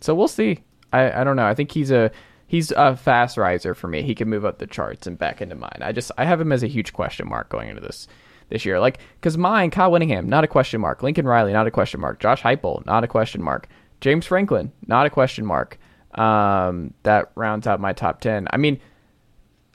[0.00, 0.60] So we'll see.
[0.94, 1.46] I I don't know.
[1.46, 2.10] I think he's a
[2.54, 4.02] he's a fast riser for me.
[4.02, 5.78] He can move up the charts and back into mine.
[5.80, 8.06] I just I have him as a huge question mark going into this
[8.48, 8.78] this year.
[8.78, 11.02] Like because mine, Kyle Whittingham, not a question mark.
[11.02, 12.20] Lincoln Riley, not a question mark.
[12.20, 13.68] Josh Heupel, not a question mark.
[14.00, 15.78] James Franklin, not a question mark.
[16.14, 18.46] Um, that rounds out my top ten.
[18.50, 18.78] I mean,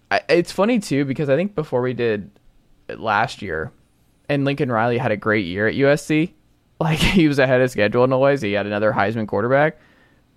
[0.10, 2.32] I, it's funny too because I think before we did
[2.96, 3.74] last year,
[4.30, 6.34] and Lincoln Riley had a great year at USC.
[6.82, 8.42] Like he was ahead of schedule in a ways.
[8.42, 9.82] He had another Heisman quarterback,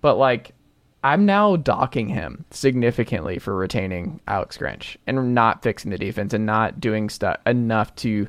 [0.01, 0.53] but like
[1.03, 6.45] I'm now docking him significantly for retaining Alex Grinch and not fixing the defense and
[6.45, 8.27] not doing stuff enough to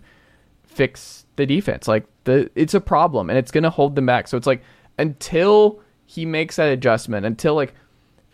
[0.64, 1.86] fix the defense.
[1.86, 4.26] Like the it's a problem and it's gonna hold them back.
[4.26, 4.62] So it's like
[4.98, 7.74] until he makes that adjustment, until like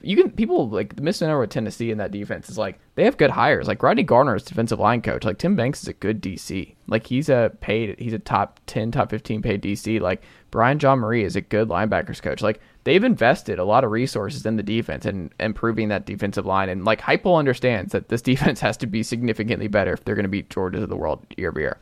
[0.03, 3.19] you can people like the misnomer with Tennessee in that defense is like they have
[3.19, 3.69] good hires.
[3.69, 5.25] Like Rodney Garner is defensive line coach.
[5.25, 6.75] Like Tim Banks is a good DC.
[6.87, 10.01] Like he's a paid he's a top ten, top fifteen paid DC.
[10.01, 12.41] Like Brian Jean-Mary is a good linebackers coach.
[12.41, 16.69] Like they've invested a lot of resources in the defense and improving that defensive line.
[16.69, 20.25] And like Heupel understands that this defense has to be significantly better if they're going
[20.25, 21.79] to beat Georgia of the world year by year.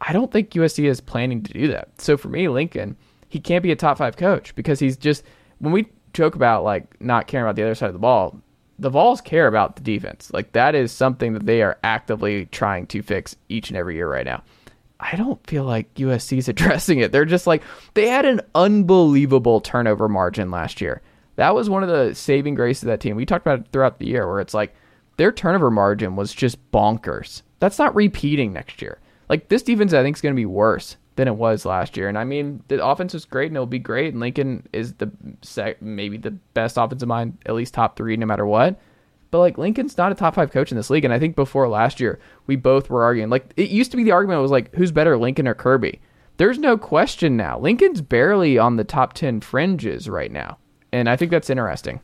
[0.00, 1.88] I don't think USC is planning to do that.
[2.00, 2.96] So for me, Lincoln,
[3.28, 5.24] he can't be a top five coach because he's just
[5.58, 8.40] when we joke about like not caring about the other side of the ball,
[8.78, 10.30] the Vols care about the defense.
[10.32, 14.10] Like that is something that they are actively trying to fix each and every year
[14.10, 14.42] right now.
[15.00, 17.12] I don't feel like USC's addressing it.
[17.12, 17.62] They're just like
[17.94, 21.02] they had an unbelievable turnover margin last year.
[21.36, 23.16] That was one of the saving graces of that team.
[23.16, 24.74] We talked about it throughout the year where it's like
[25.16, 27.42] their turnover margin was just bonkers.
[27.60, 28.98] That's not repeating next year.
[29.28, 32.08] Like this defense I think is going to be worse than it was last year.
[32.08, 34.12] And I mean, the offense was great and it'll be great.
[34.12, 35.10] And Lincoln is the
[35.42, 38.80] sec- maybe the best offensive mind, at least top three, no matter what.
[39.30, 41.04] But like Lincoln's not a top five coach in this league.
[41.04, 43.30] And I think before last year, we both were arguing.
[43.30, 46.00] Like it used to be the argument was like, who's better, Lincoln or Kirby?
[46.36, 47.58] There's no question now.
[47.58, 50.58] Lincoln's barely on the top 10 fringes right now.
[50.92, 52.00] And I think that's interesting.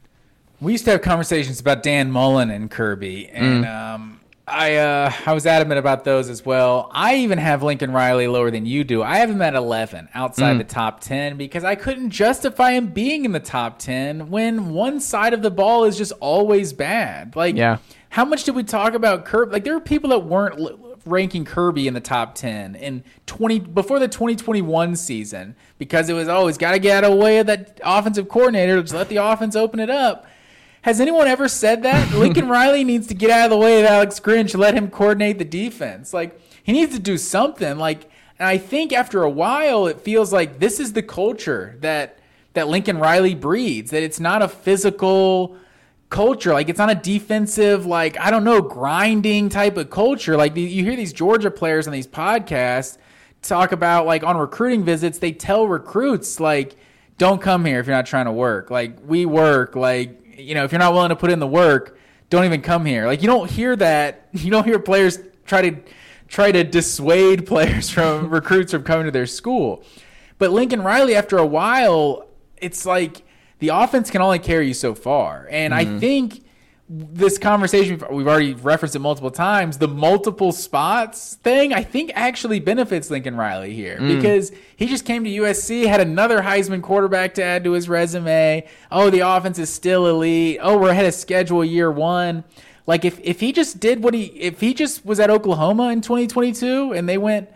[0.61, 3.29] We used to have conversations about Dan Mullen and Kirby.
[3.29, 3.95] And, mm.
[3.95, 6.89] um, I uh, I was adamant about those as well.
[6.93, 9.03] I even have Lincoln Riley lower than you do.
[9.03, 10.59] I have him at 11 outside mm.
[10.59, 15.01] the top 10 because I couldn't justify him being in the top 10 when one
[15.01, 17.35] side of the ball is just always bad.
[17.35, 17.79] Like, yeah.
[18.11, 19.53] how much did we talk about Kirby?
[19.53, 20.61] Like, there were people that weren't
[21.05, 26.29] ranking Kirby in the top 10 in 20 before the 2021 season because it was
[26.29, 28.81] always oh, got to get out of the way of that offensive coordinator.
[28.81, 30.27] Just let the offense open it up.
[30.87, 32.13] Has anyone ever said that?
[32.15, 35.37] Lincoln Riley needs to get out of the way of Alex Grinch, let him coordinate
[35.37, 36.15] the defense.
[36.15, 37.77] Like he needs to do something.
[37.77, 38.09] Like,
[38.39, 42.21] and I think after a while, it feels like this is the culture that
[42.53, 43.91] that Lincoln Riley breeds.
[43.91, 45.57] That it's not a physical
[46.09, 46.53] culture.
[46.53, 50.37] Like it's not a defensive, like I don't know, grinding type of culture.
[50.37, 52.97] Like you hear these Georgia players on these podcasts
[53.43, 56.77] talk about like on recruiting visits, they tell recruits like,
[57.19, 58.71] "Don't come here if you're not trying to work.
[58.71, 59.75] Like we work.
[59.75, 61.99] Like you know, if you're not willing to put in the work,
[62.31, 63.07] don't even come here.
[63.07, 64.29] Like you don't hear that.
[64.37, 65.81] You don't hear players try to
[66.29, 69.83] try to dissuade players from recruits from coming to their school.
[70.39, 73.23] But Lincoln Riley, after a while, it's like
[73.59, 75.49] the offense can only carry you so far.
[75.51, 75.97] And mm-hmm.
[75.97, 76.45] I think
[76.89, 82.61] this conversation we've already referenced it multiple times the multiple spots thing i think actually
[82.61, 83.99] benefits lincoln riley here.
[83.99, 84.17] Mm.
[84.17, 88.67] because he just came to usc had another heisman quarterback to add to his resume.
[88.91, 90.59] Oh the offense is still elite.
[90.63, 92.45] Oh we're ahead of schedule year one.
[92.87, 96.01] Like if, if he just did what he if he just was at oklahoma in
[96.01, 97.49] 2022 and they went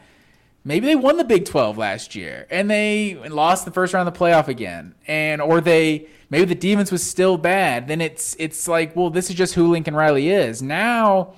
[0.65, 4.15] maybe they won the big 12 last year and they lost the first round of
[4.15, 8.67] the playoff again and or they maybe the defense was still bad, then it's it's
[8.67, 10.63] like, well, this is just who Lincoln Riley is.
[10.63, 11.35] Now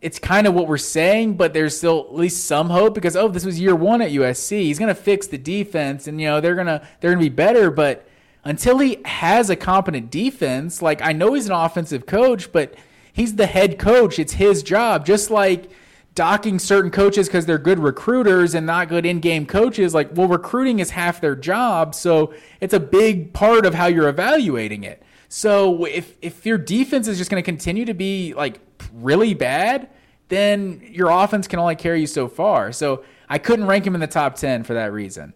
[0.00, 3.28] it's kind of what we're saying, but there's still at least some hope because oh,
[3.28, 4.62] this was year one at USC.
[4.62, 7.70] He's gonna fix the defense, and you know they're gonna they're gonna be better.
[7.70, 8.06] But
[8.44, 12.74] until he has a competent defense, like I know he's an offensive coach, but
[13.12, 14.18] he's the head coach.
[14.18, 15.04] It's his job.
[15.04, 15.70] Just like
[16.14, 20.80] docking certain coaches because they're good recruiters and not good in-game coaches like well recruiting
[20.80, 25.02] is half their job so it's a big part of how you're evaluating it.
[25.28, 28.60] So if if your defense is just going to continue to be like
[28.92, 29.88] really bad
[30.28, 32.72] then your offense can only carry you so far.
[32.72, 35.32] So i couldn't rank him in the top 10 for that reason.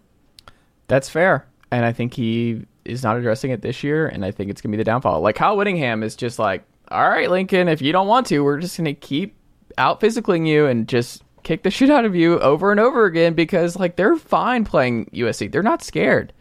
[0.88, 4.50] That's fair and i think he is not addressing it this year and i think
[4.50, 5.20] it's going to be the downfall.
[5.20, 8.58] Like kyle whittingham is just like all right lincoln if you don't want to we're
[8.58, 9.36] just going to keep
[9.78, 13.34] out physicaling you and just kick the shit out of you over and over again
[13.34, 15.50] because like they're fine playing USC.
[15.50, 16.32] They're not scared.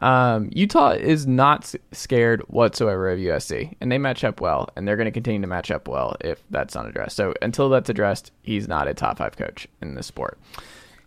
[0.00, 4.96] Um, Utah is not scared whatsoever of USC, and they match up well, and they're
[4.96, 7.16] going to continue to match up well if that's not addressed.
[7.16, 10.38] So until that's addressed, he's not a top five coach in the sport.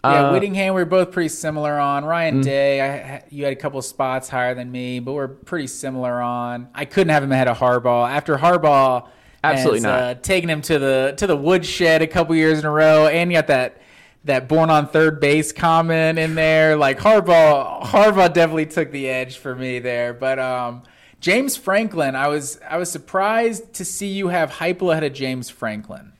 [0.03, 2.05] Yeah, uh, Whittingham, we are both pretty similar on.
[2.05, 2.41] Ryan mm-hmm.
[2.41, 6.69] Day, I, you had a couple spots higher than me, but we're pretty similar on.
[6.73, 8.09] I couldn't have him ahead of Harbaugh.
[8.09, 9.07] After Harbaugh
[9.43, 9.99] Absolutely has, not.
[9.99, 13.31] Uh, taking him to the to the woodshed a couple years in a row, and
[13.31, 13.81] you got that
[14.25, 16.75] that born on third base comment in there.
[16.77, 20.13] Like Harbaugh, Harbaugh definitely took the edge for me there.
[20.13, 20.83] But um,
[21.19, 25.49] James Franklin, I was I was surprised to see you have Heupel ahead of James
[25.49, 26.10] Franklin.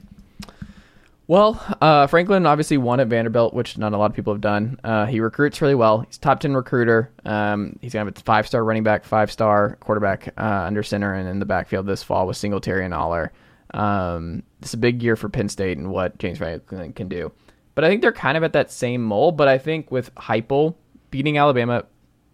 [1.31, 4.77] Well, uh, Franklin obviously won at Vanderbilt, which not a lot of people have done.
[4.83, 6.01] Uh, he recruits really well.
[6.01, 7.09] He's top ten recruiter.
[7.23, 11.13] Um, he's gonna have a five star running back, five star quarterback uh, under center
[11.13, 13.29] and in the backfield this fall with Singletary and Allar.
[13.73, 17.31] Um, it's a big year for Penn State and what James Franklin can do.
[17.75, 19.37] But I think they're kind of at that same mold.
[19.37, 20.75] But I think with Heupel
[21.11, 21.85] beating Alabama,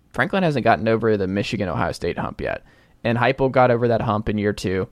[0.09, 2.63] Franklin hasn't gotten over the Michigan Ohio State hump yet,
[3.03, 4.87] and Heupel got over that hump in year two.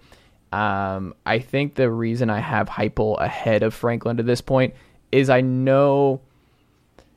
[0.51, 4.73] Um, I think the reason I have Heupel ahead of Franklin to this point
[5.11, 6.21] is I know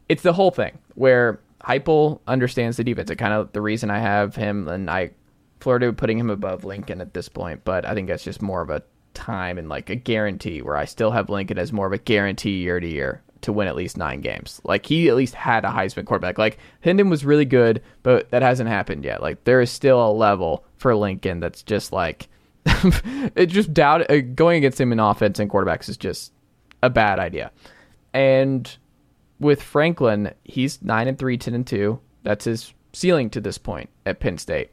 [0.08, 3.10] it's the whole thing where Heupel understands the defense.
[3.10, 5.10] It's kind of the reason I have him, and I
[5.60, 7.64] Florida putting him above Lincoln at this point.
[7.64, 8.82] But I think that's just more of a
[9.14, 12.58] time and like a guarantee where I still have Lincoln as more of a guarantee
[12.58, 14.60] year to year to win at least nine games.
[14.64, 16.38] Like he at least had a Heisman quarterback.
[16.38, 19.22] Like Hendon was really good, but that hasn't happened yet.
[19.22, 22.28] Like there is still a level for Lincoln that's just like
[23.34, 26.32] it just doubt uh, going against him in offense and quarterbacks is just
[26.82, 27.50] a bad idea.
[28.12, 28.76] And
[29.40, 32.00] with Franklin, he's 9 and 3, 10 and 2.
[32.22, 34.70] That's his ceiling to this point at Penn State.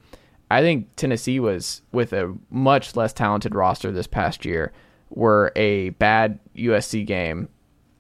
[0.50, 4.72] I think Tennessee was with a much less talented roster this past year
[5.10, 7.50] were a bad USC game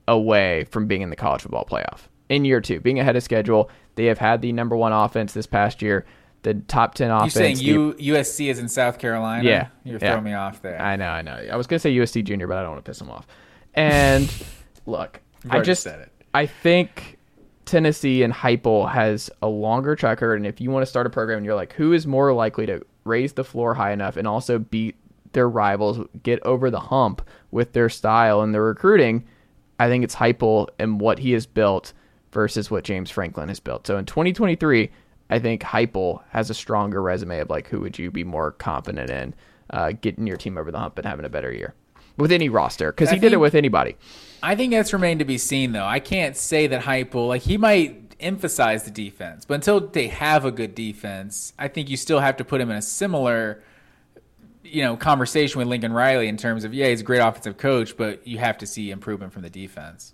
[0.07, 3.69] away from being in the college football playoff in year 2, being ahead of schedule.
[3.95, 6.05] They have had the number 1 offense this past year
[6.45, 7.35] the top 10 offense.
[7.35, 9.43] You're saying U, USC is in South Carolina?
[9.43, 9.67] Yeah.
[9.83, 10.11] You're yeah.
[10.11, 10.79] throwing me off there.
[10.79, 11.33] I know, I know.
[11.33, 13.27] I was going to say USC Junior, but I don't want to piss him off.
[13.73, 14.31] And
[14.85, 15.19] look,
[15.49, 16.11] I just said it.
[16.33, 17.17] I think
[17.65, 21.09] Tennessee and Heupel has a longer track record, and if you want to start a
[21.09, 24.27] program, and you're like, who is more likely to raise the floor high enough and
[24.27, 24.95] also beat
[25.33, 29.25] their rivals, get over the hump with their style and their recruiting?
[29.79, 31.93] I think it's Heupel and what he has built
[32.31, 33.87] versus what James Franklin has built.
[33.87, 34.91] So in 2023,
[35.29, 39.09] I think Heupel has a stronger resume of like who would you be more confident
[39.09, 39.33] in
[39.69, 41.73] uh, getting your team over the hump and having a better year
[42.17, 43.95] with any roster because he I did it with anybody.
[44.41, 45.85] I think that's remained to be seen, though.
[45.85, 50.45] I can't say that Heupel, like, he might emphasize the defense, but until they have
[50.45, 53.63] a good defense, I think you still have to put him in a similar,
[54.63, 57.97] you know, conversation with Lincoln Riley in terms of, yeah, he's a great offensive coach,
[57.97, 60.13] but you have to see improvement from the defense.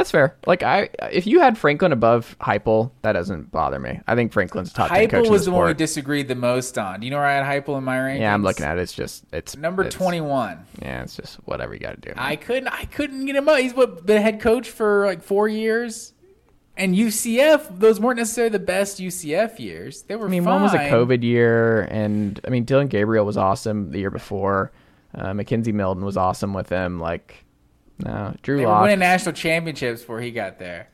[0.00, 0.34] That's fair.
[0.46, 4.00] Like I, if you had Franklin above Heupel, that doesn't bother me.
[4.06, 7.00] I think Franklin's top Heupel was the the one we disagreed the most on.
[7.00, 8.20] Do you know where I had Heupel in my rankings?
[8.20, 8.80] yeah, I'm looking at it.
[8.80, 10.64] It's just it's Number it's- 21.
[10.80, 12.14] Yeah, it's just whatever you got to do.
[12.16, 12.68] I couldn't.
[12.68, 13.58] I couldn't get him up.
[13.58, 16.14] He's what been head coach for like four years,
[16.78, 17.78] and UCF.
[17.78, 20.00] Those weren't necessarily the best UCF years.
[20.04, 20.28] They were.
[20.28, 20.78] I mean, one was a.
[20.78, 24.72] COVID year, and I mean, Dillon Gabriel was awesome the year before.
[25.14, 27.00] Uh, McKenzie Milton was awesome with him.
[27.00, 27.44] Like,
[28.04, 30.88] no, Drew They were winning national championships before he got there.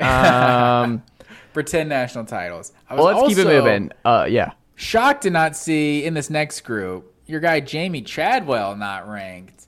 [0.00, 0.02] Okay.
[0.04, 1.02] Um,
[1.52, 2.72] For ten national titles.
[2.88, 3.90] I was well, let's keep it moving.
[4.04, 4.52] Uh, yeah.
[4.76, 9.66] Shocked to not see in this next group your guy Jamey Chadwell not ranked.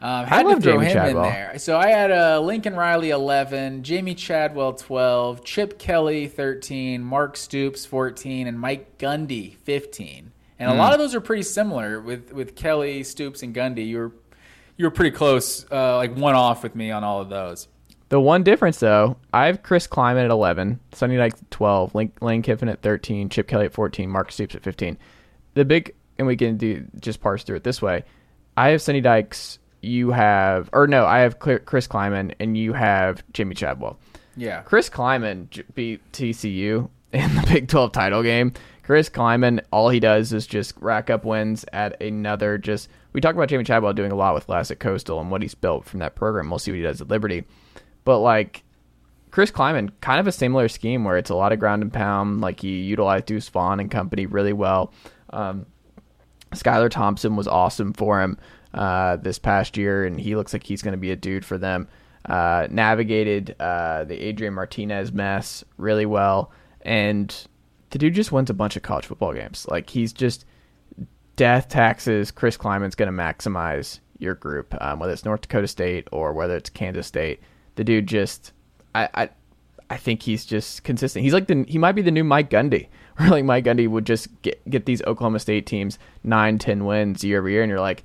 [0.00, 1.24] Um, had love to throw Jamey him Chadwell.
[1.24, 1.58] in there.
[1.58, 7.84] So I had uh, Lincoln Riley 11, Jamey Chadwell 12, Chip Kelly 13, Mark Stoops
[7.84, 10.30] 14, and Mike Gundy 15.
[10.60, 10.78] And a Hmm.
[10.78, 13.86] lot of those are pretty similar with, with Kelly, Stoops, and Gundy.
[13.88, 14.12] You were
[14.78, 17.68] you were pretty close, uh, like one off with me on all of those.
[18.08, 22.12] The one difference, though, I have Chris Klieman at 11, Sonny Dykes at 12, Lane,
[22.22, 24.96] Lane Kiffin at 13, Chip Kelly at 14, Mark Stoops at 15.
[25.52, 28.04] The big, and we can do just parse through it this way.
[28.56, 33.22] I have Sonny Dykes, you have, or no, I have Chris Klieman, and you have
[33.32, 33.98] Jimmy Chadwell.
[34.36, 34.62] Yeah.
[34.62, 38.54] Chris Klieman beat TCU in the Big 12 title game.
[38.84, 42.56] Chris Klieman, all he does is just rack up wins at another.
[42.56, 42.88] Just
[43.18, 45.56] we talk about Jamey Chadwell doing a lot with last at Coastal and what he's
[45.56, 46.50] built from that program.
[46.50, 47.42] We'll see what he does at Liberty,
[48.04, 48.62] but like
[49.32, 52.40] Chris Klieman, kind of a similar scheme where it's a lot of ground and pound.
[52.40, 54.92] Like he utilized Deuce Vaughn and company really well.
[55.30, 55.66] Um,
[56.52, 58.38] Skylar Thompson was awesome for him
[58.72, 61.58] uh, this past year, and he looks like he's going to be a dude for
[61.58, 61.88] them.
[62.24, 67.48] Uh, navigated uh, the Adrian Martinez mess really well, and
[67.90, 69.66] the dude just wins a bunch of college football games.
[69.68, 70.44] Like he's just
[71.38, 72.30] death taxes.
[72.30, 76.56] Chris Klieman's going to maximize your group, um, whether it's North Dakota State or whether
[76.56, 77.40] it's Kansas State.
[77.76, 78.52] The dude just,
[78.94, 79.30] I, I,
[79.88, 81.22] I think he's just consistent.
[81.22, 84.04] He's like the he might be the new Mike Gundy, where like Mike Gundy would
[84.04, 87.80] just get get these Oklahoma State teams nine, ten wins year over year, and you're
[87.80, 88.04] like,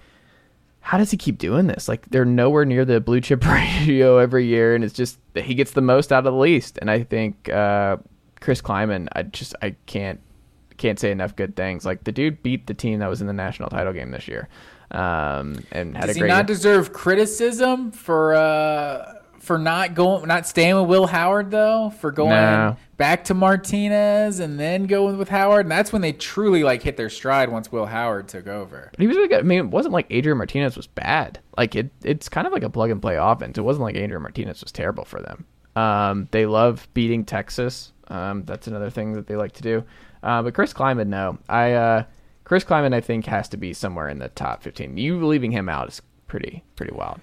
[0.80, 1.90] how does he keep doing this?
[1.90, 5.56] Like they're nowhere near the blue chip ratio every year, and it's just that he
[5.56, 6.78] gets the most out of the least.
[6.80, 7.98] And I think uh,
[8.40, 10.22] Chris Klieman, I just I can't
[10.84, 11.86] can't say enough good things.
[11.86, 14.48] Like the dude beat the team that was in the national title game this year,
[14.92, 16.28] um, and had Does a he great.
[16.30, 21.90] not deserve criticism for uh, for not going, not staying with Will Howard though?
[22.00, 22.78] For going No.
[22.98, 26.98] back to Martinez and then going with Howard, and that's when they truly like hit
[26.98, 28.90] their stride once Will Howard took over.
[28.92, 29.40] But he was really good.
[29.40, 31.40] I mean, it wasn't like Adrian Martinez was bad.
[31.58, 33.58] Like it, it's kind of like a plug and play offense.
[33.58, 35.46] It wasn't like Adrian Martinez was terrible for them.
[35.76, 37.92] Um, they love beating Texas.
[38.10, 39.84] Um, that's another thing that they like to do.
[40.24, 42.04] Uh, but Chris Klieman, no, I uh,
[42.45, 44.98] Chris Klieman, I think has to be somewhere in the top fifteen.
[44.98, 47.20] You leaving him out is pretty pretty wild.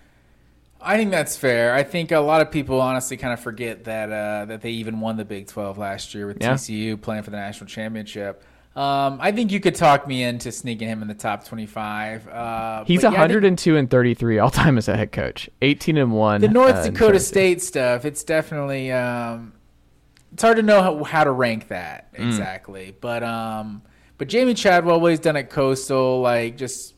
[0.82, 1.74] I think that's fair.
[1.74, 5.00] I think a lot of people honestly kind of forget that uh, that they even
[5.00, 6.52] won the Big Twelve last year with Yeah.
[6.54, 8.42] TCU playing for the national championship.
[8.76, 12.28] Um, I think you could talk me into sneaking him in the top twenty-five.
[12.28, 15.50] Uh, He's yeah, I think- 102 and 33 all time as a head coach.
[15.60, 16.40] 18 and one.
[16.40, 19.52] the North uh, Dakota State stuff, it's definitely um,
[20.32, 22.26] it's hard to know how, how to rank that Mm.
[22.26, 22.94] exactly.
[23.00, 23.82] But um,
[24.18, 26.94] but Jamey Chadwell, what he's done at Coastal, like just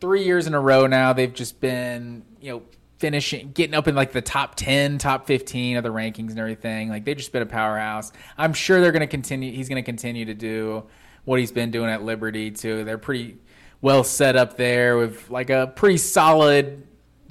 [0.00, 2.62] three years in a row now, they've just been you know
[2.98, 6.88] finishing, getting up in like the top ten, top fifteen of the rankings and everything.
[6.88, 8.12] Like they've just been a powerhouse.
[8.38, 9.52] I'm sure they're going to continue.
[9.52, 10.84] He's going to continue to do
[11.24, 12.84] what he's been doing at Liberty too.
[12.84, 13.38] They're pretty
[13.82, 16.86] well set up there with like a pretty solid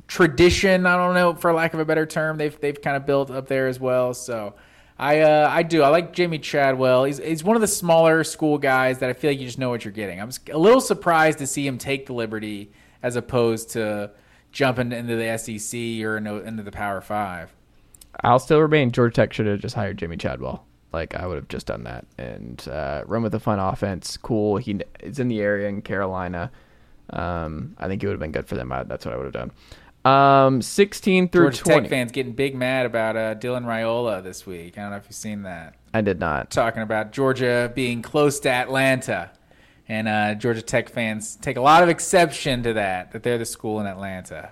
[0.08, 0.86] tradition.
[0.86, 3.48] I don't know, for lack of a better term, they've they've kind of built up
[3.48, 4.14] there as well.
[4.14, 4.56] So
[4.98, 7.04] I uh, I do I like Jamey Chadwell.
[7.04, 9.70] He's he's one of the smaller school guys that I feel like you just know
[9.70, 10.22] what you're getting.
[10.22, 12.72] I'm a little surprised to see him take the liberty
[13.04, 14.12] as opposed to
[14.52, 17.54] jumping into the SEC or into the Power Five.
[18.24, 18.92] I'll still remain.
[18.92, 20.66] Georgia Tech should have just hired Jamey Chadwell.
[20.94, 24.16] Like I would have just done that and uh, run with a fun offense.
[24.16, 24.58] Cool.
[24.58, 26.52] He is in the area in Carolina.
[27.10, 28.70] Um, I think it would have been good for them.
[28.88, 29.52] That's what I would have done.
[30.06, 31.82] Um, 16 through Georgia 20.
[31.82, 34.78] Tech fans getting big mad about uh, Dylan Raiola this week.
[34.78, 35.76] I don't know if you've seen that.
[35.94, 36.52] I did not.
[36.52, 39.32] Talking about Georgia being close to Atlanta.
[39.88, 43.46] And uh, Georgia Tech fans take a lot of exception to that, that they're the
[43.46, 44.52] school in Atlanta.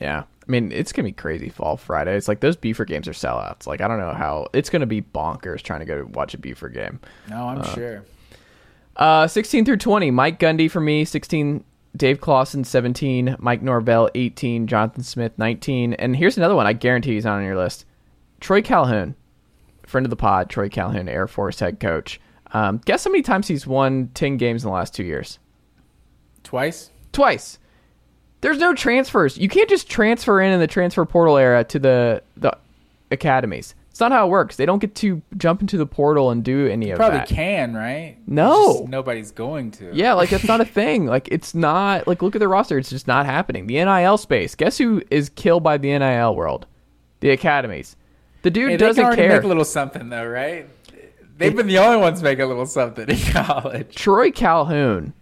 [0.00, 0.24] Yeah.
[0.46, 2.14] I mean, it's going to be crazy fall Friday.
[2.16, 3.66] It's like those Beaver games are sellouts.
[3.66, 4.48] Like, I don't know how.
[4.52, 7.00] It's going to be bonkers trying to go watch a Beaver game.
[7.30, 8.04] No, I'm uh, sure.
[8.96, 10.10] Uh, 16 through 20.
[10.10, 11.64] Mike Gundy for me, 16.
[11.96, 13.36] Dave Clawson, 17.
[13.38, 14.66] Mike Norvell, 18.
[14.66, 15.94] Jonathan Smith, 19.
[15.94, 17.84] And here's another one I guarantee he's not on your list.
[18.40, 19.14] Troy Calhoun,
[19.86, 22.20] friend of the pod, Troy Calhoun, Air Force head coach.
[22.52, 25.38] Um, guess how many times he's won 10 games in the last two years?
[26.42, 26.90] Twice?
[27.12, 27.58] Twice.
[28.40, 29.38] There's no transfers.
[29.38, 32.54] You can't just transfer in in the transfer portal era to the the
[33.10, 33.74] academies.
[33.94, 34.56] It's not how it works.
[34.56, 37.04] They don't get to jump into the portal and do any of that.
[37.04, 37.28] Probably that.
[37.28, 38.16] can, right?
[38.26, 38.78] No.
[38.80, 39.90] Just nobody's going to.
[39.94, 41.06] Yeah, like that's not a thing.
[41.06, 42.76] Like it's not like look at the roster.
[42.76, 43.68] It's just not happening.
[43.68, 44.56] The NIL space.
[44.56, 46.66] Guess who is killed by the NIL world?
[47.20, 47.94] The academies.
[48.42, 49.36] The dude Hey, doesn't already care.
[49.36, 50.68] make a little something though, right?
[51.38, 53.94] They've been the only ones making a little something in college.
[53.94, 55.12] Troy Calhoun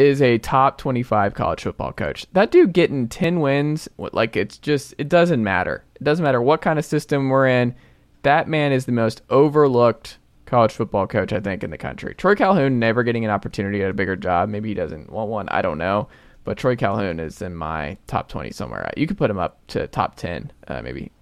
[0.00, 2.26] is a top 25 college football coach.
[2.32, 5.84] That dude getting 10 wins, like it's just, it doesn't matter.
[5.96, 7.74] It doesn't matter what kind of system we're in.
[8.22, 12.14] That man is the most overlooked college football coach, I think, in the country.
[12.14, 14.48] Troy Calhoun never getting an opportunity at a bigger job.
[14.48, 15.48] Maybe he doesn't want one.
[15.48, 16.08] I don't know.
[16.44, 18.90] But Troy Calhoun is in my top 20 somewhere.
[18.96, 21.12] You could put him up to top 10, uh, maybe.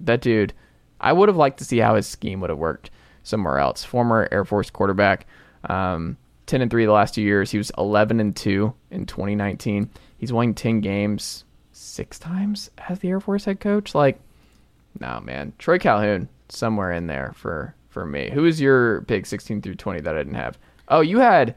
[0.00, 0.52] That dude,
[1.00, 2.90] I would have liked to see how his scheme would have worked
[3.22, 3.84] somewhere else.
[3.84, 5.26] Former Air Force quarterback.
[5.68, 6.16] Um,
[6.54, 7.50] 10 and 3 the last two years.
[7.50, 9.90] He was 11 and 2 in 2019.
[10.18, 13.92] He's won 10 games six times as the Air Force head coach.
[13.92, 14.20] Like,
[15.00, 15.52] no, man.
[15.58, 18.30] Troy Calhoun, somewhere in there for, for me.
[18.32, 20.56] Who is your big 16 through 20 that I didn't have?
[20.86, 21.56] Oh, you had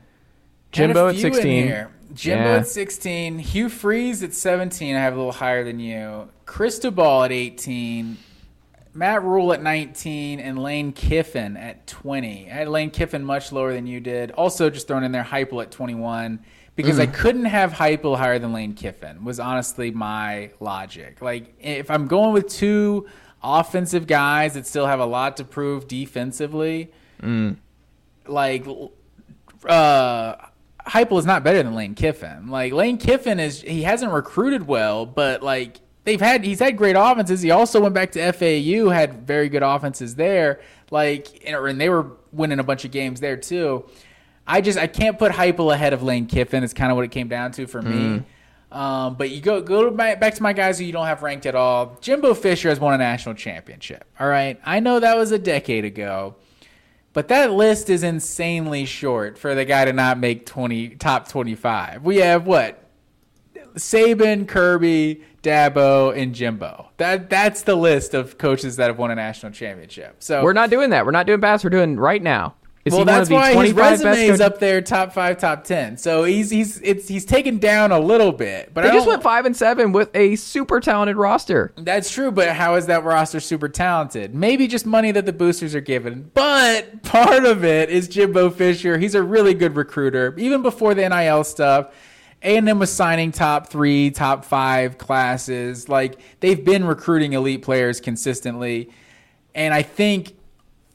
[0.72, 1.68] Jimbo Had at a few in 16.
[1.68, 1.91] here.
[2.15, 2.57] Jimbo Yeah.
[2.57, 3.38] at 16.
[3.38, 4.95] Hugh Freeze at 17.
[4.95, 6.28] I have a little higher than you.
[6.48, 8.18] Cristobal at 18.
[8.98, 12.49] Matt Rhule at 19 and Lane Kiffin at 20.
[12.49, 14.32] I had Lane Kiffin much lower than you did.
[14.32, 16.40] Also, just throwing in there Heupel at 21
[16.76, 19.24] because I couldn't have Heupel higher than Lane Kiffin.
[19.24, 21.22] Was honestly my logic.
[21.22, 23.07] Like if I'm going with two
[23.44, 26.91] offensive guys that still have a lot to prove defensively,
[28.28, 28.65] like
[29.65, 30.36] uh
[30.88, 32.48] Heupel is not better than Lane Kiffin.
[32.48, 36.95] Like Lane Kiffin is he hasn't recruited well, but like they've had he's had great
[36.97, 37.41] offenses.
[37.41, 40.61] He also went back to FAU, had very good offenses there.
[40.89, 43.85] Like and they were winning a bunch of games there too.
[44.47, 46.63] I just I can't put Heupel ahead of Lane Kiffin.
[46.63, 48.23] It's kind of what it came down to for me.
[48.71, 51.23] Um, but you go go to my, back to my guys who you don't have
[51.23, 51.97] ranked at all.
[52.01, 54.05] Jimbo Fisher has won a national championship.
[54.19, 56.35] All right, I know that was a decade ago.
[57.13, 62.03] But that list is insanely short for the guy to not make 20 top 25.
[62.03, 62.84] We have what?
[63.77, 66.90] Saban, Kirby, Dabo, and Jimbo.
[66.98, 70.18] That that's the list of coaches that have won a national championship.
[70.19, 71.06] So We're not doing that.
[71.06, 71.64] We're not doing bats.
[71.64, 72.56] We're doing right now.
[72.88, 75.98] Is well, that's why his resume is up there, top five, top ten.
[75.98, 78.74] So he's he's it's he's taken down a little bit.
[78.74, 81.74] But They I just went five and seven with a super talented roster.
[81.76, 84.34] That's true, but how is that roster super talented?
[84.34, 86.32] Maybe just money that the boosters are given.
[86.34, 88.98] But part of it is Jimbo Fisher.
[88.98, 90.34] He's a really good recruiter.
[90.38, 91.94] Even before the NIL stuff,
[92.43, 95.89] A&M was signing top three, top five classes.
[95.89, 98.89] Like they've been recruiting elite players consistently,
[99.55, 100.35] and I think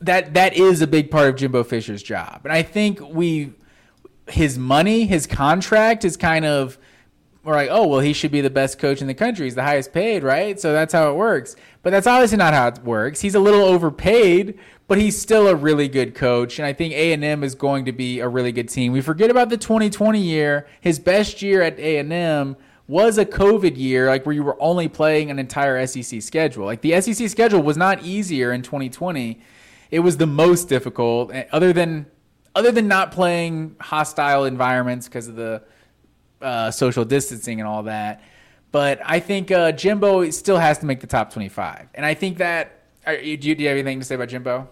[0.01, 2.43] that that is a big part of Jimbo Fisher's job.
[2.44, 3.52] And I think we
[4.28, 6.78] his money, his contract is kind of
[7.44, 9.47] we're like, oh well, he should be the best coach in the country.
[9.47, 10.60] He's the highest paid, right?
[10.60, 11.56] So that's how it works.
[11.82, 13.20] But that's obviously not how it works.
[13.20, 14.59] He's a little overpaid,
[14.93, 17.86] but he's still a really good coach, and I think A and M is going
[17.86, 18.93] to be a really good team.
[18.93, 20.66] We forget about the 2020 year.
[20.82, 24.62] His best year at A and M was a COVID year, like where you were
[24.62, 26.66] only playing an entire SEC schedule.
[26.66, 29.40] Like the SEC schedule was not easier in 2020.
[29.90, 32.05] It was the most difficult, eh, other than
[32.55, 35.62] other than not playing hostile environments because of the
[36.43, 38.23] uh, social distancing and all that.
[38.73, 41.89] But I think uh, Jimbo still has to make the top 25.
[41.94, 42.81] And I think that.
[43.06, 44.69] Do, you, do you have anything to say about Jimbo?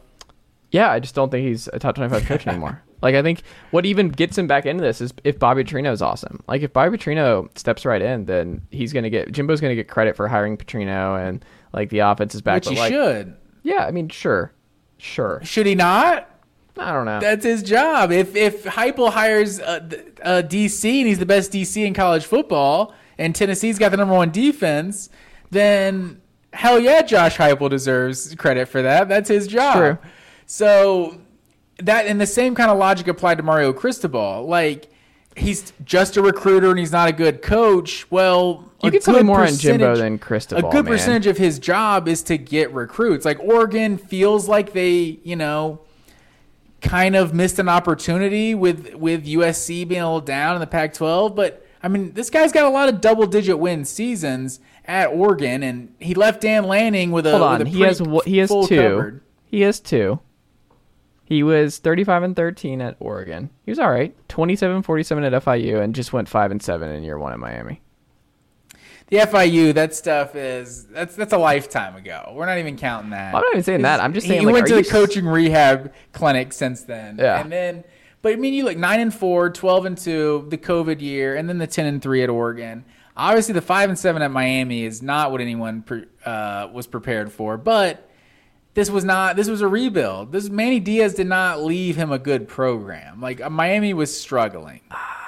[0.70, 2.82] Yeah, I just don't think he's a top 25 coach anymore.
[3.02, 6.02] Like, I think what even gets him back into this is if Bobby Petrino is
[6.02, 6.42] awesome.
[6.46, 9.76] Like, if Bobby Petrino steps right in, then he's going to get, Jimbo's going to
[9.76, 12.56] get credit for hiring Petrino and, like, the offense is back.
[12.56, 13.36] Which but, he like, should.
[13.62, 14.52] Yeah, I mean, sure.
[14.98, 15.40] Sure.
[15.42, 16.28] Should he not?
[16.76, 17.20] I don't know.
[17.20, 18.12] That's his job.
[18.12, 19.86] If if Heupel hires a,
[20.22, 24.14] a DC and he's the best DC in college football, and Tennessee's got the number
[24.14, 25.10] one defense,
[25.50, 26.20] then
[26.52, 29.08] hell yeah, Josh Heupel deserves credit for that.
[29.08, 29.76] That's his job.
[29.76, 29.98] True.
[30.52, 31.20] So
[31.78, 34.48] that and the same kind of logic applied to Mario Cristobal.
[34.48, 34.88] Like
[35.36, 38.10] he's just a recruiter and he's not a good coach.
[38.10, 40.94] Well, You could tell more on Jimbo than Cristobal, A good man.
[40.94, 43.24] percentage of his job is to get recruits.
[43.24, 45.82] Like Oregon feels like they, you know,
[46.80, 51.36] kind of missed an opportunity with with USC being a little down in the Pac-12.
[51.36, 55.94] But I mean, this guy's got a lot of double-digit win seasons at Oregon, and
[56.00, 57.62] he left Dan Lanning with a Hold on.
[57.62, 58.66] a He has he has two.
[58.66, 59.20] cupboard.
[59.46, 60.18] He has two.
[61.30, 63.50] He was 35 and 13 at Oregon.
[63.64, 64.16] He was all right.
[64.28, 67.80] 27 47 at FIU and just went 5 and 7 in year 1 at Miami.
[69.06, 72.32] The FIU, that stuff is that's that's a lifetime ago.
[72.34, 73.32] We're not even counting that.
[73.32, 74.00] I'm not even saying that.
[74.00, 77.18] I'm just saying he like went to the coaching rehab clinic since then.
[77.18, 77.40] Yeah.
[77.40, 77.84] and then
[78.22, 81.48] but I mean, you look nine and four, 12 and two, the COVID year, and
[81.48, 82.84] then the ten and three at Oregon.
[83.16, 87.30] Obviously, the five and seven at Miami is not what anyone pre, uh, was prepared
[87.30, 88.08] for, but.
[88.74, 89.36] This was not.
[89.36, 90.32] This was a rebuild.
[90.32, 93.20] This Manny Diaz did not leave him a good program.
[93.20, 94.80] Like uh, Miami was struggling.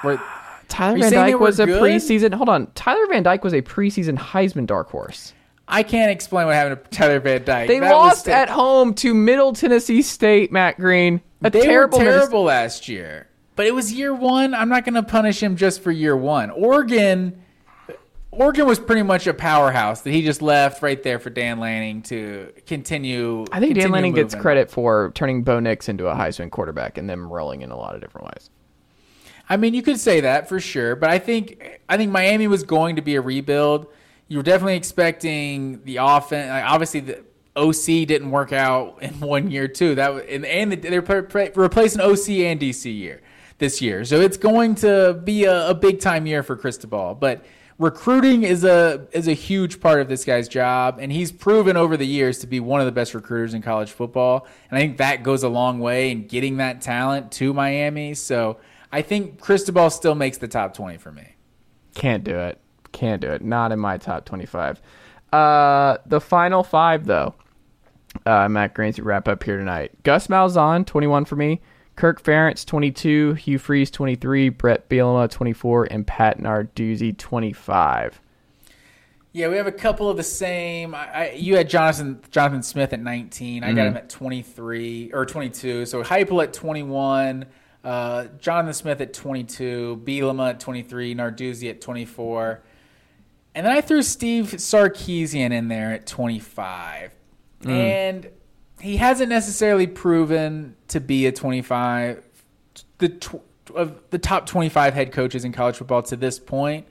[0.02, 0.22] Where-
[0.68, 1.82] Tyler Van Dyke was a good?
[1.82, 2.32] preseason.
[2.32, 2.66] Hold on.
[2.74, 5.34] Tyler Van Dyke was a preseason Heisman dark horse.
[5.68, 7.68] I can't explain what happened to Tyler Van Dyke.
[7.68, 11.20] They That lost at home to Middle Tennessee State, Matt Green.
[11.42, 13.28] A they terrible were terrible last year.
[13.54, 14.54] But it was year one.
[14.54, 16.50] I'm not going to punish him just for year one.
[16.50, 17.42] Oregon,
[18.32, 22.00] Oregon was pretty much a powerhouse that he just left right there for Dan Lanning
[22.04, 23.44] to continue.
[23.52, 26.96] I think Dan continue Lanning gets credit for turning Bo Nix into a Heisman quarterback
[26.96, 28.48] and them rolling in a lot of different ways.
[29.50, 32.62] I mean, you could say that for sure, but I think I think Miami was
[32.62, 33.86] going to be a rebuild.
[34.28, 36.48] You were definitely expecting the offense.
[36.48, 39.94] Like obviously, the OC didn't work out in one year too.
[39.96, 43.20] That was, and, and they're pre- pre- replacing OC and DC year
[43.58, 47.14] this year, so it's going to be a, a big time year for Cristobal.
[47.14, 47.44] But
[47.82, 51.96] recruiting is a is a huge part of this guy's job, and he's proven over
[51.96, 54.46] the years to be one of the best recruiters in college football.
[54.70, 58.14] And I think that goes a long way in getting that talent to Miami.
[58.14, 58.58] So
[58.90, 61.34] I think Cristobal still makes the top twenty for me.
[61.94, 62.58] Can't do it.
[62.92, 63.42] Can't do it.
[63.42, 64.80] Not in my top 25.
[65.32, 67.34] Uh, the final five, though.
[68.26, 69.90] Uh, Matt Green to wrap up here tonight.
[70.02, 71.60] Gus Malzahn, 21 for me.
[72.02, 73.34] Kirk Ferentz, 22.
[73.34, 74.48] Hugh Freeze, 23.
[74.48, 75.86] Bret Bielema, 24.
[75.88, 78.20] And Pat Narduzzi, 25.
[79.30, 80.96] Yeah, we have a couple of the same.
[80.96, 83.62] I, I, you had Jonathan Jonathan Smith at 19.
[83.62, 85.86] I got him at 23 or 22.
[85.86, 87.46] So Heupel at 21.
[87.84, 90.02] Uh, Jonathan Smith at 22.
[90.04, 91.14] Bielema at 23.
[91.14, 92.64] Narduzzi at 24.
[93.54, 97.14] And then I threw Steve Sarkisian in there at 25.
[97.64, 98.28] And
[98.82, 102.22] he hasn't necessarily proven to be a 25
[102.98, 103.40] the tw-
[103.74, 106.86] of the top 25 head coaches in college football to this point.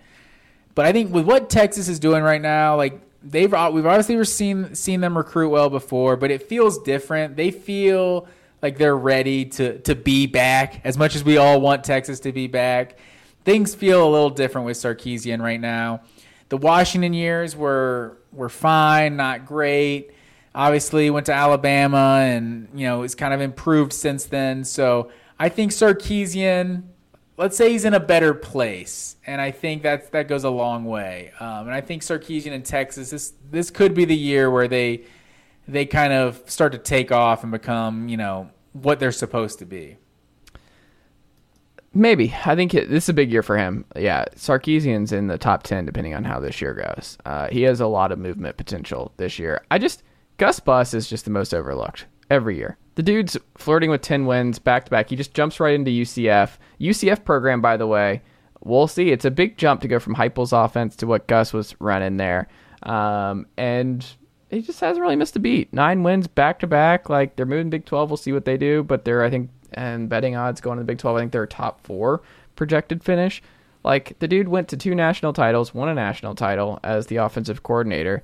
[0.73, 4.23] But I think with what Texas is doing right now, like they've uh, we've obviously
[4.23, 7.35] seen seen them recruit well before, but it feels different.
[7.35, 8.27] They feel
[8.61, 12.31] like they're ready to to be back as much as we all want Texas to
[12.31, 12.97] be back.
[13.43, 16.01] Things feel a little different with Sarkisian right now.
[16.47, 20.11] The Washington years were were fine, not great.
[20.53, 24.63] Obviously, went to Alabama, and you know it's kind of improved since then.
[24.63, 26.83] So I think Sarkisian
[27.41, 30.85] let's say he's in a better place, and I think that that goes a long
[30.85, 31.31] way.
[31.39, 35.03] Um, and I think Sarkisian in Texas, this this could be the year where they
[35.67, 39.65] they kind of start to take off and become you know what they're supposed to
[39.65, 39.97] be.
[41.93, 42.33] Maybe.
[42.45, 43.83] I think it, this is a big year for him.
[43.97, 47.17] Yeah, Sarkisian's in the top 10 depending on how this year goes.
[47.25, 49.65] Uh, he has a lot of movement potential this year.
[49.69, 50.01] I just,
[50.41, 52.75] Gus Bus is just the most overlooked every year.
[52.95, 55.11] The dude's flirting with 10 wins back to back.
[55.11, 56.57] He just jumps right into UCF.
[56.79, 58.23] UCF program, by the way,
[58.63, 59.11] we'll see.
[59.11, 62.47] It's a big jump to go from Heupel's offense to what Gus was running there.
[62.81, 64.03] Um, and
[64.49, 65.71] he just hasn't really missed a beat.
[65.73, 67.07] Nine wins back to back.
[67.07, 68.09] Like they're moving Big 12.
[68.09, 68.81] We'll see what they do.
[68.81, 71.45] But they're, I think, and betting odds going to the Big 12, I think they're
[71.45, 72.23] top four
[72.55, 73.43] projected finish.
[73.83, 77.61] Like the dude went to two national titles, won a national title as the offensive
[77.61, 78.23] coordinator,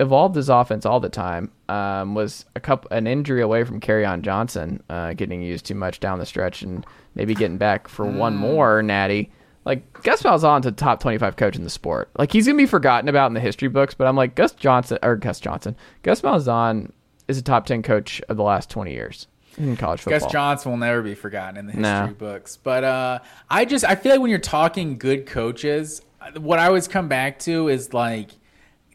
[0.00, 1.50] evolved his offense all the time.
[1.68, 6.00] Um, was a couple an injury away from Kerryon Johnson uh, getting used too much
[6.00, 9.30] down the stretch and maybe getting back for one more natty.
[9.64, 12.10] Like Gus Malzahn's a top twenty-five coach in the sport.
[12.18, 14.98] Like he's gonna be forgotten about in the history books, but I'm like Gus Johnson
[15.02, 15.76] or Gus Johnson.
[16.02, 16.90] Gus Malzahn
[17.28, 19.28] is a top ten coach of the last twenty years.
[19.56, 20.18] in college football.
[20.18, 22.56] Gus Johnson will never be forgotten in the history books.
[22.56, 26.02] But uh, I just I feel like when you're talking good coaches,
[26.40, 28.30] what I always come back to is like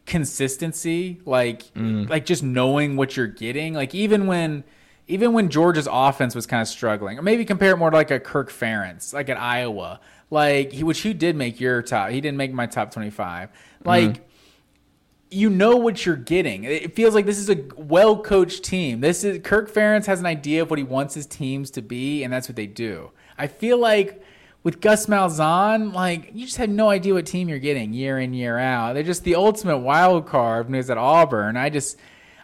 [0.08, 2.08] consistency, like Mm.
[2.08, 3.74] like just knowing what you're getting.
[3.74, 4.64] Like even when
[5.06, 8.10] even when Georgia's offense was kind of struggling, or maybe compare it more to like
[8.10, 12.10] a Kirk Ferentz, like at Iowa, like he, which he did make your top.
[12.10, 13.50] He didn't make my top twenty five.
[13.84, 14.20] Like
[15.30, 16.64] you know what you're getting.
[16.64, 19.00] It feels like this is a well coached team.
[19.00, 22.22] This is Kirk Ferentz has an idea of what he wants his teams to be,
[22.24, 23.10] and that's what they do.
[23.36, 24.22] I feel like
[24.62, 28.34] with Gus Malzahn, like you just have no idea what team you're getting year in
[28.34, 28.94] year out.
[28.94, 31.56] They're just the ultimate wild card when he was at Auburn.
[31.56, 31.96] I just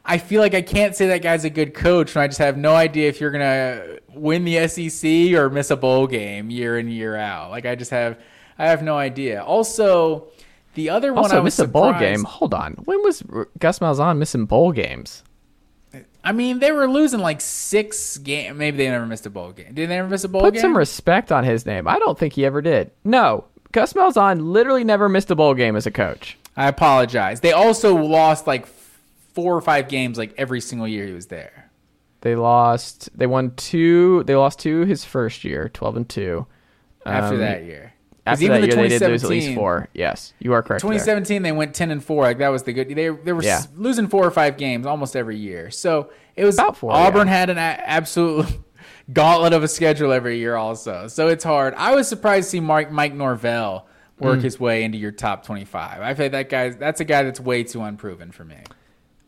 [0.04, 2.56] I feel like I can't say that guy's a good coach when I just have
[2.56, 6.88] no idea if you're gonna win the SEC or miss a bowl game year in
[6.88, 7.50] year out.
[7.50, 8.18] Like I just have
[8.58, 9.42] I have no idea.
[9.42, 10.28] Also.
[10.74, 12.24] The other one I Also, was missed a bowl game.
[12.24, 12.72] Hold on.
[12.84, 13.22] When was
[13.60, 15.22] Gus Malzahn missing bowl games?
[16.24, 18.56] I mean, they were losing like six games.
[18.56, 19.74] Maybe they never missed a bowl game.
[19.74, 20.60] Did they ever miss a bowl Put game?
[20.60, 21.86] Put some respect on his name.
[21.86, 22.90] I don't think he ever did.
[23.04, 26.38] No, Gus Malzahn literally never missed a bowl game as a coach.
[26.56, 27.40] I apologize.
[27.40, 28.66] They also lost like
[29.34, 31.70] four or five games like every single year he was there.
[32.22, 33.10] They lost.
[33.18, 34.22] They won two.
[34.24, 36.46] They lost two his first year, twelve and two.
[37.04, 37.92] After Um, that year,
[38.26, 39.88] After even that the year, they did lose at least 2017 four.
[39.92, 40.82] Yes, you are correct.
[40.82, 40.90] there.
[40.92, 43.68] 2017 they went 10 and 4 like that was the good they, they were s-
[43.76, 47.34] losing four or five games almost every year so it was About four, auburn yeah.
[47.34, 48.46] had an a- absolute
[49.12, 52.60] gauntlet of a schedule every year also so it's hard i was surprised to see
[52.60, 53.86] Mike, mike norvell
[54.18, 54.42] work Mm.
[54.42, 57.40] his way into your top 25 i feel like that guy that's a guy that's
[57.40, 58.56] way too unproven for me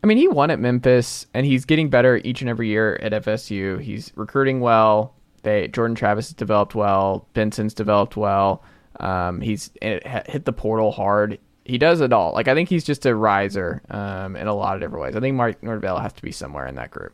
[0.03, 3.11] I mean, he won at Memphis, and he's getting better each and every year at
[3.13, 3.81] FSU.
[3.81, 5.15] He's recruiting well.
[5.41, 7.27] They Jordan Travis has developed well.
[7.33, 8.63] Benson's developed well.
[8.99, 11.39] Um, he's hit the portal hard.
[11.65, 12.33] He does it all.
[12.33, 15.15] Like I think he's just a riser um, in a lot of different ways.
[15.15, 17.13] I think Mark Norvell has to be somewhere in that group.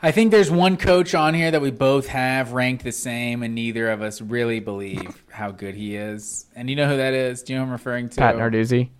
[0.00, 3.52] I think there's one coach on here that we both have ranked the same, and
[3.56, 6.46] neither of us really believe how good he is.
[6.54, 7.42] And you know who that is?
[7.42, 8.16] Do you know who I'm referring to?
[8.16, 8.90] Pat Narduzzi.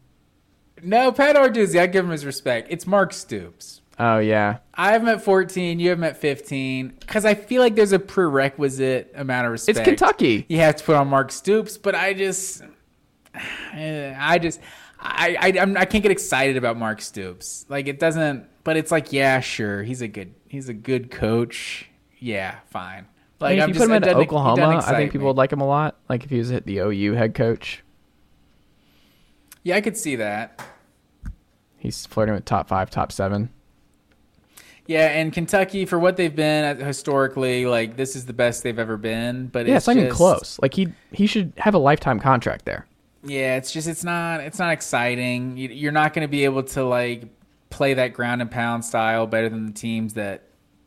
[0.82, 1.80] No, Pat Narduzzi.
[1.80, 2.66] I give him his respect.
[2.70, 3.80] It's Mark Stoops.
[4.00, 5.80] Oh yeah, I have him at 14.
[5.80, 6.94] You have him at 15.
[7.00, 9.78] Because I feel like there's a prerequisite amount of respect.
[9.78, 10.46] it's Kentucky.
[10.48, 12.62] You have to put on Mark Stoops, but I just,
[13.34, 14.60] I just,
[15.00, 17.66] I, I, I'm, I can't get excited about Mark Stoops.
[17.68, 18.46] Like it doesn't.
[18.64, 21.88] But it's like, yeah, sure, he's a good, he's a good coach.
[22.18, 23.06] Yeah, fine.
[23.40, 24.94] I Like mean, if I'm you just- put him in doesn't- he doesn't Oklahoma, I
[24.96, 25.26] think people me.
[25.28, 25.96] would like him a lot.
[26.08, 27.82] Like if he was at the OU head coach,
[29.64, 30.60] Yeah, I could see that.
[31.78, 33.50] he's flirting with top five, top seven.
[34.88, 38.96] Yeah, and Kentucky for what they've been historically, like this is the best they've ever
[38.96, 39.46] been.
[39.48, 40.58] But Yeah, it's, it's not even close.
[40.60, 42.86] Like he he should have a lifetime contract there.
[43.22, 45.56] Yeah, it's just it's not it's not exciting.
[45.58, 47.24] You- You're not going to be able to like
[47.70, 50.44] play that ground and pound style better than the teams that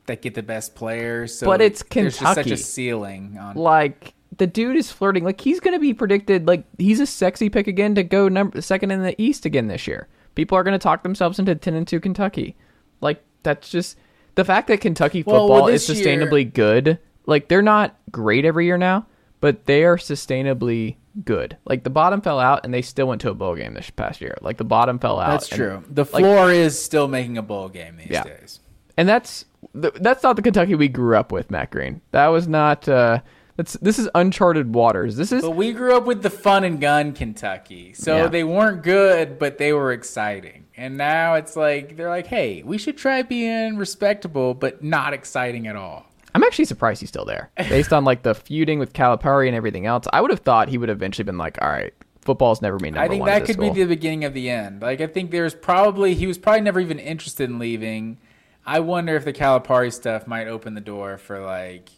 [0.07, 1.37] that get the best players.
[1.37, 3.55] So But it's There's just such a ceiling on.
[3.55, 7.49] like the dude is flirting like he's going to be predicted like he's a sexy
[7.49, 10.71] pick again to go number second in the east again this year people are going
[10.73, 12.55] to talk themselves into 10 and 2 kentucky
[13.01, 13.97] like that's just
[14.35, 17.95] the fact that kentucky Well, football with is this year- sustainably good like they're not
[18.11, 19.05] great every year now
[19.39, 20.95] but they are sustainably
[21.25, 23.89] good like the bottom fell out and they still went to a bowl game this
[23.89, 25.83] past year like the bottom fell out That's and, true.
[25.89, 28.23] The like- floor is still making a bowl game these Yeah.
[28.23, 28.59] days.
[28.97, 32.87] and that's that's not the kentucky we grew up with matt green that was not
[32.87, 33.19] uh
[33.61, 36.81] that's this is uncharted waters this is But we grew up with the fun and
[36.81, 37.93] gun Kentucky.
[37.93, 38.27] So Yeah.
[38.27, 40.65] they weren't good, but they were exciting.
[40.75, 45.67] And now it's like they're like, "Hey, we should try being respectable but not exciting
[45.67, 49.45] at all." I'm actually surprised he's still there, based on like the feuding with Calipari
[49.45, 50.07] and everything else.
[50.11, 52.95] I would have thought he would have eventually been like, all right, football's never been
[52.95, 54.81] number I think that could be the beginning of the end.
[54.81, 58.17] Like I think there's probably he was probably never even interested in leaving.
[58.65, 61.89] I wonder if the Calipari stuff might open the door for like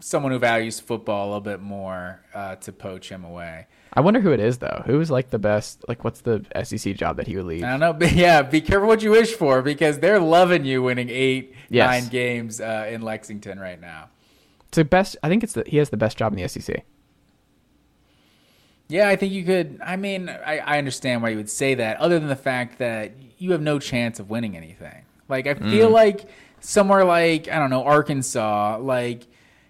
[0.00, 3.66] someone who values football a little bit more uh, to poach him away.
[3.92, 4.82] I wonder who it is though.
[4.86, 5.84] Who is like the best?
[5.88, 7.62] Like, what's the SEC job that he would leave?
[7.64, 10.82] I don't know, but yeah, be careful what you wish for because they're loving you
[10.82, 11.88] winning eight, Yes.
[12.02, 14.08] nine games uh, in Lexington right now.
[14.68, 15.16] It's the best.
[15.22, 16.84] I think it's the he has the best job in the SEC.
[18.88, 19.80] Yeah, I think you could.
[19.82, 23.12] I mean, I, I understand why you would say that, other than the fact that
[23.38, 25.04] you have no chance of winning anything.
[25.28, 25.92] Like, I feel Mm.
[25.92, 26.28] like
[26.60, 29.22] somewhere like, I don't know, Arkansas, like,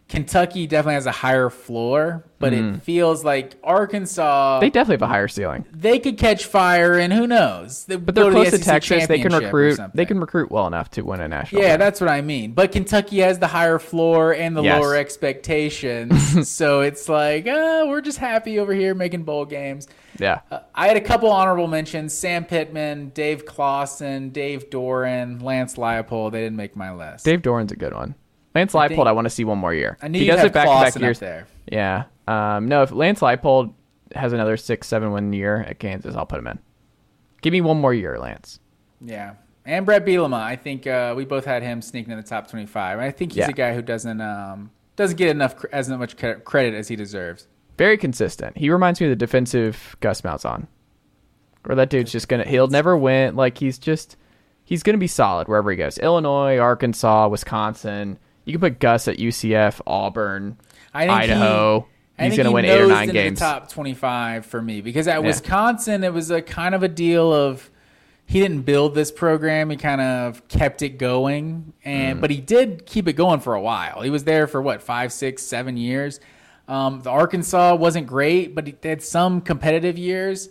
[0.09, 5.13] Kentucky definitely has a higher floor, but it feels like Arkansas They definitely have a
[5.13, 5.65] higher ceiling.
[5.73, 7.87] They could catch fire, and who knows?
[7.87, 9.07] They But they're close the to Texas.
[9.07, 9.81] They can recruit.
[9.95, 11.63] They can recruit well enough to win a national.
[11.63, 11.79] Yeah, game.
[11.79, 12.53] that's what I mean.
[12.53, 14.81] But Kentucky has the higher floor and the Yes.
[14.81, 19.89] lower expectations, so it's like uh, we're just happy over here making bowl games.
[20.19, 20.41] yeah.
[20.51, 26.33] Uh, I had a couple honorable mentions: Sam Pittman, Dave Clawson, Dave Doeren, Lance Leipold.
[26.33, 27.25] They didn't make my list.
[27.25, 28.15] Dave Doeren's a good one.
[28.55, 29.99] Lance Leipold, think- I want to see one more year.
[30.01, 31.19] I knew he does it back-to-back years.
[31.19, 31.47] there.
[31.71, 32.05] Yeah.
[32.29, 33.75] Um, no, if Lance Leipold
[34.15, 36.59] has another six, seven win year at Kansas, I'll put him in.
[37.43, 38.61] Give me one more year, Lance.
[39.05, 39.35] Yeah.
[39.67, 42.99] And Bret Bielema, I think uh, we both had him sneaking in the top 25.
[42.99, 43.49] I think he's Yeah.
[43.49, 47.49] a guy who doesn't um, doesn't get enough as much credit as he deserves.
[47.77, 48.57] Very consistent.
[48.57, 50.69] He reminds me of the defensive Gus Malzahn.
[51.65, 53.37] Where that dude's just gonna he'll never win.
[53.37, 54.17] Like he's just
[54.65, 55.97] he's gonna be solid wherever he goes.
[55.99, 58.19] Illinois, Arkansas, Wisconsin.
[58.45, 60.57] You can put Gus at UCF, Auburn,
[60.93, 61.87] I think he- Idaho.
[62.19, 63.41] I he's think gonna he win eight or nine games.
[63.41, 65.27] The top 25 for me because at Yeah.
[65.27, 67.71] Wisconsin, it was a kind of a deal of
[68.27, 69.69] he didn't build this program.
[69.71, 71.91] He kind of kept it going, Mm.
[71.91, 74.03] and but he did keep it going for a while.
[74.03, 76.21] He was there for what five, six, seven years.
[76.69, 80.49] Um, the Arkansas wasn't great, but they had some competitive years.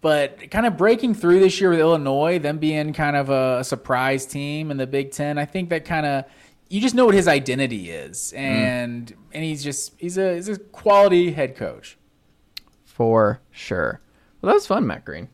[0.00, 4.24] But kind of breaking through this year with Illinois, them being kind of a surprise
[4.24, 6.24] team in the Big Ten, I think that kind of
[6.72, 10.58] you just know what his identity is, and and he's just he's a he's a
[10.58, 11.98] quality head coach.
[12.86, 14.00] For sure.
[14.40, 15.28] Well that was fun, Matt Green.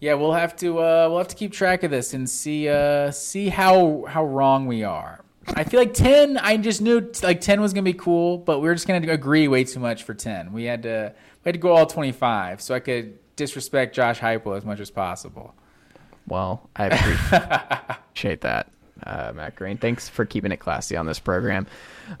[0.00, 3.10] Yeah, we'll have to uh, we'll have to keep track of this and see uh,
[3.10, 5.22] see how how wrong we are.
[5.48, 6.38] I feel like ten.
[6.38, 9.48] I just knew like ten was gonna be cool, but we were just gonna agree
[9.48, 10.50] way too much for ten.
[10.54, 11.12] We had to
[11.44, 14.80] we had to go all twenty five, so I could disrespect Josh Heupel as much
[14.80, 15.54] as possible.
[16.26, 18.70] Well, I appreciate that,
[19.08, 19.76] uh, Matt Green.
[19.78, 21.66] Thanks for keeping it classy on this program.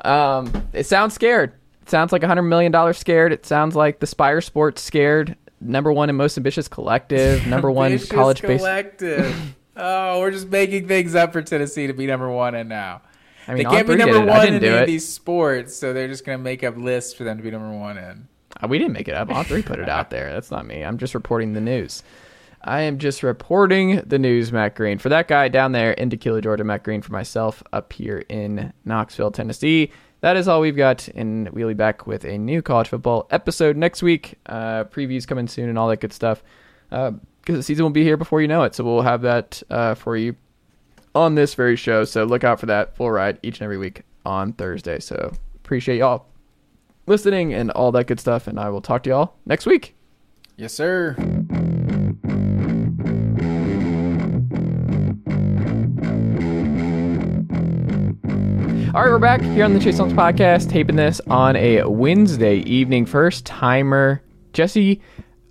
[0.02, 1.52] Um, it sounds scared.
[1.82, 3.32] It sounds like a hundred million dollars scared.
[3.32, 5.36] It sounds like the Spyre Sports scared.
[5.60, 7.46] Number one and most ambitious collective.
[7.46, 9.54] Number one college collective.
[9.76, 13.02] oh, we're just making things up for Tennessee to be number one and now.
[13.48, 14.28] I mean, they can't be number did it.
[14.30, 17.24] I one in any of these sports, so they're just gonna make up lists for
[17.24, 18.28] them to be number one in.
[18.62, 19.28] Uh, We didn't make it up.
[19.28, 20.32] On3 put it out there.
[20.32, 20.84] That's not me.
[20.84, 22.02] I'm just reporting the news.
[22.62, 24.98] I am just reporting the news, Matt Green.
[24.98, 27.02] For that guy down there in Tequila, Georgia, Matt Green.
[27.02, 29.90] For myself up here in Knoxville, Tennessee.
[30.20, 33.76] That is all we've got, and we'll be back with a new college football episode
[33.76, 34.34] next week.
[34.46, 36.42] Uh, previews coming soon and all that good stuff.
[36.90, 37.14] Because
[37.46, 40.16] the season will be here before you know it, so we'll have that uh, for
[40.16, 40.34] you
[41.14, 42.04] on this very show.
[42.04, 44.98] So look out for that full ride each and every week on Thursday.
[44.98, 46.26] So appreciate y'all
[47.06, 48.48] listening and all that good stuff.
[48.48, 49.94] And I will talk to y'all next week.
[50.56, 51.14] Yes, sir.
[58.98, 62.56] All right, we're back here on the Chase Songs podcast, taping this on a Wednesday
[62.56, 63.06] evening.
[63.06, 64.20] First timer,
[64.52, 65.00] Jesse.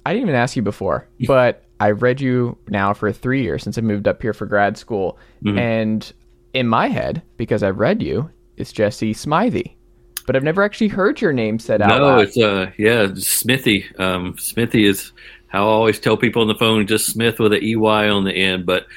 [0.05, 3.77] I didn't even ask you before, but I've read you now for three years since
[3.77, 6.11] I moved up here for grad school, and
[6.53, 9.67] in my head, because I've read you, it's Jesse Smythe,
[10.25, 12.23] but I've never actually heard your name said out No, loud.
[12.23, 13.85] it's uh yeah, Smithey.
[13.97, 15.13] Um, Smithey is
[15.47, 18.33] how I always tell people on the phone, just Smith with an EY on the
[18.33, 18.65] end.
[18.65, 18.87] But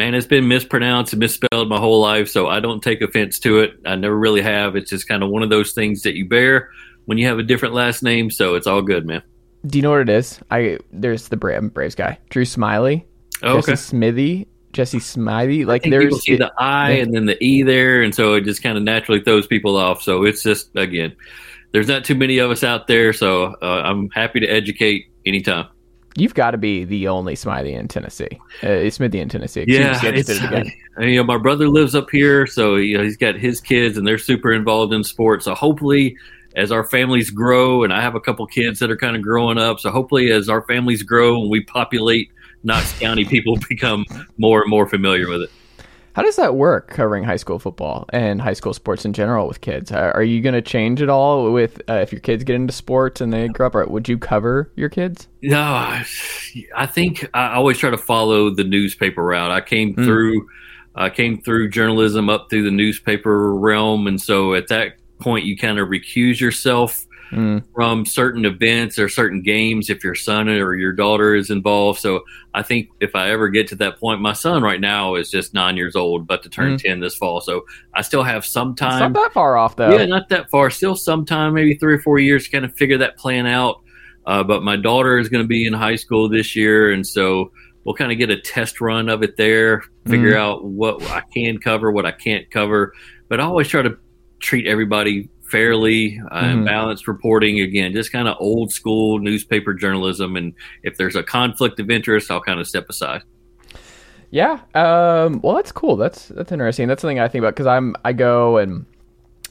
[0.00, 3.58] man, it's been mispronounced and misspelled my whole life, so I don't take offense to
[3.58, 3.74] it.
[3.84, 4.74] I never really have.
[4.74, 6.70] It's just kind of one of those things that you bear
[7.04, 8.30] when you have a different last name.
[8.30, 9.22] So it's all good, man.
[9.66, 10.40] Do you know what it is?
[10.50, 13.04] I there's the Bra- Braves guy, Drew Smyly,
[13.42, 13.76] Oh, Jesse okay.
[13.76, 15.66] Smithy, Jesse Smiley.
[15.66, 18.62] Like there's people see the I and then the E there, and so it just
[18.62, 20.00] kind of naturally throws people off.
[20.00, 21.14] So it's just again,
[21.72, 25.66] there's not too many of us out there, so uh, I'm happy to educate anytime.
[26.16, 28.40] You've got to be the only Smiley in Tennessee.
[28.62, 29.64] Uh, Smithey in Tennessee.
[29.68, 30.66] Yeah, me, it's, did it again.
[30.98, 33.96] I- you know, my brother lives up here, so you know he's got his kids,
[33.96, 35.44] and they're super involved in sports.
[35.46, 36.16] So hopefully,
[36.56, 39.56] as our families grow, and I have a couple kids that are kind of growing
[39.56, 42.30] up, so hopefully, as our families grow and we populate
[42.64, 44.04] Knox County, people become
[44.36, 45.50] more and more familiar with it.
[46.14, 49.60] How does that work covering high school football and high school sports in general with
[49.60, 49.92] kids?
[49.92, 53.20] Are you going to change it all with uh, if your kids get into sports
[53.20, 53.74] and they grow up?
[53.76, 55.28] Or would you cover your kids?
[55.42, 56.04] No, I,
[56.76, 59.50] I think I always try to follow the newspaper route.
[59.52, 60.04] I came Mm.
[60.04, 60.48] through,
[60.96, 65.56] I came through journalism up through the newspaper realm, and so at that point, you
[65.56, 67.62] kind of recuse yourself Mm.
[67.74, 72.00] from certain events or certain games if your son or your daughter is involved.
[72.00, 72.22] So
[72.54, 75.54] I think if I ever get to that point, my son right now is just
[75.54, 76.82] nine years old, about to turn Mm.
[76.82, 77.40] ten this fall.
[77.40, 78.94] So I still have some time.
[78.94, 79.96] It's not that far off though.
[79.96, 80.70] Yeah, not that far.
[80.70, 83.80] Still some time, maybe three or four years to kind of figure that plan out.
[84.26, 87.52] Uh, but my daughter is going to be in high school this year, and so
[87.84, 90.36] we'll kind of get a test run of it there, figure Mm.
[90.40, 92.92] out what I can cover, what I can't cover.
[93.28, 93.96] But I always try to
[94.40, 97.60] treat everybody fairly uh, and balanced reporting.
[97.60, 100.36] Again, just kind of old school newspaper journalism.
[100.36, 103.22] And if there's a conflict of interest, I'll kind of step aside.
[104.30, 104.60] Yeah.
[104.74, 105.96] Um, well, that's cool.
[105.96, 106.88] That's that's interesting.
[106.88, 108.86] That's something I think about because I'm I go and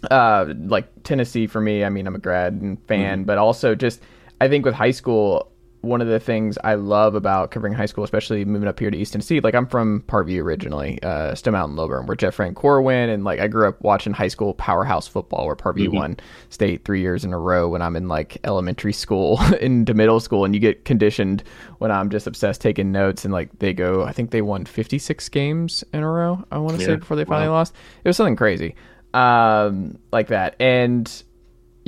[0.10, 1.84] uh, like Tennessee for me.
[1.84, 4.02] I mean, I'm a grad and fan, but also just
[4.40, 5.52] I think with high school,
[5.82, 8.98] one of the things I love about covering high school, especially moving up here to
[8.98, 13.12] East Tennessee, like I'm from Parkview originally, uh, Stone Mountain Lilburn, where Jeff Francoeur went,
[13.12, 16.18] and like I grew up watching high school powerhouse football, where Parkview won
[16.50, 20.44] state three years in a row when I'm in like elementary school into middle school,
[20.44, 21.44] and you get conditioned
[21.78, 25.30] when I'm just obsessed taking notes, and like they go, I think they won 56
[25.30, 26.44] games in a row.
[26.52, 27.54] I want to say before they finally Wow.
[27.56, 27.74] lost,
[28.04, 28.76] it was something crazy,
[29.14, 31.24] um, like that, and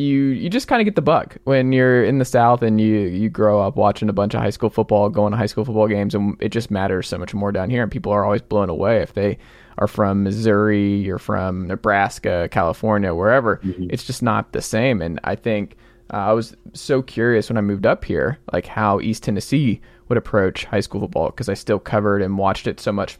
[0.02, 3.00] you you just kind of get the bug when you're in the south and you
[3.00, 5.88] you grow up watching a bunch of high school football going to high school football
[5.88, 8.70] games and it just matters so much more down here and people are always blown
[8.70, 9.38] away if they
[9.78, 13.60] are from Missouri you're from Nebraska California wherever.
[13.90, 15.78] It's just not the same and I think
[16.14, 20.18] uh, I was so curious when I moved up here like how East Tennessee would
[20.18, 23.18] approach high school football because I still covered and watched it so much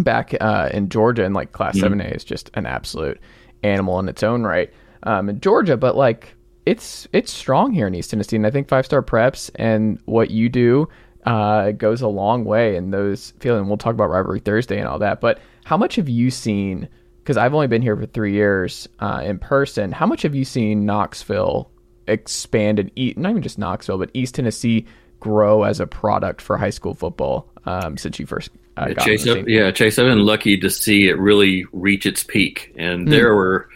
[0.00, 3.20] back uh, in Georgia, and like Class Seven A is just an absolute
[3.62, 4.72] animal in its own right
[5.02, 5.76] um, in Georgia.
[5.76, 6.34] But like
[6.66, 10.30] it's it's strong here in East Tennessee, and I think five star preps and what
[10.30, 10.88] you do
[11.24, 13.68] uh, goes a long way in those feeling.
[13.68, 16.88] We'll talk about rivalry Thursday and all that, but how much have you seen?
[17.18, 19.92] Because I've only been here for three years uh, in person.
[19.92, 21.70] How much have you seen Knoxville
[22.06, 23.18] expand and eat?
[23.18, 24.86] Not even just Knoxville, but East Tennessee
[25.20, 29.04] grow as a product for high school football um, since you first uh, Chase, on
[29.04, 29.44] the I've- scene?
[29.48, 32.72] yeah, Chase, I've been lucky to see it really reach its peak.
[32.78, 33.68] And there were,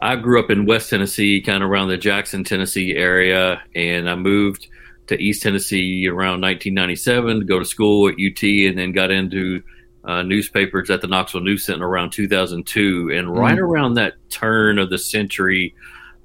[0.00, 4.16] I grew up in West Tennessee, kind of around the Jackson, Tennessee area, and I
[4.16, 4.68] moved
[5.06, 9.62] to East Tennessee around 1997 to go to school at UT, and then got into
[10.04, 13.10] uh, newspapers at the Knoxville News Sentinel around 2002.
[13.14, 15.74] And right around that turn of the century,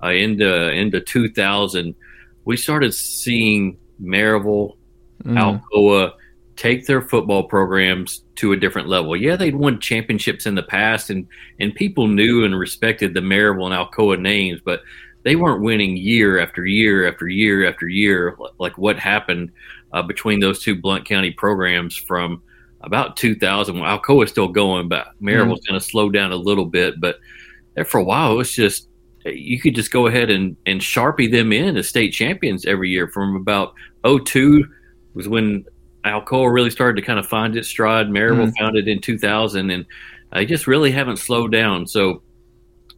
[0.03, 1.95] uh, into into 2000,
[2.45, 4.75] we started seeing Maryville,
[5.25, 6.13] Alcoa
[6.59, 9.15] take their football programs to a different level.
[9.15, 11.25] Yeah, they'd won championships in the past, and
[11.61, 14.81] and people knew and respected the Maryville and Alcoa names, but
[15.23, 19.51] they weren't winning year after year after year after year like what happened
[19.93, 22.43] uh, between those two Blount County programs from
[22.81, 23.79] about 2000.
[23.79, 26.99] Well, Alcoa's still going, but Maryville's going to slow down a little bit.
[26.99, 27.19] But
[27.75, 28.89] there for a while, it was just
[29.23, 33.07] you could just go ahead and, and sharpie them in as state champions every year
[33.07, 33.73] from about
[34.03, 34.65] 02
[35.13, 35.65] was when
[36.05, 38.07] Alcoa really started to kind of find its stride.
[38.07, 39.85] Maryville found it in 2000 and
[40.31, 41.87] they just really haven't slowed down.
[41.87, 42.21] So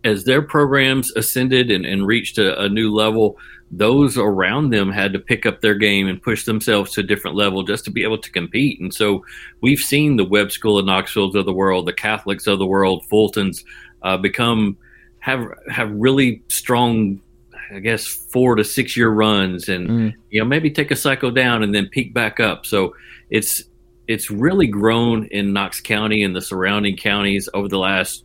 [0.04, 3.38] as their programs ascended and, and reached a, a new level,
[3.72, 7.38] those around them had to pick up their game and push themselves to a different
[7.38, 8.80] level just to be able to compete.
[8.82, 9.24] And so
[9.62, 13.06] we've seen the Webb School of Knoxville's of the world, the Catholics of the world,
[13.06, 13.64] Fulton's
[14.02, 14.78] uh, become
[15.20, 17.22] have have really strong,
[17.74, 21.64] I guess, four to six year runs, and you know maybe take a cycle down
[21.64, 22.66] and then peak back up.
[22.66, 22.96] So
[23.30, 23.64] it's
[24.08, 28.24] it's really grown in Knox County and the surrounding counties over the last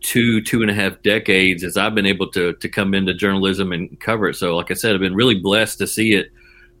[0.00, 3.72] two two and a half decades as I've been able to to come into journalism
[3.72, 4.34] and cover it.
[4.34, 6.30] So, like I said, I've been really blessed to see it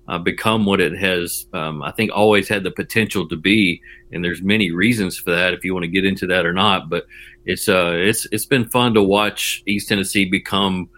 [0.08, 1.46] uh, become what it has.
[1.52, 3.82] Um, I think always had the potential to be,
[4.12, 5.52] and there's many reasons for that.
[5.52, 7.06] If you want to get into that or not, but
[7.44, 10.88] it's uh it's it's been fun to watch East Tennessee become,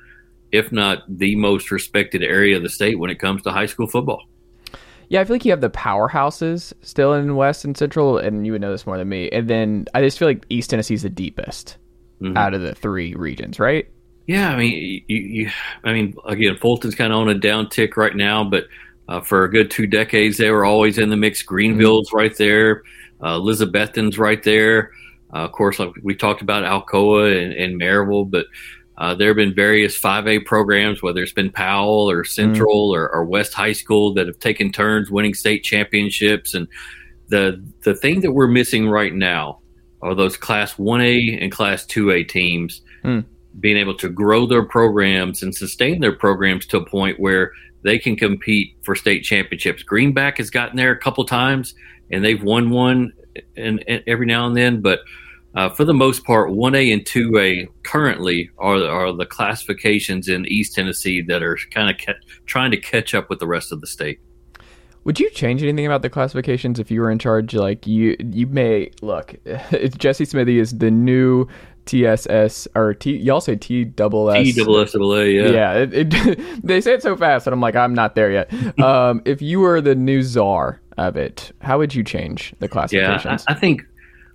[0.53, 3.87] if not the most respected area of the state when it comes to high school
[3.87, 4.25] football.
[5.09, 8.53] Yeah, I feel like you have the powerhouses still in West and Central, and you
[8.53, 9.29] would know this more than me.
[9.31, 11.79] And then I just feel like East Tennessee's the deepest
[12.37, 13.89] out of the three regions, right?
[14.27, 15.51] Yeah, I mean, you, you
[15.83, 18.67] I mean, again, Fulton's kind of on a downtick right now, but
[19.09, 21.43] uh, for a good two decades, they were always in the mix.
[21.43, 22.85] Greeneville's right there,
[23.23, 24.93] uh, Elizabethton's right there.
[25.33, 28.47] Uh, of course, like we talked about Alcoa and, and Maryville, but
[29.01, 33.25] uh, there have been various 5A programs, whether it's been Powell or Central or, or
[33.25, 36.53] West High School, that have taken turns winning state championships.
[36.53, 36.69] And
[37.29, 39.61] the the thing that we're missing right now
[40.03, 42.83] are those Class 1A and Class 2A teams
[43.59, 47.53] being able to grow their programs and sustain their programs to a point where
[47.83, 49.83] they can compete for state championships.
[49.83, 51.75] Greenback has gotten there a couple times
[52.11, 53.15] and they've won one
[53.57, 55.01] and, and every now and then, but
[55.55, 60.75] uh, for the most part, 1A and 2A currently are, are the classifications in East
[60.75, 63.87] Tennessee that are kind of ca- trying to catch up with the rest of the
[63.87, 64.21] state.
[65.05, 67.55] Would you change anything about the classifications if you were in charge?
[67.55, 69.35] Like you, you may look.
[69.99, 71.49] Jesse Smithey is the new
[71.87, 73.17] TSS or T.
[73.17, 74.47] Y'all say T double S.
[74.47, 75.51] TSSAA, yeah.
[75.51, 78.53] Yeah, it, it, they say it so fast, that I'm like, I'm not there yet.
[78.81, 82.69] um, if you were the new czar of it, how would you change the Yeah,
[82.69, 83.45] classifications?
[83.49, 83.83] I, I think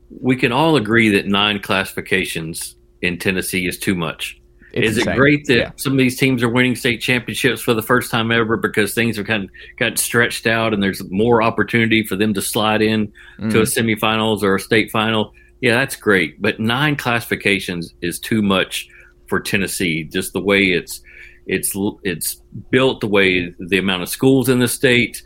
[0.09, 4.39] we can all agree that nine classifications in Tennessee is too much.
[4.73, 5.13] it's is insane.
[5.13, 5.71] it great that Yeah.
[5.77, 9.15] some of these teams are winning state championships for the first time ever because things
[9.15, 13.09] have kind of got stretched out and there's more opportunity for them to slide in
[13.39, 13.51] Mm.
[13.51, 15.33] to a semifinals or a state final?
[15.61, 16.41] Yeah, that's great.
[16.41, 18.87] But nine classifications is too much
[19.27, 20.03] for Tennessee.
[20.03, 21.01] Just the way it's
[21.47, 21.73] it's
[22.03, 22.41] it's
[22.71, 25.21] built, the way the amount of schools in the state.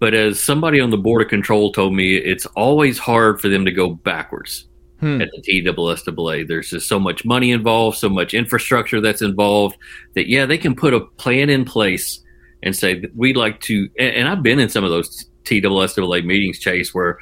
[0.00, 3.64] But as somebody on the board of control told me, it's always hard for them
[3.66, 4.66] to go backwards
[5.00, 5.22] Hmm.
[5.22, 6.46] at the TSSAA.
[6.46, 9.78] There's just so much money involved, so much infrastructure that's involved
[10.14, 12.20] that yeah, they can put a plan in place
[12.62, 13.88] and say we'd like to.
[13.98, 17.18] And, and I've been in some of those TSSAA meetings, Chase, where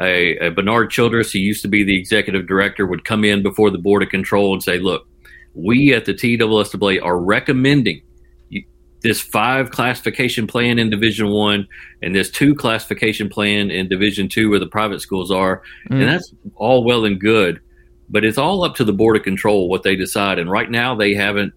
[0.00, 3.70] a, a Bernard Childress, who used to be the executive director, would come in before
[3.70, 5.08] the board of control and say, "Look,
[5.54, 8.02] we at the TSSAA are recommending."
[9.04, 11.68] This five classification plan in Division One,
[12.02, 16.00] and this two classification plan in Division Two, where the private schools are, Mm.
[16.00, 17.60] and that's all well and good,
[18.08, 20.38] but it's all up to the board of control what they decide.
[20.38, 21.52] And right now, they haven't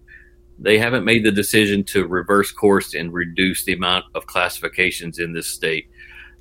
[0.60, 5.32] they haven't made the decision to reverse course and reduce the amount of classifications in
[5.32, 5.86] this state.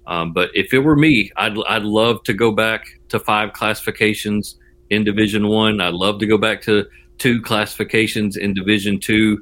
[0.07, 4.57] Um, but if it were me, I'd I'd love to go back to five classifications
[4.89, 5.79] in Division One.
[5.79, 6.85] I'd love to go back to
[7.17, 9.41] two classifications in Division Two.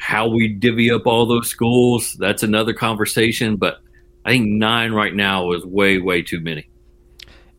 [0.00, 3.56] How we divvy up all those schools, that's another conversation.
[3.56, 3.78] But
[4.24, 6.66] I think nine right now is way, way too many.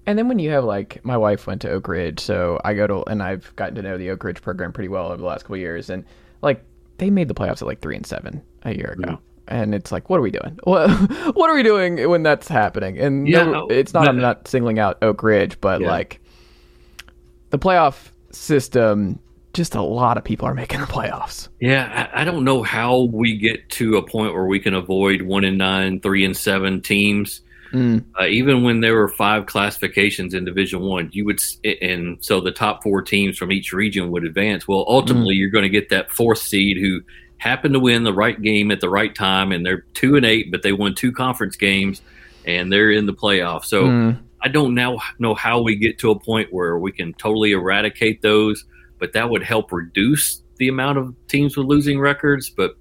[0.08, 2.88] And then when you have like my wife went to Oak Ridge, so I go
[2.88, 5.44] to and I've gotten to know the Oak Ridge program pretty well over the last
[5.44, 6.04] couple of years, and
[6.42, 6.64] like
[6.98, 10.10] they made the playoffs at like three and seven a year ago, and it's like,
[10.10, 10.58] what are we doing?
[10.64, 10.90] What
[11.36, 12.98] what are we doing when that's happening?
[12.98, 14.02] And Yeah, no, it's not.
[14.06, 15.88] but- I'm not singling out Oak Ridge, but Yeah.
[15.88, 16.20] like
[17.52, 19.20] the playoff system,
[19.54, 21.50] just a lot of people are making the playoffs.
[21.60, 25.22] Yeah, I, I don't know how we get to a point where we can avoid
[25.22, 27.42] one in nine, three and seven teams.
[27.74, 28.04] Mm.
[28.20, 31.40] Uh, even when there were five classifications in Division One, you would,
[31.82, 34.68] and so the top four teams from each region would advance.
[34.68, 37.02] Well, ultimately, you're going to get that fourth seed who
[37.38, 40.52] happened to win the right game at the right time, and they're two and eight,
[40.52, 42.02] but they won two conference games,
[42.46, 43.66] and they're in the playoffs.
[43.66, 44.20] So Mm.
[44.44, 48.22] I don't now know how we get to a point where we can totally eradicate
[48.22, 48.66] those,
[49.02, 52.52] but that would help reduce the amount of teams with losing records.
[52.52, 52.76] But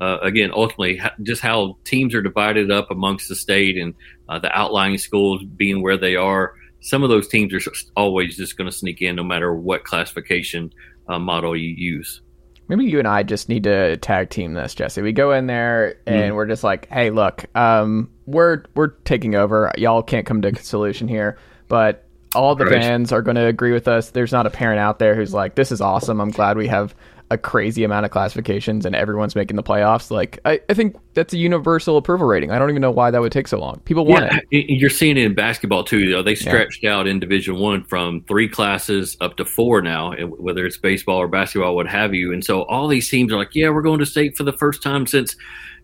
[0.00, 3.94] uh, again, ultimately, just how teams are divided up amongst the state and
[4.28, 7.60] uh, the outlying schools being where they are, some of those teams are
[7.96, 10.72] always just going to sneak in no matter what classification
[11.06, 12.22] uh, model you use.
[12.68, 15.02] Maybe you and I just need to tag team this, Jesse.
[15.02, 19.72] We go in there and we're just like, "Hey, look, um, we're we're taking over.
[19.78, 21.38] Y'all can't come to a solution here,
[21.68, 22.82] but all the Right.
[22.82, 24.10] fans are going to agree with us.
[24.10, 26.20] There's not a parent out there who's like, "This is awesome.
[26.20, 26.94] I'm glad we have
[27.30, 31.32] a crazy amount of classifications and everyone's making the playoffs." Like, I, I think that's
[31.34, 32.50] a universal approval rating.
[32.50, 33.80] I don't even know why that would take so long.
[33.84, 34.70] People want Yeah, it.
[34.70, 36.10] you're seeing it in basketball too.
[36.10, 40.22] Though they stretched out in Division One from three classes up to four now, eh,
[40.24, 42.32] whether it's baseball or basketball, what have you.
[42.32, 44.82] And so all these teams are like, "Yeah, we're going to state for the first
[44.82, 45.34] time since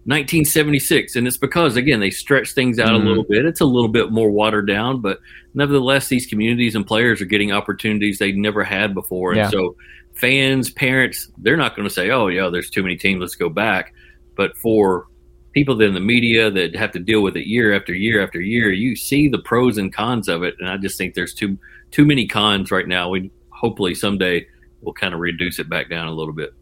[0.06, 3.05] 1976," and it's because again they stretch things out Mhm.
[3.05, 3.44] a little bit.
[3.44, 5.20] It's a little bit more watered down, but
[5.55, 9.48] nevertheless, these communities and players are getting opportunities they never had before, and Yeah.
[9.51, 9.76] so
[10.14, 13.48] fans, parents, they're not going to say, "Oh, yeah, there's too many teams, let's go
[13.48, 13.94] back."
[14.36, 15.06] But for
[15.52, 18.40] people that in the media that have to deal with it year after year after
[18.40, 21.59] year, you see the pros and cons of it, and I just think there's too
[21.90, 23.09] too many cons right now.
[23.09, 24.47] We hopefully someday
[24.82, 26.52] we'll kind of reduce it back down a little bit.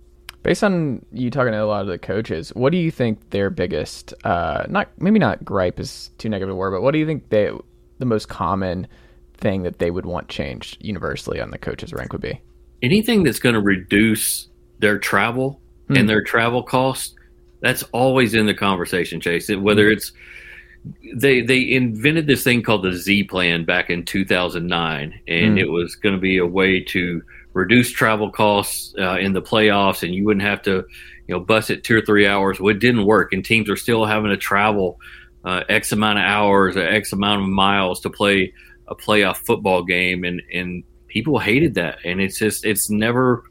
[0.43, 3.48] Based on you talking to a lot of the coaches, what do you think their
[3.51, 7.06] biggest uh not maybe not gripe is too negative a word, but what do you
[7.06, 7.51] think they
[7.98, 8.86] the most common
[9.35, 12.40] thing that they would want changed universally on the coaches rank would be?
[12.82, 14.48] Anything that's going to reduce
[14.81, 15.97] their travel Hmm.
[15.97, 17.14] and their travel costs,
[17.60, 19.48] that's always in the conversation, Chase.
[19.48, 19.93] Whether Hmm.
[19.93, 20.12] it's
[21.14, 25.59] they they invented this thing called the Z plan back in 2009, and Hmm.
[25.59, 30.02] it was going to be a way to reduce travel costs uh, in the playoffs,
[30.02, 30.84] and you wouldn't have to,
[31.26, 32.60] you know, bus it two or three hours.
[32.60, 34.98] Well, it didn't work, and teams are still having to travel
[35.44, 38.52] uh, X amount of hours or X amount of miles to play
[38.88, 43.44] a playoff football game, and and people hated that, and it's just it's never,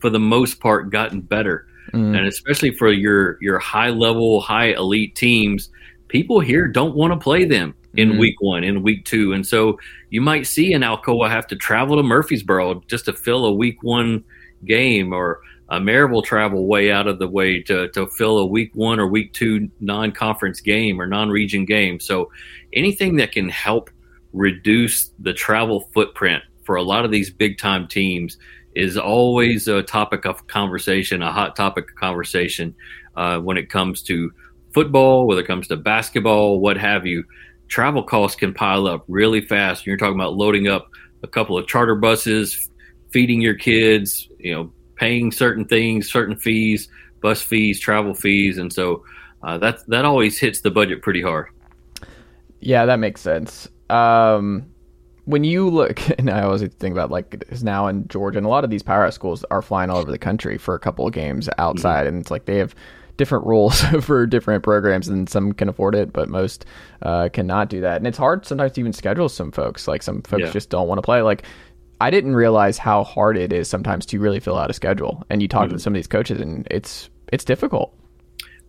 [0.00, 2.18] for the most part, gotten better Mm.
[2.18, 5.70] and especially for your your high level, high elite teams,
[6.08, 8.18] people here don't want to play them in Mhm.
[8.18, 9.78] week one, in week two, and so
[10.10, 13.82] you might see an Alcoa have to travel to Murfreesboro just to fill a week
[13.82, 14.22] one
[14.64, 18.70] game, or a Maryville travel way out of the way to to fill a week
[18.74, 22.00] one or week two non conference game or non region game.
[22.00, 22.30] So
[22.72, 23.90] anything that can help
[24.32, 28.38] reduce the travel footprint for a lot of these big time teams
[28.74, 32.74] is always a topic of conversation, a hot topic of conversation
[33.16, 34.30] uh, when it comes to
[34.72, 37.24] football, whether it comes to basketball, what have you.
[37.68, 39.86] Travel costs can pile up really fast.
[39.86, 40.88] You're talking about loading up
[41.22, 42.70] a couple of charter buses,
[43.10, 46.88] feeding your kids, you know, paying certain things, certain fees,
[47.20, 49.04] bus fees, travel fees, and so
[49.42, 51.46] uh, that that always hits the budget pretty hard.
[52.60, 53.68] Yeah, that makes sense.
[53.88, 54.66] Um,
[55.24, 58.50] when you look, and I always think about like is now in Georgia, and a
[58.50, 61.12] lot of these power schools are flying all over the country for a couple of
[61.12, 62.08] games outside, mm-hmm.
[62.08, 62.74] and it's like they have
[63.18, 66.64] different rules for different programs, and some can afford it, but most
[67.02, 67.98] uh, cannot do that.
[67.98, 69.86] And it's hard sometimes to even schedule some folks.
[69.86, 70.50] Like some folks yeah.
[70.50, 71.20] just don't want to play.
[71.20, 71.42] Like
[72.00, 75.24] I didn't realize how hard it is sometimes to really fill out a schedule.
[75.28, 75.76] And you talk mm-hmm.
[75.76, 77.94] to some of these coaches, and it's it's difficult.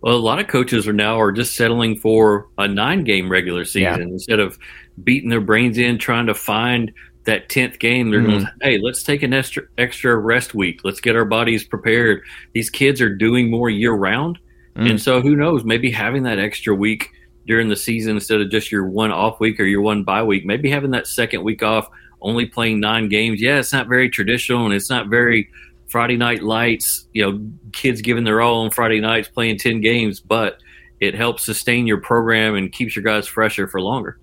[0.01, 3.65] Well, a lot of coaches are now are just settling for a nine game regular
[3.65, 4.13] season yeah.
[4.13, 4.57] instead of
[5.03, 6.91] beating their brains in trying to find
[7.25, 8.11] that tenth game.
[8.11, 8.43] They're mm-hmm.
[8.43, 10.81] going, hey, let's take an extra extra rest week.
[10.83, 12.21] Let's get our bodies prepared.
[12.53, 14.39] These kids are doing more year round,
[14.75, 14.89] mm.
[14.89, 15.63] and so who knows?
[15.63, 17.09] Maybe having that extra week
[17.47, 20.45] during the season instead of just your one off week or your one bye week.
[20.45, 21.87] Maybe having that second week off,
[22.21, 23.41] only playing nine games.
[23.41, 25.49] Yeah, it's not very traditional and it's not very
[25.87, 30.19] Friday night lights, you know, kids giving their all on Friday nights playing 10 games,
[30.19, 30.59] but
[30.99, 34.19] it helps sustain your program and keeps your guys fresher for longer.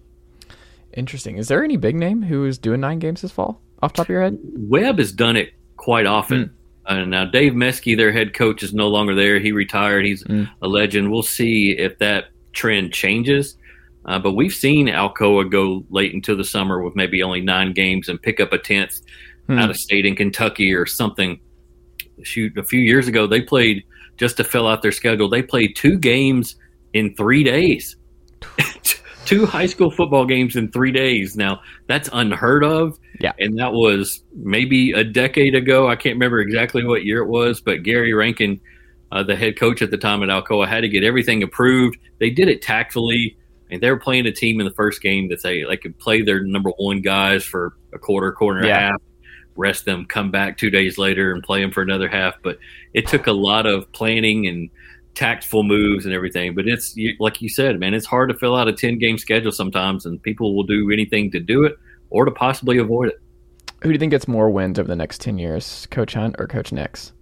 [0.97, 1.37] Interesting.
[1.37, 4.09] Is there any big name who is doing nine games this fall off top of
[4.09, 4.39] your head?
[4.57, 6.47] Webb has done it quite often.
[6.47, 6.51] Mm.
[6.87, 9.39] Uh, now, Dave Meske, their head coach, is no longer there.
[9.39, 10.07] He retired.
[10.07, 10.49] He's mm.
[10.63, 11.13] a legend.
[11.13, 13.57] We'll see if that trend changes.
[14.07, 18.09] Uh, but we've seen Alcoa go late into the summer with maybe only nine games
[18.09, 19.01] and pick up a tenth
[19.49, 19.61] mm.
[19.61, 21.39] out of state in Kentucky or something
[22.23, 23.85] shoot a few years ago they played
[24.17, 25.29] just to fill out their schedule.
[25.29, 26.57] They played two games
[26.95, 27.97] in three days.
[29.27, 31.37] two high school football games in three days.
[31.37, 32.99] Now that's unheard of.
[33.21, 33.33] Yeah.
[33.39, 35.89] And that was maybe a decade ago.
[35.89, 38.61] I can't remember exactly what year it was, but Gary Rankin,
[39.13, 41.99] uh, the head coach at the time at Alcoa, had to get everything approved.
[42.19, 43.37] They did it tactfully.
[43.69, 46.23] And they were playing a team in the first game that they, they could play
[46.23, 48.77] their number one guys for a quarter, quarter and yeah.
[48.77, 49.01] a half
[49.57, 52.35] rest them, come back two days later and play them for another half.
[52.43, 52.59] But
[52.93, 54.71] it took a lot of planning and
[55.17, 56.55] tactful moves and everything.
[56.55, 59.51] But it's like you said, man, it's hard to fill out a 10 game schedule
[59.51, 61.77] sometimes, and people will do anything to do it
[62.11, 63.21] or to possibly avoid it.
[63.83, 66.47] Who do you think gets more wins over the next 10 years, Coach Hunt or
[66.47, 67.13] Coach Nix?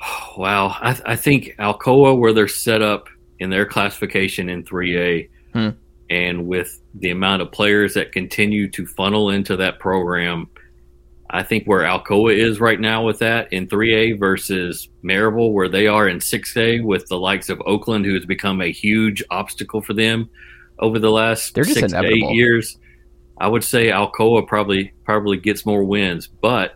[0.38, 0.76] Wow.
[0.80, 3.08] I, th- I think Alcoa, where they're set up
[3.40, 5.68] in their classification in 3A, hmm.
[6.08, 10.48] and with the amount of players that continue to funnel into that program,
[11.32, 15.86] I think where Alcoa is right now with that in 3A versus Maryville, where they
[15.86, 19.94] are in 6A with the likes of Oakland, who has become a huge obstacle for
[19.94, 20.28] them
[20.80, 22.78] over the last They're six to eight years.
[23.38, 26.74] I would say Alcoa probably probably gets more wins, but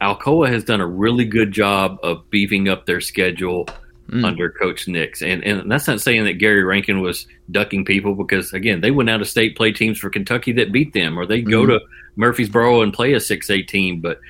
[0.00, 3.66] Alcoa has done a really good job of beefing up their schedule
[4.08, 4.24] mm.
[4.24, 5.22] under Coach Nix.
[5.22, 9.10] And and that's not saying that Gary Rankin was ducking people because again, they went
[9.10, 11.70] out of state play teams for Kentucky that beat them, or they go hmm.
[11.70, 11.80] to
[12.16, 14.00] Murfreesboro and play a six A team.
[14.00, 14.20] But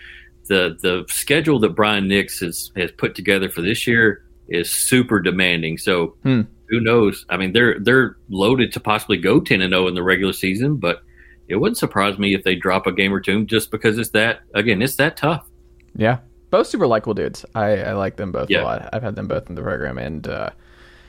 [0.49, 5.21] the the schedule that Brian Nix has has put together for this year is super
[5.21, 5.79] demanding.
[5.79, 6.47] So mm.
[6.69, 7.25] who knows?
[7.29, 10.77] I mean, they're they're loaded to possibly go ten and zero in the regular season,
[10.77, 11.03] but
[11.49, 14.41] it wouldn't surprise me if they drop a game or two just because it's that
[14.55, 15.49] again, it's that tough.
[15.95, 16.19] Yeah,
[16.51, 17.45] both super likable dudes.
[17.55, 18.63] I, I like them both yeah.
[18.63, 18.89] a lot.
[18.93, 20.51] I've had them both in the program, and uh,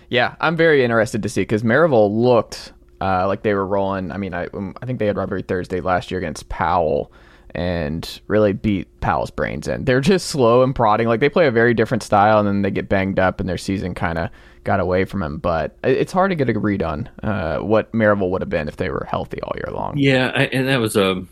[0.10, 2.72] yeah, I'm very interested to see because Maryville looked
[3.02, 4.12] uh, like they were rolling.
[4.12, 7.12] I mean, I um, I think they had rivalry Thursday last year against Powell
[7.56, 9.86] and really beat Powell's brains in.
[9.86, 11.08] They're just slow and prodding.
[11.08, 13.58] Like they play a very different style, and then they get banged up, and their
[13.58, 14.30] season kind of
[14.64, 15.38] got away from them.
[15.38, 18.78] But it's hard to get a read on uh, what Maryville would have been if
[18.78, 19.98] they were healthy all year long.
[19.98, 21.26] Yeah, and that was a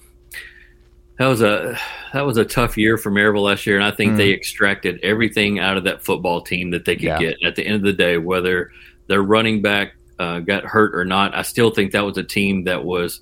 [1.18, 1.78] that was a
[2.14, 4.18] that was a tough year for Maryville last year, and I think mm.
[4.18, 7.20] they extracted everything out of that football team that they could yeah.
[7.20, 7.38] get.
[7.44, 8.72] At the end of the day, whether
[9.08, 12.64] their running back uh, got hurt or not, I still think that was a team
[12.66, 13.22] that was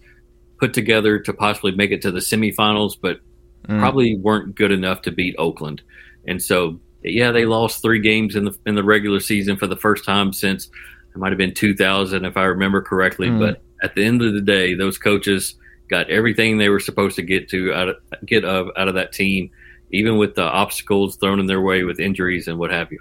[0.59, 3.19] put together to possibly make it to the semifinals, but
[3.67, 3.79] mm.
[3.79, 5.81] probably weren't good enough to beat Oakland.
[6.27, 9.75] And so, yeah, they lost three games in the in the regular season for the
[9.75, 10.69] first time since
[11.13, 13.27] it might have been 2000, if I remember correctly.
[13.27, 13.39] Mm.
[13.39, 15.55] But at the end of the day, those coaches
[15.89, 17.95] got everything they were supposed to get to out of,
[18.25, 19.51] get of out of that team,
[19.91, 22.99] even with the obstacles thrown in their way with injuries and what have you.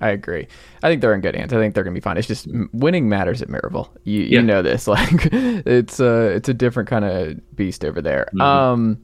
[0.00, 0.46] I agree.
[0.82, 1.52] I think they're in good hands.
[1.52, 2.16] I think they're going to be fine.
[2.16, 3.90] It's just winning matters at Maryville.
[4.04, 4.40] You, yeah.
[4.40, 4.86] you know this.
[4.90, 8.28] Like it's a it's a different kind of beast over there.
[8.28, 8.40] Mm-hmm.
[8.40, 8.98] Um,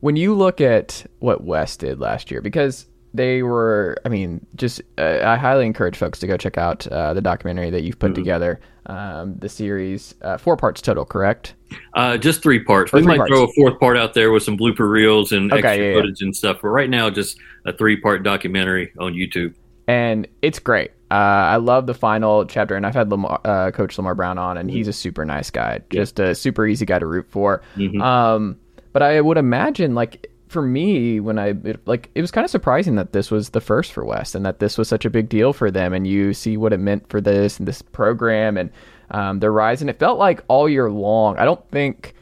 [0.00, 4.80] when you look at what West did last year, because they were i mean just
[4.98, 8.12] uh, i highly encourage folks to go check out uh, the documentary that you've put
[8.12, 8.22] mm-hmm.
[8.22, 11.54] together um, the series uh, four parts total correct
[11.94, 13.30] uh, just three parts or we three might parts.
[13.30, 16.20] throw a fourth part out there with some blooper reels and okay, extra yeah, footage
[16.20, 16.26] yeah.
[16.26, 19.54] and stuff but right now just a three part documentary on youtube
[19.86, 23.98] and it's great uh, I love the final chapter, and I've had Lamar, uh, Coach
[23.98, 27.04] Lamar Brown on, and he's a super nice guy, just a super easy guy to
[27.04, 27.60] root for.
[27.76, 28.00] Mm-hmm.
[28.00, 28.58] Um,
[28.94, 32.50] but I would imagine, like for me when I it, like it was kind of
[32.50, 35.28] surprising that this was the first for West and that this was such a big
[35.28, 35.92] deal for them.
[35.92, 38.70] And you see what it meant for this and this program and
[39.10, 39.82] um, their rise.
[39.82, 41.38] And it felt like all year long.
[41.38, 42.14] I don't think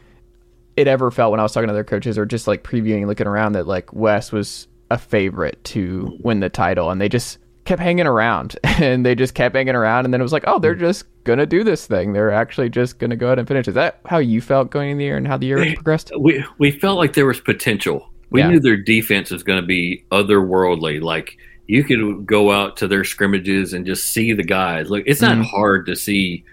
[0.76, 3.28] it ever felt when I was talking to other coaches or just like previewing, looking
[3.28, 7.38] around that like West was a favorite to win the title, and they just
[7.70, 10.58] kept hanging around and they just kept hanging around and then it was like oh
[10.58, 12.12] they're just gonna do this thing.
[12.12, 13.68] They're actually just gonna go ahead and finish.
[13.68, 16.10] Is that how you felt going in the year and how the year progressed?
[16.18, 18.10] we we felt like there was potential.
[18.30, 18.48] We Yeah.
[18.50, 21.00] knew their defense was going to be otherworldly.
[21.02, 21.36] Like
[21.66, 24.90] you could go out to their scrimmages and just see the guys.
[24.90, 25.44] Look it's not Mhm.
[25.44, 26.44] hard to see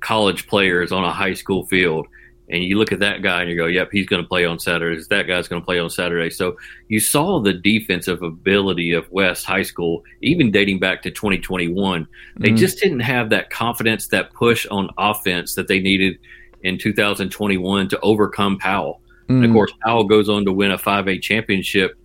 [0.00, 2.06] college players on a high school field
[2.50, 4.58] and you look at that guy and you go yep he's going to play on
[4.58, 6.56] saturdays that guy's going to play on saturday so
[6.88, 12.06] you saw the defensive ability of west high school even dating back to 2021
[12.38, 12.56] they Mhm.
[12.58, 16.18] just didn't have that confidence that push on offense that they needed
[16.62, 19.00] in 2021 to overcome powell
[19.30, 19.54] and of Mm.
[19.54, 21.96] course, Powell goes on to win a 5A championship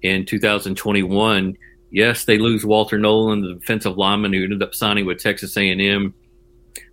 [0.00, 1.54] in 2021.
[1.90, 6.14] Yes, they lose Walter Nolen, the defensive lineman who ended up signing with Texas A&M,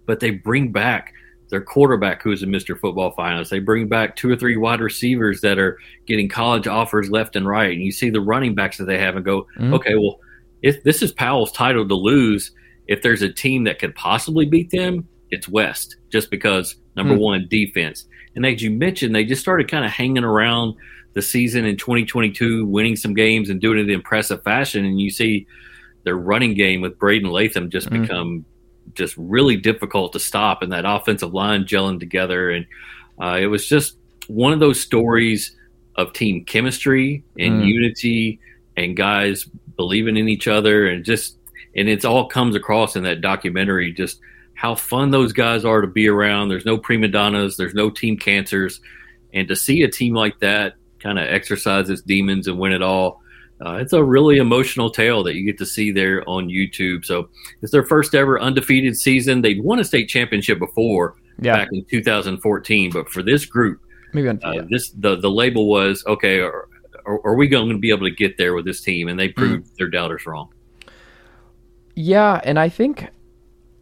[0.06, 1.14] but they bring back
[1.50, 2.80] their quarterback who's a Mr.
[2.80, 3.50] Football Finalist.
[3.50, 7.48] They bring back two or three wide receivers that are getting college offers left and
[7.48, 7.72] right.
[7.72, 9.74] And you see the running backs that they have and go, Mhm.
[9.74, 10.20] okay, well,
[10.62, 12.52] if this is Powell's title to lose,
[12.88, 17.20] if there's a team that could possibly beat them, it's West, just because number Hmm.
[17.22, 18.06] one, defense.
[18.36, 20.76] And as you mentioned, they just started kind of hanging around
[21.14, 24.86] the season in 2022, winning some games and doing it in impressive fashion.
[24.86, 25.48] And you see
[26.04, 28.02] their running game with Braden Latham just Mm.
[28.02, 28.46] become
[28.94, 32.50] just really difficult to stop, and that offensive line gelling together.
[32.52, 32.66] And
[33.22, 33.96] uh, it was just
[34.28, 35.56] one of those stories
[35.96, 37.68] of team chemistry and Mm.
[37.68, 38.40] unity
[38.78, 39.46] and guys
[39.76, 41.38] believing in each other and just
[41.76, 44.20] and it's all comes across in that documentary just
[44.54, 48.16] how fun those guys are to be around there's no prima donnas there's no team
[48.18, 48.80] cancers
[49.34, 52.82] and to see a team like that kind of exercise its demons and win it
[52.82, 53.22] all
[53.66, 57.30] uh, it's a really emotional tale that you get to see there on youtube so
[57.62, 61.84] it's their first ever undefeated season they'd won a state championship before yeah back in
[61.86, 63.80] 2014 but for this group
[64.14, 64.62] maybe on, uh, yeah.
[64.70, 66.40] this the the label was okay.
[66.40, 66.68] Are,
[67.06, 69.08] are, are we going to be able to get there with this team?
[69.08, 69.76] And they proved Mm.
[69.78, 70.50] their doubters wrong.
[71.96, 73.08] Yeah, and I think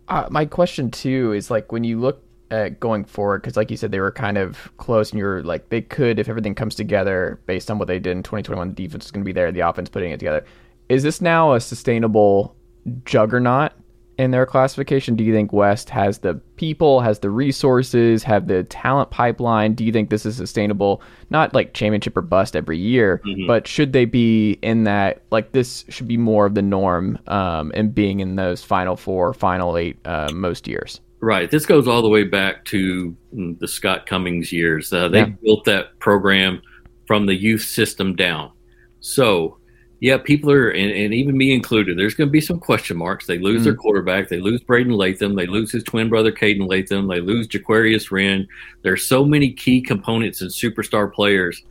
[0.07, 3.77] uh, my question too is like when you look at going forward, because like you
[3.77, 7.39] said, they were kind of close, and you're like they could if everything comes together
[7.45, 8.69] based on what they did in 2021.
[8.69, 10.45] The defense is going to be there, the offense putting it together.
[10.89, 12.55] Is this now a sustainable
[13.03, 13.73] juggernaut
[14.17, 15.15] in their classification?
[15.15, 19.73] Do you think West has the people, has the resources, have the talent pipeline?
[19.73, 21.01] Do you think this is sustainable?
[21.29, 25.21] Not like championship or bust every year, but should they be in that?
[25.31, 29.33] Like this should be more of the norm, um, and being in those final four,
[29.33, 31.01] final eight uh, most years.
[31.19, 31.49] Right.
[31.49, 34.93] This goes all the way back to mm, the Scott Cummings years.
[34.93, 35.29] Uh, they Yeah.
[35.43, 36.61] built that program
[37.07, 38.51] from the youth system down.
[38.99, 39.57] So,
[39.99, 43.25] yeah, people are, and, and even me included, there's going to be some question marks.
[43.25, 44.29] They lose their quarterback.
[44.29, 45.35] They lose Braden Latham.
[45.35, 47.07] They lose his twin brother, Caden Latham.
[47.07, 48.47] They lose Jaquarius Wren.
[48.83, 51.63] There's so many key components and superstar players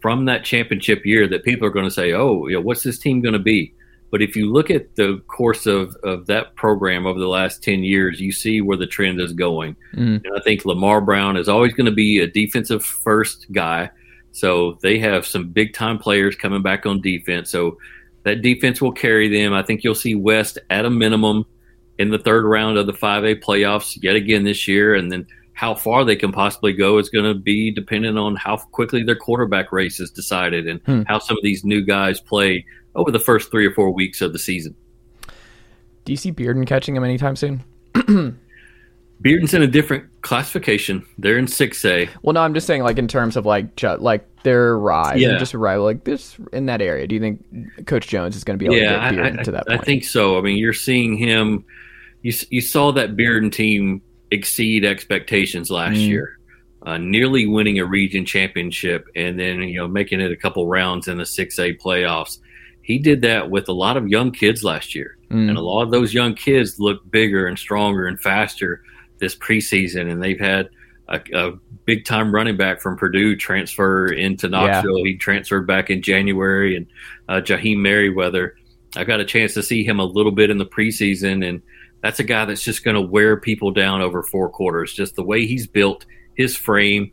[0.00, 2.98] from that championship year that people are going to say, oh, you know, what's this
[2.98, 3.74] team going to be?
[4.12, 7.82] But if you look at the course of, of that program over the last 10
[7.82, 9.74] years, you see where the trend is going.
[9.94, 10.22] Mm.
[10.22, 13.90] And I think Lamar Brown is always going to be a defensive first guy.
[14.32, 17.50] So they have some big time players coming back on defense.
[17.50, 17.78] So
[18.24, 19.54] that defense will carry them.
[19.54, 21.46] I think you'll see West at a minimum
[21.98, 24.94] in the third round of the 5A playoffs yet again this year.
[24.94, 28.58] And then how far they can possibly go is going to be dependent on how
[28.58, 31.02] quickly their quarterback race is decided and Hmm.
[31.06, 32.64] how some of these new guys play
[32.94, 34.74] over the first three or four weeks of the season.
[36.04, 37.62] Do you see Bearden catching him anytime soon?
[39.22, 41.06] Bearden's in a different classification.
[41.16, 42.08] They're in 6A.
[42.22, 45.30] Well, no, I'm just saying, like in terms of like like their rise, Yeah.
[45.30, 47.06] and just arrival, like this in that area.
[47.06, 49.42] Do you think Coach Jones is going to be able yeah, to get Bearden I-
[49.44, 50.38] to that I think so.
[50.38, 51.64] I mean, you're seeing him.
[52.22, 54.02] You you saw that Bearden team
[54.32, 56.08] exceed expectations last Mm.
[56.08, 56.38] year,
[56.84, 61.06] uh, nearly winning a region championship, and then you know making it a couple rounds
[61.06, 62.38] in the six A playoffs.
[62.82, 65.48] He did that with a lot of young kids last year, Mm.
[65.48, 68.82] and a lot of those young kids look bigger and stronger and faster
[69.18, 70.68] this preseason, and they've had.
[71.08, 71.52] A, a
[71.84, 75.04] big time running back from Purdue transfer into Knoxville.
[75.04, 76.86] He transferred back in January, and
[77.28, 78.54] uh, Jaheim Merriweather.
[78.96, 81.60] I got a chance to see him a little bit in the preseason, and
[82.02, 84.94] that's a guy that's just going to wear people down over four quarters.
[84.94, 87.10] Just the way he's built, his frame.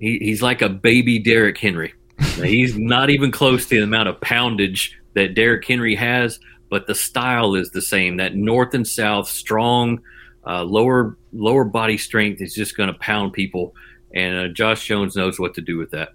[0.00, 1.92] He, he's like a baby Derrick Henry.
[2.38, 6.40] Now, he's not even close to the amount of poundage that Derrick Henry has,
[6.70, 8.16] but the style is the same.
[8.16, 10.00] That north and south, strong,
[10.46, 13.74] uh, lower lower body strength is just going to pound people.
[14.14, 16.10] And uh, Josh Jones knows what to do with that.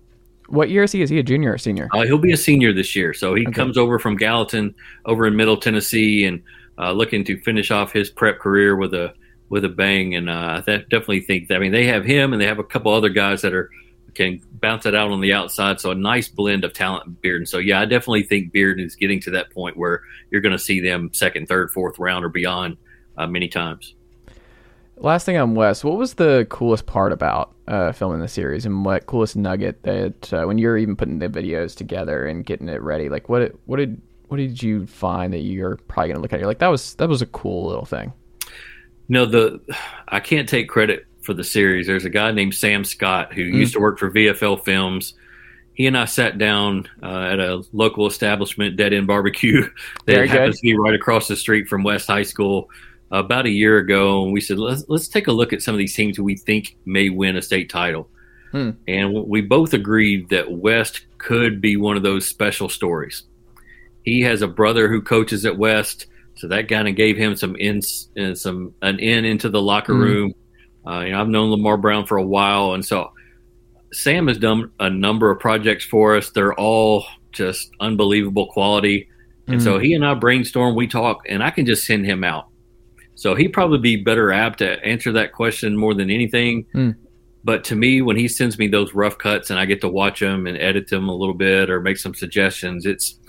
[0.50, 1.02] what year is he?
[1.02, 1.88] Is he a junior or senior?
[1.94, 3.52] Uh, he'll be a senior this year, so he okay.
[3.52, 4.74] comes over from Gallatin
[5.06, 6.42] over in Middle Tennessee and
[6.78, 9.14] uh, looking to finish off his prep career with a
[9.50, 10.16] with a bang.
[10.16, 11.56] And uh, I definitely think that.
[11.56, 13.70] I mean, they have him and they have a couple other guys that are
[14.18, 15.80] can bounce it out on the outside.
[15.80, 17.48] So a nice blend of talent and Bearden.
[17.48, 20.60] So yeah, I definitely think Bearden is getting to that point where you're going to
[20.60, 22.78] see them second, third, fourth round or beyond
[23.18, 23.94] uh, many times.
[25.00, 28.84] Last thing on Wes, what was the coolest part about uh, filming the series, and
[28.84, 32.82] what coolest nugget that uh, when you're even putting the videos together and getting it
[32.82, 36.40] ready, like what what did what did you find that you're probably gonna look at?
[36.40, 38.12] You're like that was that was a cool little thing.
[39.08, 39.62] No, the
[40.08, 41.86] I can't take credit for the series.
[41.86, 43.54] There's a guy named Sam Scott who mm.
[43.54, 45.14] used to work for VFL Films.
[45.74, 49.62] He and I sat down uh, at a local establishment, Dead End Barbecue,
[50.06, 50.70] that Very happens good.
[50.70, 52.70] to be right across the street from West High School
[53.12, 55.80] about a year ago, and we said let's let's take a look at some of
[55.80, 58.10] these teams who we think may win a state title.
[58.52, 58.72] Hmm.
[58.88, 63.24] And we both agreed that West could be one of those special stories.
[64.04, 67.58] He has a brother who coaches at West, so that kind of gave him some
[67.58, 67.82] in,
[68.18, 70.32] uh, some an in into the locker hmm.
[70.88, 73.12] Uh, you know, I've known Lamar Brown for a while, and so
[73.92, 76.30] Sam has done a number of projects for us.
[76.30, 79.10] They're all just unbelievable quality.
[79.50, 79.84] And so hmm.
[79.84, 82.50] he and I brainstorm, we talk, and I can just send him out
[83.18, 86.68] so he'd probably be better apt to answer that question more than anything.
[86.76, 86.96] Mm.
[87.44, 90.20] But to me, when he sends me those rough cuts and I get to watch
[90.20, 93.20] them and edit them a little bit or make some suggestions, it's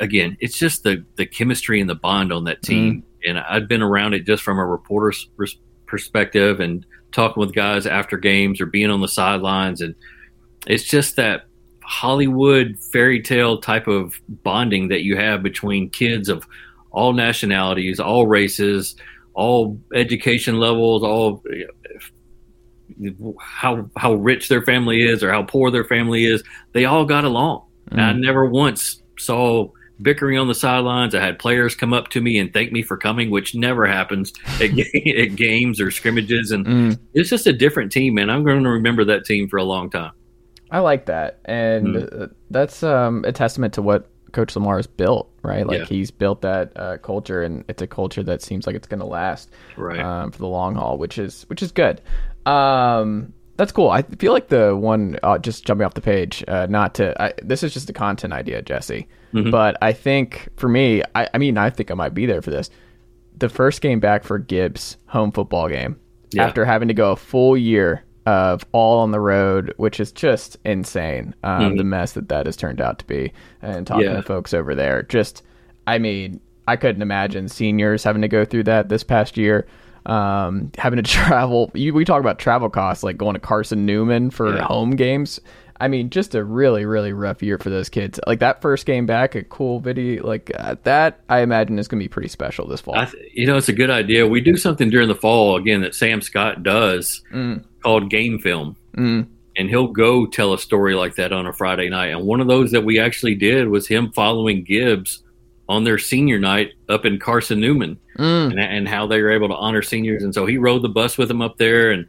[0.00, 3.02] again, it's just the the chemistry and the bond on that team.
[3.02, 3.28] Mm.
[3.28, 5.28] And I've been around it just from a reporter's
[5.94, 9.94] perspective and talking with guys after games or being on the sidelines, and
[10.66, 11.44] it's just that
[11.84, 16.48] Hollywood fairy tale type of bonding that you have between kids of
[16.90, 18.96] all nationalities, all races,
[19.34, 21.44] all education levels, all
[23.38, 26.42] how how rich their family is or how poor their family is.
[26.72, 27.66] They all got along.
[27.92, 28.00] Mm.
[28.00, 31.14] I never once saw bickering on the sidelines.
[31.14, 34.32] I had players come up to me and thank me for coming, which never happens
[34.60, 34.70] at,
[35.06, 36.50] at games or scrimmages.
[36.50, 36.98] And mm.
[37.12, 38.30] it's just a different team, man.
[38.30, 40.12] I'm going to remember that team for a long time.
[40.70, 42.34] I like that, and mm.
[42.50, 45.66] that's um, a testament to what Coach Lamar has built, right?
[45.66, 45.84] Like yeah.
[45.84, 49.06] he's built that uh, culture, and it's a culture that seems like it's going to
[49.06, 50.00] last right.
[50.00, 52.00] um, for the long haul, which is which is good.
[52.44, 53.90] Um, that's cool.
[53.90, 57.20] I feel like the one uh, just jumping off the page, uh, not to.
[57.22, 59.06] I, this is just a content idea, Jesse.
[59.32, 59.50] Mm-hmm.
[59.50, 62.50] But I think for me, I, I mean, I think I might be there for
[62.50, 62.70] this.
[63.36, 65.98] The first game back for Gibbs, home football game,
[66.32, 66.44] yeah.
[66.44, 70.56] after having to go a full year of all on the road, which is just
[70.64, 71.34] insane.
[71.42, 71.76] Um, mm-hmm.
[71.76, 73.32] The mess that that has turned out to be,
[73.62, 74.14] and talking yeah.
[74.14, 75.42] to folks over there, just
[75.86, 79.66] I mean, I couldn't imagine seniors having to go through that this past year.
[80.06, 84.30] Um, having to travel, you, we talk about travel costs, like going to Carson Newman
[84.30, 84.64] for yeah.
[84.64, 85.40] home games.
[85.80, 88.20] I mean, just a really, really rough year for those kids.
[88.26, 91.20] Like that first game back, a cool video like uh, that.
[91.28, 92.94] I imagine is going to be pretty special this fall.
[92.94, 94.26] Th- you know, it's a good idea.
[94.26, 97.64] We do something during the fall again that Sam Scott does mm.
[97.82, 99.26] called game film, mm.
[99.56, 102.12] and he'll go tell a story like that on a Friday night.
[102.12, 105.23] And one of those that we actually did was him following Gibbs
[105.68, 108.50] on their senior night up in Carson Newman, mm.
[108.50, 110.22] and, and how they were able to honor seniors.
[110.22, 112.06] And so he rode the bus with them up there and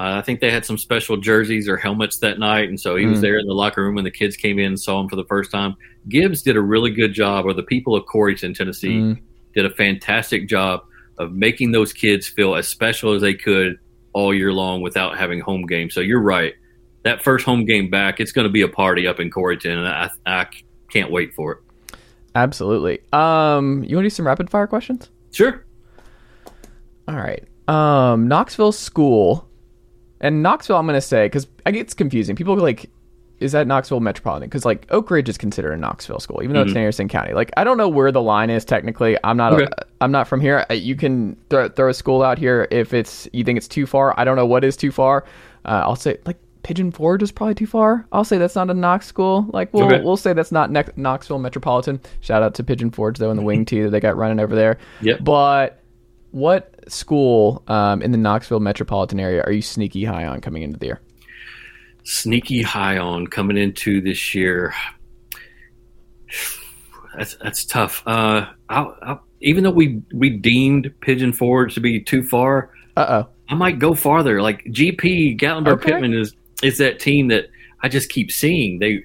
[0.00, 3.04] uh, I think they had some special jerseys or helmets that night, and so he
[3.04, 3.10] mm.
[3.10, 5.16] was there in the locker room when the kids came in and saw him for
[5.16, 5.76] the first time.
[6.08, 9.20] Gibbs did a really good job, or the people of Corryton, Tennessee, mm.
[9.54, 10.84] did a fantastic job
[11.18, 13.78] of making those kids feel as special as they could
[14.14, 15.92] all year long without having home games.
[15.92, 16.54] So you're right.
[17.02, 19.86] That first home game back, it's going to be a party up in Corryton, and
[19.86, 20.46] I, I
[20.90, 21.58] can't wait for it.
[22.34, 23.00] Absolutely.
[23.12, 25.10] Um, you want to do some rapid fire questions?
[25.32, 25.64] Sure.
[27.08, 27.44] All right.
[27.68, 29.48] Um, Knoxville School
[30.20, 32.36] and Knoxville, I'm gonna say because I it's confusing.
[32.36, 32.90] People like,
[33.38, 34.48] is that Knoxville metropolitan?
[34.48, 36.68] Because like Oak Ridge is considered a Knoxville school, even though mm-hmm.
[36.68, 37.32] it's in Harrison County.
[37.32, 39.16] Like I don't know where the line is technically.
[39.24, 39.54] I'm not.
[39.54, 39.64] Okay.
[39.64, 40.66] A, I'm not from here.
[40.70, 44.18] You can throw, throw a school out here if it's you think it's too far.
[44.18, 45.24] I don't know what is too far.
[45.64, 48.06] Uh, I'll say like Pigeon Forge is probably too far.
[48.12, 49.46] I'll say that's not a Knox school.
[49.52, 50.02] Like we'll okay.
[50.02, 52.00] we'll say that's not ne- Knoxville metropolitan.
[52.20, 54.54] Shout out to Pigeon Forge though and the wing tee that they got running over
[54.54, 54.78] there.
[55.00, 55.24] Yep.
[55.24, 55.82] But
[56.32, 60.78] what school um, in the Knoxville metropolitan area are you sneaky high on coming into
[60.78, 61.00] the year?
[62.04, 64.74] Sneaky high on coming into this year.
[67.16, 68.02] That's that's tough.
[68.06, 73.24] Uh, I'll, I'll, even though we we deemed Pigeon Forge to be too far, uh
[73.24, 74.40] oh, I might go farther.
[74.40, 75.92] Like GP Gatlinburg okay.
[75.92, 77.48] Pittman is is that team that
[77.82, 78.78] I just keep seeing.
[78.78, 79.04] They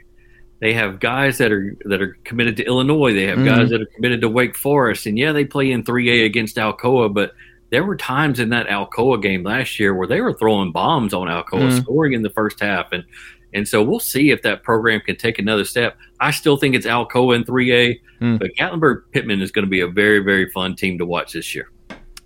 [0.61, 3.13] they have guys that are that are committed to Illinois.
[3.13, 3.47] They have mm-hmm.
[3.47, 7.13] guys that are committed to Wake Forest, and yeah, they play in 3A against Alcoa.
[7.13, 7.33] But
[7.71, 11.27] there were times in that Alcoa game last year where they were throwing bombs on
[11.27, 11.77] Alcoa, mm-hmm.
[11.77, 13.03] scoring in the first half, and
[13.53, 15.97] And so we'll see if that program can take another step.
[16.19, 18.39] I still think it's Alcoa in 3A, Mm.
[18.39, 21.53] but Gatlinburg Pittman is going to be a very, very fun team to watch this
[21.53, 21.69] year.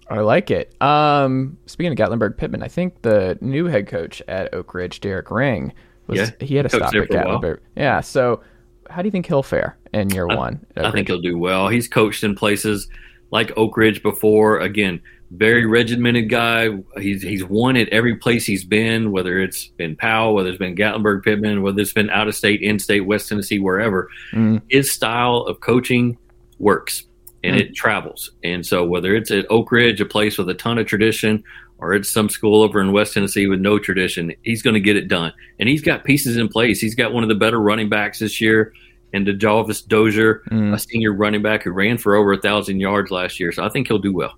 [0.10, 0.74] I like it.
[0.82, 5.30] Um, speaking of Gatlinburg Pittman, I think the new head coach at Oak Ridge, Derek
[5.30, 5.74] Rang,
[6.08, 7.40] was Yeah, he had a stop at for a while.
[7.40, 7.60] Gatlinburg.
[7.76, 8.02] Yeah.
[8.02, 8.42] So,
[8.90, 10.66] how do you think he'll fare in year one?
[10.76, 11.68] I think he'll do well.
[11.68, 12.90] He's coached in places
[13.32, 14.60] like Oak Ridge before.
[14.60, 15.00] Again,
[15.32, 16.70] very regimented guy.
[16.98, 20.76] He's he's won at every place he's been, whether it's been Powell, whether it's been
[20.76, 24.10] Gatlinburg Pittman, whether it's been out of state, in state, West Tennessee, wherever.
[24.34, 24.62] Mm.
[24.70, 26.18] His style of coaching
[26.58, 27.04] works
[27.44, 27.62] and Mm.
[27.62, 28.32] it travels.
[28.44, 31.44] And so whether it's at Oak Ridge, a place with a ton of tradition,
[31.78, 34.98] or it's some school over in West Tennessee with no tradition, he's going to get
[34.98, 35.32] it done.
[35.60, 36.80] And he's got pieces in place.
[36.82, 38.74] He's got one of the better running backs this year,
[39.14, 40.74] and DeJalvis Dozier, Mm.
[40.74, 43.52] a senior running back who ran for over a thousand yards last year.
[43.54, 44.34] So I think he'll do well.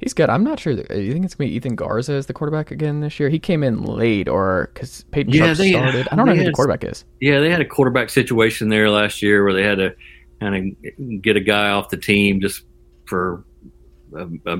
[0.00, 0.30] He's good.
[0.30, 0.76] I'm not sure.
[0.76, 3.28] That, you think it's gonna be Ethan Garza as the quarterback again this year?
[3.30, 6.08] He came in late, or because Peyton Yeah, Sharp started.
[6.12, 7.04] I don't know who the quarterback is.
[7.20, 9.92] Yeah, they had a quarterback situation there last year where they had to
[10.40, 12.62] kind of get a guy off the team just
[13.06, 13.44] for
[14.16, 14.58] a, a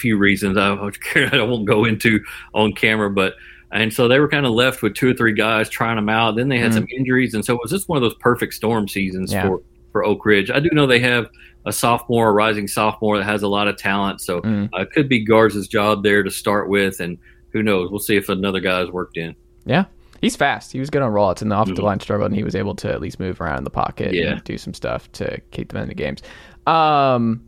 [0.00, 0.70] few reasons I,
[1.32, 2.20] I won't go into
[2.54, 3.34] on camera, but
[3.72, 6.34] and so they were kind of left with two or three guys trying them out.
[6.36, 6.74] Then they had Mhm.
[6.74, 9.46] some injuries, and so it was just one of those perfect storm seasons Yeah.
[9.46, 9.62] for
[9.92, 10.50] for Oak Ridge.
[10.50, 11.28] I do know they have
[11.66, 14.68] a sophomore, a rising sophomore that has a lot of talent, so Mm.
[14.76, 17.18] uh, it could be Garza's job there to start with, and
[17.52, 17.90] who knows?
[17.90, 19.34] We'll see if another guy's worked in.
[19.66, 19.84] Yeah,
[20.20, 20.72] he's fast.
[20.72, 21.86] He was good on rollouts, and the offensive Mhm.
[21.88, 24.32] line struggled, and he was able to at least move around in the pocket Yeah.
[24.32, 26.22] and do some stuff to keep them in the games.
[26.66, 27.42] Um,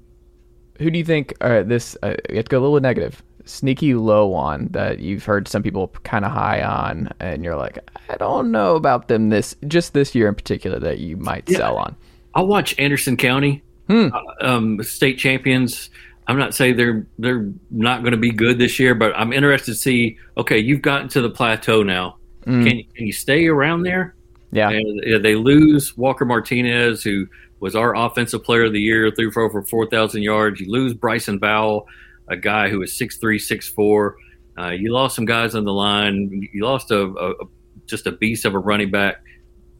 [0.78, 1.34] who do you think?
[1.40, 3.22] Uh, this uh, you have to go a little negative.
[3.44, 7.78] Sneaky low on that you've heard some people kind of high on, and you're like,
[8.08, 11.58] I don't know about them this just this year in particular that you might Yeah.
[11.58, 11.96] sell on.
[12.34, 14.08] I'll watch Anderson County, Hmm.
[14.12, 15.90] uh, um, state champions.
[16.28, 19.72] I'm not saying they're they're not going to be good this year, but I'm interested
[19.72, 20.16] to see.
[20.38, 22.16] Okay, you've gotten to the plateau now.
[22.46, 22.66] Mm.
[22.68, 24.14] Can you, can you stay around there?
[24.50, 27.26] Yeah, And they lose Walker Martinez, who
[27.60, 30.60] was our offensive player of the year, threw for over 4,000 yards.
[30.60, 31.86] You lose Bryson Vowell,
[32.28, 34.14] a guy who was 6'3", 6'4".
[34.58, 36.48] Uh, you lost some guys on the line.
[36.52, 37.44] You lost a, a, a
[37.86, 39.22] just a beast of a running back.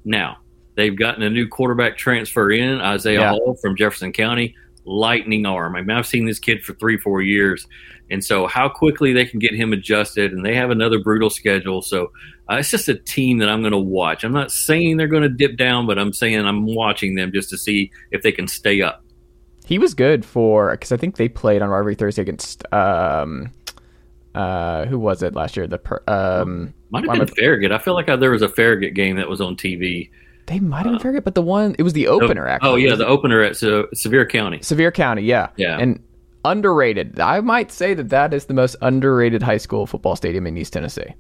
[0.05, 0.39] Now
[0.75, 3.31] they've gotten a new quarterback transfer in Isaiah Yeah.
[3.31, 4.55] Hall from Jefferson County.
[4.85, 5.77] Lightning arm.
[5.77, 7.67] I mean, I've seen this kid for three, four years,
[8.11, 11.83] and so how quickly they can get him adjusted, and they have another brutal schedule.
[11.83, 12.13] So
[12.51, 14.25] uh, it's just a team that I'm going to watch.
[14.25, 17.49] I'm not saying they're going to dip down, but I'm saying I'm watching them just
[17.51, 19.03] to see if they can stay up.
[19.65, 23.51] he was good for because I think they played on Rivalry Thursday against um,
[24.35, 25.67] uh, who was it last year?
[25.67, 27.73] The per, um, Might have been Farragut.
[27.73, 30.11] I feel like I, there was a Farragut game that was on TV.
[30.47, 32.47] they might have been Farragut, but the one it was the opener.
[32.49, 34.61] Actually, oh yeah, the opener at Se- Sevier County.
[34.63, 35.49] Sevier County, yeah.
[35.57, 35.79] Yeah.
[35.79, 36.03] And
[36.45, 37.21] underrated.
[37.21, 40.73] I might say that that is the most underrated high school football stadium in East
[40.73, 41.15] Tennessee.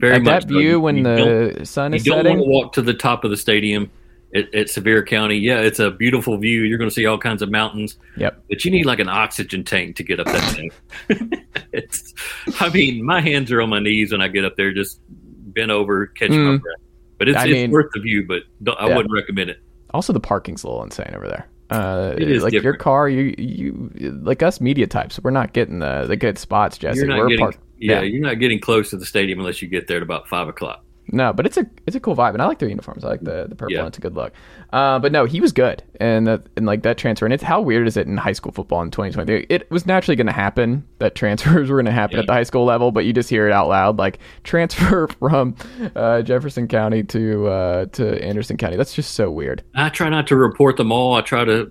[0.00, 1.16] Very Like much that view You- when you the
[1.56, 2.38] don't- sun you is don't setting.
[2.38, 3.90] want to walk to the top of the stadium
[4.34, 5.38] at, at Sevier County.
[5.38, 6.62] Yeah, it's a beautiful view.
[6.64, 8.44] You're going to see all kinds of mountains, Yep.
[8.50, 10.70] but you need like an oxygen tank to get up that thing.
[11.72, 12.12] it's,
[12.60, 15.70] I mean, my hands are on my knees when I get up there, just bent
[15.70, 16.60] over, catching my Mm.
[16.60, 16.76] breath.
[17.18, 18.96] But it's, I it's mean- worth the view, but don't, I Yeah.
[18.96, 19.58] wouldn't recommend it.
[19.94, 21.46] Also, the parking's a little insane over there.
[21.70, 23.90] Uh, It is like your car, you you
[24.22, 25.18] like us media types.
[25.22, 26.98] We're not getting the the good spots, Jesse.
[26.98, 27.58] You're not we're getting, parked.
[27.78, 30.48] yeah, you're not getting close to the stadium unless you get there at about five
[30.48, 30.84] o'clock.
[31.08, 33.04] No, but it's a it's a cool vibe, and I like their uniforms.
[33.04, 33.72] I like the the purple.
[33.72, 33.80] Yeah.
[33.80, 34.32] and It's a good look.
[34.72, 37.24] Uh, but no, he was good, and that and like that transfer.
[37.26, 39.46] And it's how weird is it in high school football in 2023?
[39.48, 42.20] It was naturally going to happen that transfers were going to happen Yeah.
[42.22, 45.54] at the high school level, but you just hear it out loud, like transfer from
[45.94, 48.76] uh, Jefferson County to uh, to Anderson County.
[48.76, 49.62] That's just so weird.
[49.74, 51.14] I try not to report them all.
[51.14, 51.70] I try to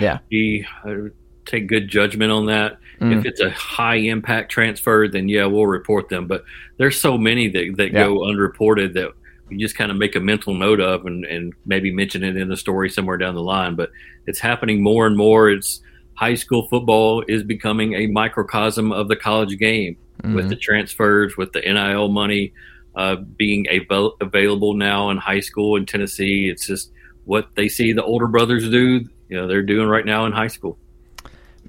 [0.00, 1.10] Yeah, be uh,
[1.46, 2.78] take good judgment on that.
[3.00, 3.18] Mm.
[3.18, 6.26] If it's a high impact transfer, then yeah, we'll report them.
[6.26, 6.44] But
[6.76, 8.04] there's so many that, that Yeah.
[8.04, 9.10] go unreported that
[9.48, 12.48] we just kind of make a mental note of and, and maybe mention it in
[12.48, 13.74] the story somewhere down the line.
[13.74, 13.90] But
[14.26, 15.50] it's happening more and more.
[15.50, 15.82] It's
[16.14, 20.48] high school football is becoming a microcosm of the college game with Mhm.
[20.48, 22.52] the transfers, with the NIL money
[22.96, 26.48] uh, being avail- available now in high school in Tennessee.
[26.48, 26.92] It's just
[27.24, 29.00] what they see the older brothers do.
[29.28, 30.78] You know, they're doing right now in high school.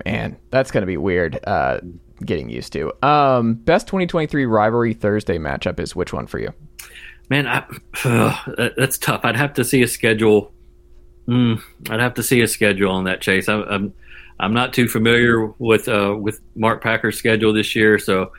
[0.03, 1.39] Man, that's going to be weird.
[1.45, 1.79] Uh,
[2.23, 2.91] getting used to.
[3.05, 6.53] Um, best 2023 rivalry Thursday matchup is which one for you?
[7.29, 7.65] Man, I,
[8.03, 9.21] that, that's tough.
[9.23, 10.51] I'd have to see a schedule.
[11.27, 13.49] Mm, I'd have to see a schedule on that, Chase.
[13.49, 13.93] I, I'm
[14.39, 18.31] I'm not too familiar with uh, with Mark Packer's schedule this year, so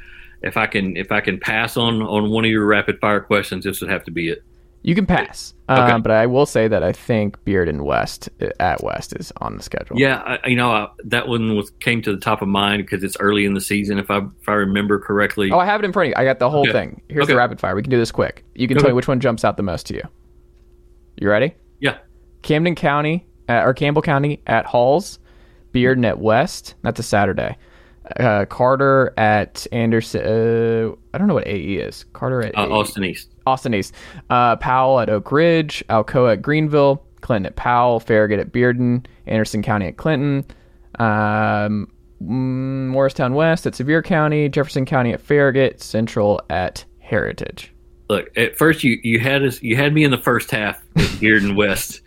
[0.42, 3.64] if I can if I can pass on on one of your rapid fire questions,
[3.64, 4.44] this would have to be it.
[4.82, 5.80] You can pass, Okay.
[5.80, 9.56] um, but I will say that I think Bearden West uh, at West is on
[9.56, 9.98] the schedule.
[9.98, 13.02] Yeah, I, you know uh, that one was came to the top of mind because
[13.02, 13.98] it's early in the season.
[13.98, 16.14] If I if I remember correctly, Oh, I have it in front of you.
[16.16, 16.70] I got the whole Okay.
[16.72, 17.00] thing.
[17.08, 17.32] Here's Okay.
[17.32, 17.74] the rapid fire.
[17.74, 18.44] We can do this quick.
[18.54, 20.02] You can tell me which one jumps out the most to you.
[21.20, 21.54] You ready?
[21.80, 21.98] yeah,
[22.42, 25.18] Camden County uh, or Campbell County at Halls,
[25.72, 26.74] Bearden at West.
[26.82, 27.56] That's a Saturday.
[28.20, 30.20] Uh, Carter at Anderson.
[30.20, 32.04] Uh, I don't know what AE is.
[32.12, 32.68] Carter at uh.
[32.70, 33.32] Austin East.
[33.46, 33.94] Austin East.
[34.28, 35.84] Uh, Powell at Oak Ridge.
[35.88, 37.00] Alcoa at Greeneville.
[37.20, 38.00] Clinton at Powell.
[38.00, 39.06] Farragut at Bearden.
[39.26, 40.44] Anderson County at Clinton.
[40.98, 41.90] Um,
[42.22, 44.48] mm, Morristown West at Sevier County.
[44.48, 45.80] Jefferson County at Farragut.
[45.80, 47.72] Central at Heritage.
[48.08, 51.02] Look, at first you you had us you had me in the first half at
[51.18, 52.02] Bearden West,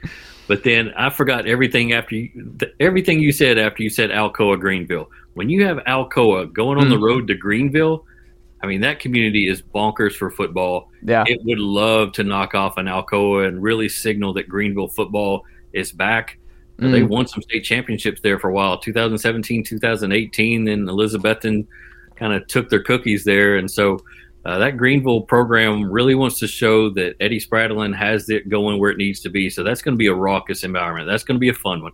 [0.47, 4.57] but then I forgot everything after you th- everything you said after you said Alcoa
[4.57, 5.07] Greeneville.
[5.33, 8.05] When you have Alcoa going on the road to Greeneville,
[8.61, 10.89] I mean that community is bonkers for football.
[11.01, 11.23] Yeah.
[11.27, 15.91] It would love to knock off an Alcoa and really signal that Greeneville football is
[15.91, 16.37] back.
[16.79, 16.91] Mm.
[16.91, 20.65] They won some state championships there for a while, 2017, 2018.
[20.65, 21.67] Then Elizabethton
[22.15, 23.57] kind of took their cookies there.
[23.57, 23.99] And so
[24.45, 28.91] uh, that Greeneville program really wants to show that Eddie Spradlin has it going where
[28.91, 29.49] it needs to be.
[29.49, 31.07] So that's going to be a raucous environment.
[31.07, 31.91] That's going to be a fun one.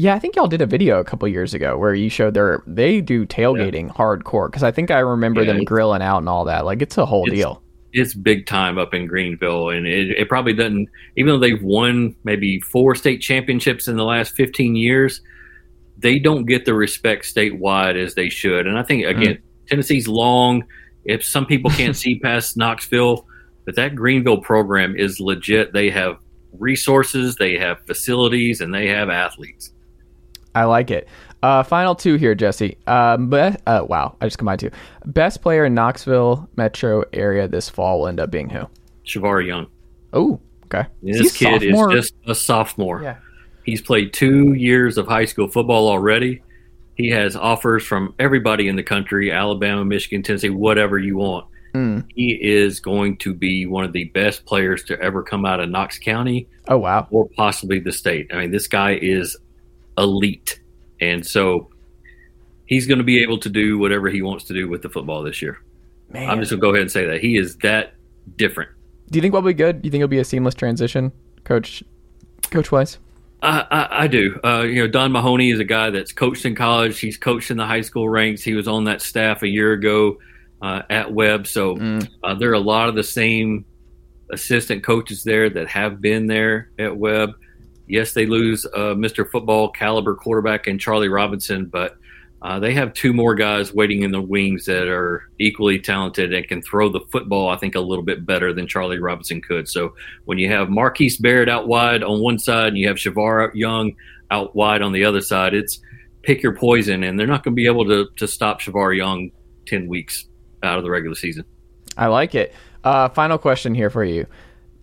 [0.00, 2.62] Yeah, I think y'all did a video a couple years ago where you showed their
[2.66, 6.46] they do tailgating hardcore because I think I remember Yeah, them grilling out and all
[6.46, 6.64] that.
[6.64, 7.62] Like it's a whole It's- deal.
[7.92, 10.88] It's big time up in Greeneville, and it, it probably doesn't.
[11.16, 15.20] Even though they've won maybe four state championships in the last 15 years,
[15.98, 18.68] they don't get the respect statewide as they should.
[18.68, 19.20] And I think mm-hmm.
[19.20, 20.64] again, Tennessee's long.
[21.04, 23.26] If some people can't see past Knoxville,
[23.66, 25.72] but that Greeneville program is legit.
[25.72, 26.16] They have
[26.58, 29.72] resources, they have facilities, and they have athletes.
[30.54, 31.08] I like it.
[31.42, 32.76] Uh, final two here, Jesse.
[32.86, 34.70] Um, but uh, wow, I just combined two.
[35.06, 38.66] Best player in Knoxville metro area this fall will end up being who?
[39.06, 39.66] Shavar Young.
[40.12, 40.88] Oh, okay.
[41.02, 41.96] This kid sophomore.
[41.96, 43.02] is just a sophomore.
[43.02, 43.16] Yeah.
[43.64, 46.42] He's played two years of high school football already.
[46.96, 51.46] He has offers from everybody in the country Alabama, Michigan, Tennessee, whatever you want.
[51.74, 52.04] Mm.
[52.14, 55.70] He is going to be one of the best players to ever come out of
[55.70, 57.06] Knox County Oh wow.
[57.10, 58.30] or possibly the state.
[58.32, 59.36] I mean, this guy is
[60.00, 60.60] elite.
[61.00, 61.70] And so
[62.66, 65.22] he's going to be able to do whatever he wants to do with the football
[65.22, 65.60] this year.
[66.08, 67.20] Man, I'm just going to go ahead and say that.
[67.20, 67.94] He is that
[68.36, 68.70] different.
[69.10, 69.82] do you think what will be good?
[69.82, 71.12] Do you think it'll be a seamless transition,
[71.44, 71.82] coach?
[72.50, 72.98] Coach wise.
[73.42, 74.38] I, I, I do.
[74.44, 76.98] Uh, you know, Don Mahoney is a guy that's coached in college.
[77.00, 78.42] He's coached in the high school ranks.
[78.42, 80.18] He was on that staff a year ago
[80.60, 81.46] uh, at Webb.
[81.46, 81.76] So
[82.22, 83.64] uh, there are a lot of the same
[84.30, 87.30] assistant coaches there that have been there at Webb.
[87.90, 89.28] Yes, they lose uh, Mr.
[89.28, 91.96] Football caliber quarterback and Charlie Robinson, but
[92.42, 96.46] uh, they have two more guys waiting in the wings that are equally talented and
[96.48, 99.68] can throw the football, I think, a little bit better than Charlie Robinson could.
[99.68, 99.94] So
[100.24, 103.92] when you have Marquise Barrett out wide on one side and you have Shavar Young
[104.30, 105.80] out wide on the other side, it's
[106.22, 109.32] pick your poison, and they're not going to be able to, to stop Shavar Young
[109.66, 110.26] 10 weeks
[110.62, 111.44] out of the regular season.
[111.96, 112.54] I like it.
[112.84, 114.26] Uh, final question here for you.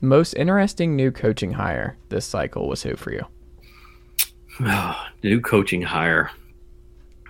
[0.02, 3.26] Most interesting new coaching hire this cycle was who for you?
[5.24, 6.32] New coaching hire.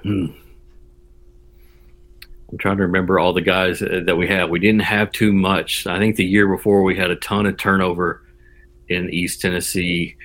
[0.04, 0.28] Hmm.
[2.52, 4.50] I'm trying to remember all the guys that we had.
[4.50, 5.86] We didn't have too much.
[5.86, 8.24] I think the year before we had a ton of turnover
[8.88, 10.16] in East Tennessee.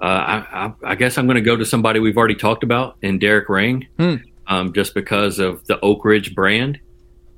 [0.00, 2.96] Uh, I, I, I guess I'm going to go to somebody we've already talked about
[3.02, 4.16] in Derek Rang, Hmm.
[4.46, 6.78] um, just because of the Oak Ridge brand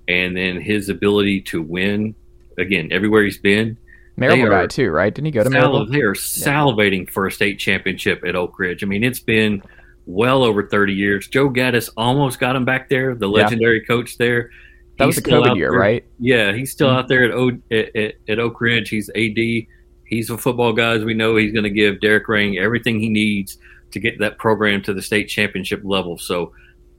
[0.09, 2.15] and then his ability to win.
[2.59, 3.79] Again, everywhere he's been,
[4.17, 5.15] Marable are guy too, right?
[5.15, 5.87] Didn't he go to Sal- Marable?
[5.93, 8.83] they are salivating for a state championship at Oak Ridge.
[8.83, 9.63] I mean, it's been
[10.07, 11.29] well over 30 years.
[11.29, 13.43] Joe Gaddis almost got him back there, the Yeah.
[13.45, 14.51] legendary coach there.
[14.99, 15.79] That He's was a COVID year, there.
[15.79, 16.05] right?
[16.19, 16.97] Yeah, he's still Mhm.
[16.97, 18.89] out there at, o- at, at, Oak Ridge.
[18.89, 19.67] He's AD.
[20.07, 21.37] He's a football guy, as we know.
[21.37, 23.59] He's going to give Derek Rang everything he needs
[23.91, 26.17] to get that program to the state championship level.
[26.17, 26.53] So,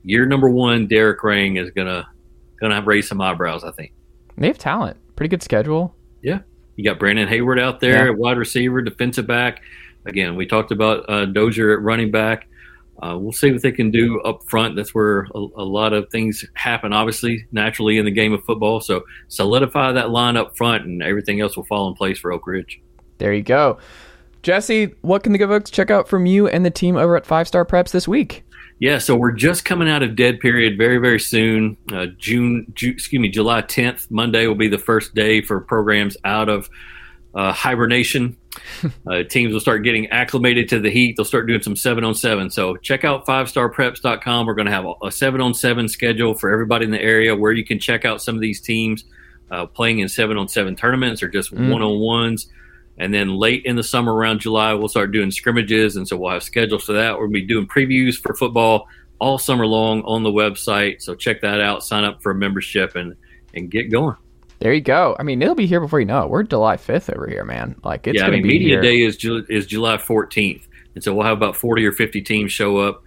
[0.03, 2.05] year number one, Derek Rang is going to
[2.59, 3.63] going to raise some eyebrows.
[3.63, 3.93] I think.
[4.37, 4.97] They have talent.
[5.15, 5.95] Pretty good schedule.
[6.77, 8.11] You got Brandon Hayward out there, Yeah.
[8.13, 9.61] wide receiver, defensive back.
[10.05, 12.47] Again, we talked about uh, Dozier at running back.
[13.01, 14.75] Uh, we'll see what they can do up front.
[14.75, 18.79] That's where a, a lot of things happen, obviously, naturally in the game of football.
[18.79, 22.47] So solidify that line up front, and everything else will fall in place for Oak
[22.47, 22.79] Ridge.
[23.19, 23.77] There you go.
[24.43, 27.25] Jesse, what can the good folks check out from you and the team over at
[27.25, 28.43] Five Star Preps this week?
[28.79, 31.77] Yeah, so we're just coming out of dead period very, very soon.
[31.91, 36.15] Uh, June, Ju- excuse me, July 10th, Monday will be the first day for programs
[36.23, 36.69] out of
[37.33, 38.37] uh, hibernation.
[39.07, 41.15] uh, teams will start getting acclimated to the heat.
[41.17, 42.51] They'll start doing some seven on seven.
[42.51, 44.45] So check out fivestarpreps.com.
[44.45, 47.51] We're going to have a, seven on seven schedule for everybody in the area where
[47.51, 49.05] you can check out some of these teams
[49.49, 51.71] uh, playing in seven on seven tournaments or just Mm.
[51.71, 52.47] one on ones.
[52.97, 55.95] And then late in the summer, around July, we'll start doing scrimmages.
[55.97, 57.17] And so we'll have schedules for that.
[57.17, 58.87] We'll be doing previews for football
[59.19, 61.01] all summer long on the website.
[61.01, 63.15] So check that out, sign up for a membership, and,
[63.53, 64.15] and get going.
[64.59, 65.15] There you go.
[65.19, 66.29] I mean, it'll be here before you know it.
[66.29, 67.75] We're July 5th over here, man.
[67.83, 68.81] Like, it's yeah, I going to mean, be media here.
[68.81, 70.63] day is Ju- is July 14th,
[70.95, 73.03] and so we'll have about 40 or 50 teams show up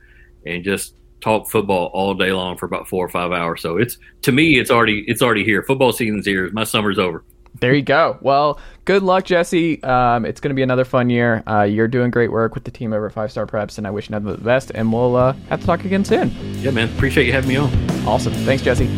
[0.47, 3.63] and just talk football all day long for about four or five hours.
[3.63, 5.63] So it's to me, it's already it's already here.
[5.63, 6.51] Football season's here.
[6.53, 7.25] My summer's over.
[7.59, 8.17] There you go.
[8.21, 9.83] Well, good luck, Jesse.
[9.83, 11.43] Um, it's going to be another fun year.
[11.47, 13.91] Uh, you're doing great work with the team over at Five Star Preps, and I
[13.91, 14.71] wish you nothing but the best.
[14.75, 16.31] And we'll uh, have to talk again soon.
[16.61, 16.89] Yeah, man.
[16.95, 17.71] Appreciate you having me on.
[18.07, 18.33] Awesome.
[18.33, 18.89] Thanks, Jesse.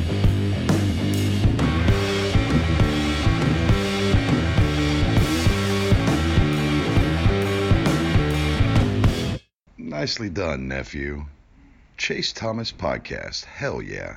[9.78, 11.26] Nicely done, nephew.
[11.96, 13.44] Chase Thomas Podcast.
[13.44, 14.16] Hell yeah.